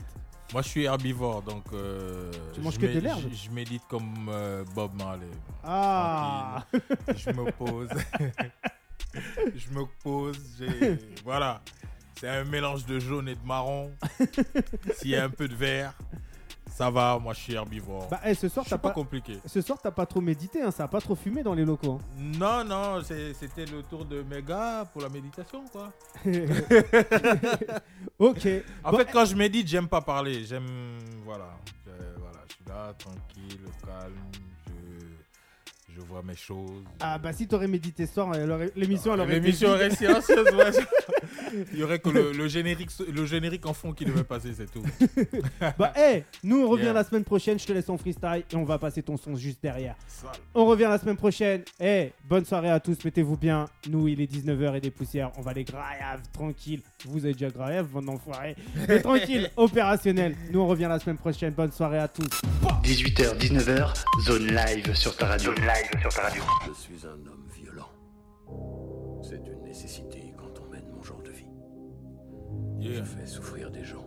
[0.52, 1.64] Moi, je suis herbivore, donc.
[1.72, 3.20] euh, Tu manges je que de l'herbe?
[3.30, 5.26] je, je médite comme euh, Bob Marley.
[5.64, 6.64] Ah
[7.16, 7.88] Je me pose.
[9.56, 10.62] je me pose.
[11.24, 11.60] Voilà.
[12.20, 13.90] C'est un mélange de jaune et de marron.
[14.96, 15.94] S'il y a un peu de vert,
[16.76, 17.18] ça va.
[17.20, 18.08] Moi, je suis herbivore.
[18.10, 19.38] Bah, eh, ce soir, t'as pas, pas, compliqué.
[19.46, 22.00] ce soir, t'as pas trop médité, hein, ça a pas trop fumé dans les locaux.
[22.00, 22.06] hein.
[22.18, 25.92] Non, non, c'était le tour de mes gars pour la méditation, quoi.
[28.18, 28.48] ok.
[28.82, 30.44] En Bon, fait, quand je médite, j'aime pas parler.
[30.44, 30.98] J'aime.
[31.24, 31.50] Voilà.
[32.18, 32.38] Voilà.
[32.48, 34.12] Je suis là, tranquille, calme.
[35.94, 36.82] Je, vois mes choses.
[37.00, 40.52] Ah bah si t'aurais médité ce soir, aurait- l'émission elle aurait été L'émission est silencieuse,
[40.54, 40.70] ouais.
[41.72, 44.70] Il y aurait que le, le générique, le générique en fond qui devait passer, c'est
[44.70, 44.82] tout.
[45.78, 46.92] Bah hey, nous on revient Yeah.
[46.92, 49.58] la semaine prochaine, je te laisse en freestyle et on va passer ton son juste
[49.62, 49.94] derrière.
[50.06, 50.30] Sale.
[50.54, 51.62] On revient la semaine prochaine.
[51.80, 53.66] Eh, bonne soirée à tous, mettez-vous bien.
[53.88, 55.30] Nous, il est 19h et des poussières.
[55.38, 56.82] On va les grave, tranquille.
[57.06, 58.54] Vous avez déjà grave, bon enfoiré.
[58.88, 60.34] Mais tranquille, opérationnel.
[60.50, 61.52] Nous, on revient la semaine prochaine.
[61.54, 62.28] Bonne soirée à tous.
[62.82, 63.94] 18h, 19h,
[64.26, 65.54] zone live sur ta radio.
[65.54, 66.42] Zone live sur ta radio.
[66.66, 67.88] Je suis un homme violent.
[69.22, 71.46] C'est une nécessité quand on mène mon genre de vie.
[72.78, 72.98] Yeah.
[72.98, 74.04] Je fais souffrir des gens.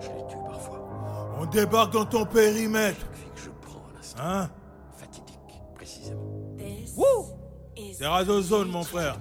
[0.00, 1.34] Je les tue parfois.
[1.40, 4.50] On débarque dans ton périmètre, Chaque vie que je prends à l'instant, hein?
[4.96, 5.38] fatidique,
[5.74, 6.20] précisément.
[7.92, 9.18] C'est Razozone, mon frère.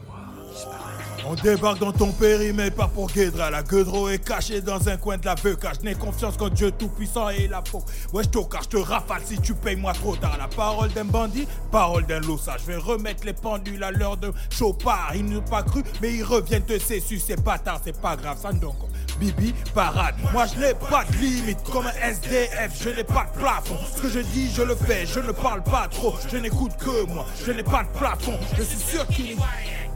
[1.26, 3.50] On débarque dans ton périmètre, pas pour Guédra.
[3.50, 6.50] La Guedro est cachée dans un coin de la veuve, car je n'ai confiance qu'en
[6.50, 7.82] Dieu tout-puissant et la peau.
[8.12, 10.38] Ouais, je je te rafale si tu payes moi trop tard.
[10.38, 12.58] La parole d'un bandit, parole d'un losa.
[12.60, 15.12] Je vais remettre les pendules à l'heure de chopard.
[15.16, 17.20] Ils n'ont pas cru, mais ils reviennent te cessus.
[17.20, 18.76] C'est pas tard, c'est pas grave, ça donc.
[19.20, 20.16] Bibi, parade.
[20.34, 22.72] Moi, je n'ai pas de limite, comme un SDF.
[22.82, 23.78] Je n'ai pas de plafond.
[23.96, 25.06] Ce que je dis, je le fais.
[25.06, 26.16] Je ne parle pas trop.
[26.30, 27.26] Je n'écoute que moi.
[27.46, 28.38] Je n'ai pas de plafond.
[28.58, 29.38] Je suis sûr qu'il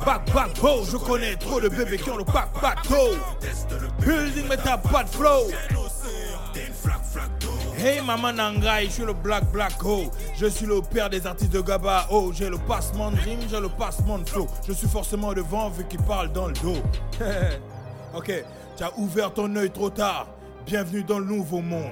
[0.06, 0.50] Back, back,
[0.90, 3.18] je connais trop de bébés qui ont le back, back, go.
[4.00, 5.48] Building, mais t'as pas de flow.
[7.78, 10.12] Hey maman Nangai, je suis le black black ho.
[10.36, 13.60] Je suis le père des artistes de Gaba oh J'ai le passement de rime, j'ai
[13.60, 14.48] le passement de flow.
[14.68, 16.78] Je suis forcément devant vu qu'il parle dans le dos.
[18.16, 18.32] Ok,
[18.78, 20.28] tu as ouvert ton œil trop tard.
[20.66, 21.92] Bienvenue dans le nouveau monde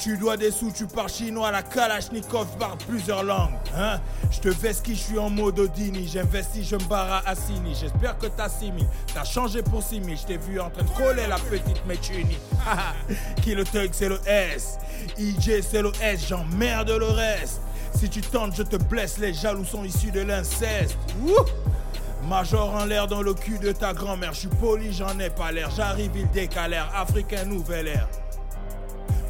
[0.00, 3.52] tu dois des sous, tu parles chinois, la Kalachnikov parle plusieurs langues.
[3.76, 4.00] Hein?
[4.30, 6.08] Je te vesquille, je suis en mode Odini.
[6.08, 7.74] J'investis, je me barre à Assini.
[7.78, 8.86] J'espère que t'as 6000.
[9.12, 10.16] T'as changé pour 6000.
[10.16, 12.38] Je t'ai vu en train de coller la petite Mechuni.
[13.42, 14.78] Qui le thug, c'est le S.
[15.18, 16.26] IJ, c'est le S.
[16.26, 17.60] J'emmerde le reste.
[17.94, 19.18] Si tu tentes, je te blesse.
[19.18, 20.96] Les jaloux sont issus de l'inceste.
[22.26, 24.32] Major en l'air dans le cul de ta grand-mère.
[24.32, 25.70] Je suis poli, j'en ai pas l'air.
[25.76, 26.90] J'arrive, il décalère.
[26.94, 28.08] Africain, nouvelle ère.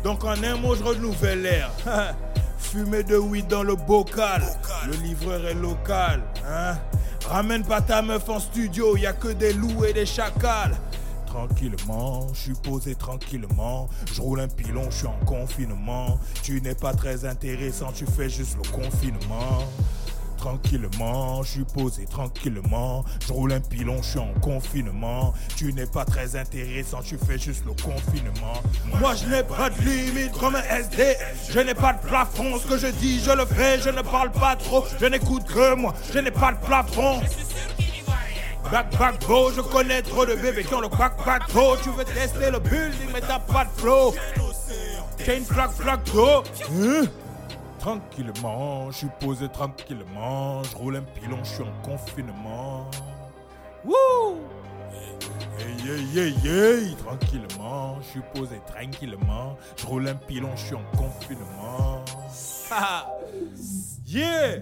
[0.05, 1.71] Donc en un mot, je renouvelle l'air.
[2.59, 4.43] Fumer de weed dans le bocal.
[4.87, 6.23] Le livreur est local.
[6.49, 6.79] Hein?
[7.27, 10.77] Ramène pas ta meuf en studio, y a que des loups et des chacals.
[11.27, 13.89] Tranquillement, je suis posé tranquillement.
[14.13, 16.19] Je roule un pilon, je suis en confinement.
[16.43, 19.63] Tu n'es pas très intéressant, tu fais juste le confinement.
[20.41, 23.05] Tranquillement, je suis posé tranquillement.
[23.27, 25.35] Je roule un pilon, je suis en confinement.
[25.55, 28.63] Tu n'es pas très intéressant, tu fais juste le confinement.
[28.99, 31.15] Moi, je n'ai pas de limite comme un SD.
[31.51, 32.59] Je n'ai pas de plafond.
[32.59, 33.81] Ce que je dis, je le fais.
[33.81, 34.83] Je ne parle pas trop.
[34.99, 35.93] Je n'écoute que moi.
[36.11, 37.21] Je n'ai pas de plafond.
[38.73, 41.43] Back, back, go, je connais trop de bébés qui ont le back, back.
[41.83, 44.15] Tu veux tester le building, mais t'as pas de flow.
[45.23, 46.43] Chain, flag, flag, go.
[46.73, 47.05] Hein?
[47.81, 50.63] Tranquillement, je suis posé tranquillement.
[50.65, 52.91] Je roule un pilon, je suis en confinement.
[53.87, 54.37] Wouh!
[55.59, 59.57] Hey, hey, hey, tranquillement, je suis posé tranquillement.
[59.79, 62.05] Je roule un pilon, je suis en confinement.
[64.07, 64.59] yeah!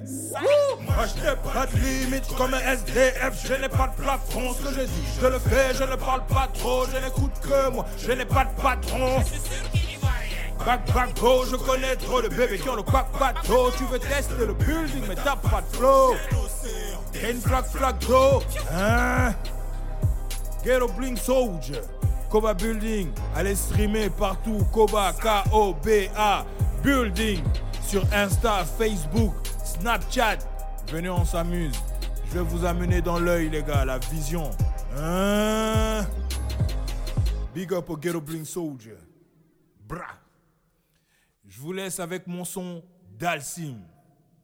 [0.81, 3.45] Moi, je n'ai pas de limite comme un SDF.
[3.45, 5.75] Je n'ai pas de plafond, ce que je dis, je le fais.
[5.75, 7.85] Je ne parle pas trop, je n'écoute que moi.
[7.99, 9.25] Je n'ai pas de patron.
[10.65, 13.71] Back, back, go, je connais trop de bébés qui ont le back, back, go.
[13.77, 16.15] Tu veux tester le building, mais t'as pas de flow.
[17.13, 18.43] T'as une flag, flag, go.
[18.73, 19.35] Hein?
[20.65, 21.81] Ghetto Bling Soldier.
[22.29, 23.11] Koba Building.
[23.35, 24.67] Allez streamer partout.
[24.73, 26.45] Koba, K-O-B-A.
[26.83, 27.43] Building.
[27.87, 29.35] Sur Insta, Facebook,
[29.65, 30.39] Snapchat.
[30.93, 31.81] Venez, on s'amuse.
[32.27, 34.51] Je vais vous amener dans l'œil, les gars, la vision.
[34.99, 36.05] Hein?
[37.55, 38.99] Big up au Ghetto Bling Soldier.
[39.89, 40.05] Bra.
[41.49, 42.85] Je vous laisse avec mon son
[43.19, 43.79] d'Alcim.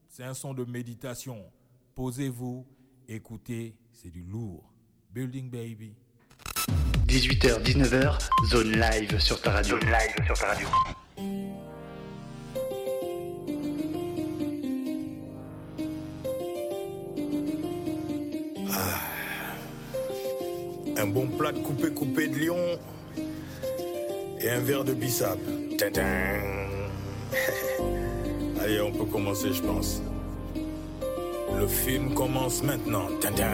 [0.08, 1.44] C'est un son de méditation.
[1.94, 2.66] Posez-vous,
[3.06, 4.72] écoutez, c'est du lourd.
[5.12, 5.94] Building baby.
[7.06, 9.78] 18h, 19h, zone live sur ta radio.
[9.78, 10.66] Zone live sur ta radio.
[20.96, 22.78] Un bon plat de coupé coupé de lion
[24.40, 25.38] et un verre de bissap.
[25.76, 26.73] Tintin.
[28.64, 30.00] Allez, on peut commencer, je pense.
[31.54, 33.08] Le film commence maintenant.
[33.20, 33.44] Tintin.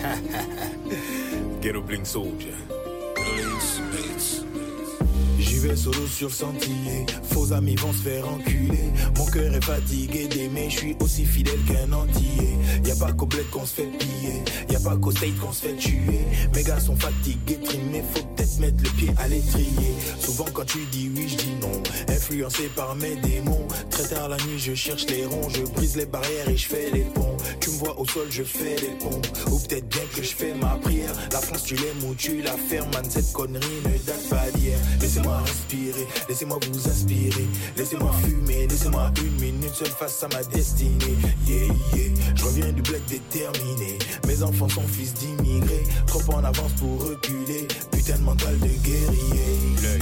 [1.60, 2.54] Ghetto Bling Soldier.
[5.40, 8.92] J'y vais solo sur sentier, faux amis vont se faire enculer.
[9.18, 12.56] Mon cœur est fatigué d'aimer, je suis aussi fidèle qu'un entier.
[12.84, 15.52] Y a pas qu'au bled qu'on se fait piller, y a pas qu'au state qu'on
[15.52, 16.20] se fait tuer.
[16.54, 19.94] Mes gars sont fatigués, trimés, faut mettre le pied à l'étrier.
[20.20, 23.66] Souvent quand tu dis oui, je dis non, influencé par mes démons.
[23.90, 26.90] Très tard la nuit, je cherche les ronds, je brise les barrières et je fais
[26.92, 27.36] les ponts.
[27.60, 30.54] Tu me vois au sol, je fais les pompes, ou peut-être bien que je fais
[30.54, 31.12] ma prière.
[31.32, 34.78] La France, tu l'aimes ou tu la fermes, cette connerie ne date pas d'hier.
[35.00, 35.83] Laissez-moi respirer,
[36.28, 41.16] laissez-moi vous inspirer, laissez-moi fumer, laissez-moi une minute seule face à ma destinée.
[41.46, 43.98] Yeah, yeah, je reviens du bled déterminé.
[44.26, 47.66] Mes enfants sont fils d'immigrés, trop en avance pour reculer.
[47.90, 49.98] Putain de mental de guerrier.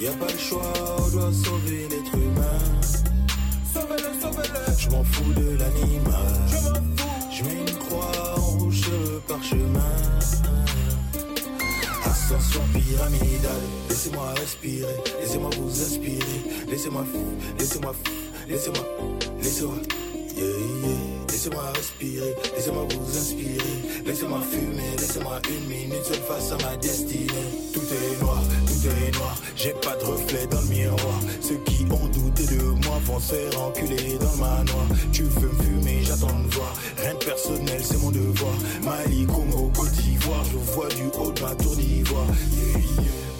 [0.00, 2.58] Y a pas le choix, on doit sauver l'être humain.
[3.72, 4.78] Sauvez-le, sauvez-le.
[4.78, 6.24] Je m'en fous de l'animal.
[6.48, 7.00] Je m'en fous.
[7.30, 10.19] Je mets une croix en rouge sur le parchemin.
[12.30, 13.50] Pyramidale,
[13.88, 14.86] laissez-moi respirer,
[15.20, 17.24] laissez-moi vous inspirer, laissez-moi fou,
[17.58, 18.12] laissez-moi fou,
[18.48, 18.84] laissez-moi,
[19.42, 19.76] laissez-moi,
[20.36, 21.09] yeah, yeah.
[21.42, 27.28] Laissez-moi respirer, laissez-moi vous inspirer, laissez-moi fumer, laissez-moi une minute seule face à ma destinée.
[27.72, 31.20] Tout est noir, tout est noir, j'ai pas de reflet dans le miroir.
[31.40, 34.86] Ceux qui ont douté de moi vont se faire enculer dans le manoir.
[35.12, 36.74] Tu veux me fumer, j'attends de voir.
[36.98, 38.54] Rien de personnel, c'est mon devoir.
[38.82, 42.26] Mali, Congo, Côte d'Ivoire, je vois du haut de ma tour d'ivoire.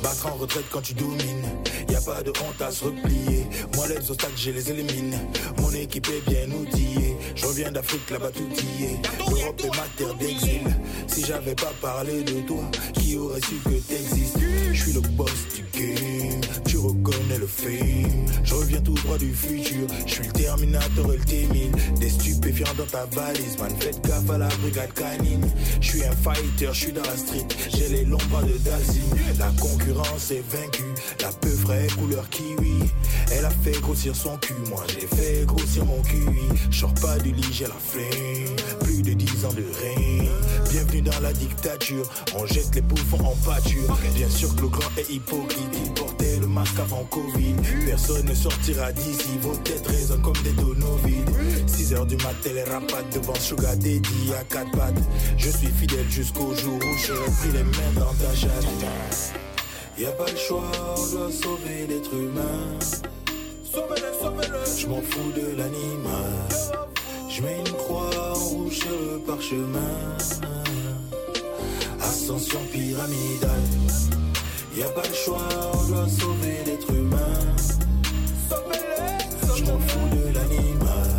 [0.03, 1.47] Battre en retraite quand tu domines.
[1.89, 3.47] Y a pas de honte à se replier.
[3.77, 5.19] Moi, les obstacles, je les élimine.
[5.59, 7.17] Mon équipe est bien outillée.
[7.35, 8.49] Je reviens d'Afrique, là-bas tout
[8.79, 8.99] y est.
[9.29, 10.63] L'Europe est ma terre d'exil.
[11.07, 12.63] Si j'avais pas parlé de toi,
[12.95, 14.40] qui aurait su que t'existes?
[14.81, 16.40] Je suis le boss du game.
[16.66, 18.24] Tu reconnais le fame.
[18.43, 19.86] Je reviens tout droit du futur.
[20.07, 21.98] Je suis le Terminator et le T-1000.
[22.01, 23.70] Des stupéfiants dans ta valise, man.
[23.78, 25.47] Faites gaffe à la brigade canine.
[25.82, 27.47] Je suis un fighter, je suis dans la street.
[27.77, 29.02] J'ai les longs bras de Dalsy.
[29.39, 30.94] La concurrence est vaincue.
[31.20, 32.89] La peu frais couleur kiwi.
[33.32, 34.55] Elle a fait grossir son cul.
[34.70, 36.24] Moi, j'ai fait grossir mon cul.
[36.70, 38.57] Je sors pas du lit, j'ai la flemme.
[38.81, 40.20] Plus de 10 ans de règne.
[40.71, 42.07] Bienvenue dans la dictature.
[42.39, 43.99] On jette les bouffons en pâture.
[44.15, 45.69] Bien sûr que le grand est hypocrite.
[45.85, 47.57] Il portait le masque avant Covid.
[47.87, 49.31] Personne ne sortira d'ici.
[49.41, 51.69] Vos têtes résonnent comme des tonneaux vides.
[51.69, 55.03] 6 heures du matin, les rapates devant Sugar Daddy à quatre pattes.
[55.37, 58.67] Je suis fidèle jusqu'au jour où j'aurai pris les mains dans ta chatte.
[59.99, 62.79] Y a pas le choix, on doit sauver l'être humain.
[63.65, 64.81] Sauvez-le, sauvez-le.
[64.81, 66.71] Je m'en fous de l'animal.
[67.32, 70.16] Je mets une croix en rouge sur le parchemin.
[72.01, 73.70] Ascension pyramidale.
[74.77, 77.57] Y a pas le choix, on doit sauver l'être humain.
[79.57, 81.11] Je m'en fous de l'animal.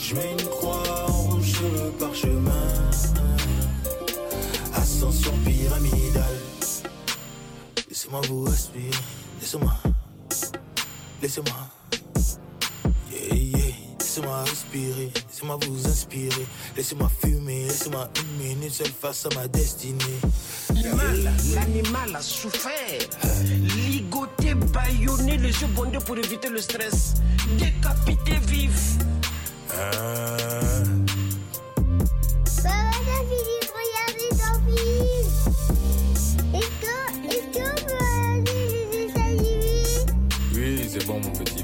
[0.00, 2.90] Je mets une croix en rouge sur le parchemin.
[4.74, 6.40] Ascension pyramidale.
[7.88, 8.90] Laissez-moi vous respirer.
[9.40, 9.74] Laissez-moi.
[11.20, 11.75] Laissez-moi.
[14.26, 16.46] Laissez-moi respirer, laissez-moi vous inspirer.
[16.76, 19.98] Laissez-moi fumer, laissez-moi une minute seule face à ma destinée.
[21.54, 22.72] L'animal a souffert,
[23.88, 27.14] ligoté, baillonné, les yeux bondés pour éviter le stress.
[27.56, 28.96] Décapité vif.
[40.52, 41.55] Oui, c'est bon, mon petit.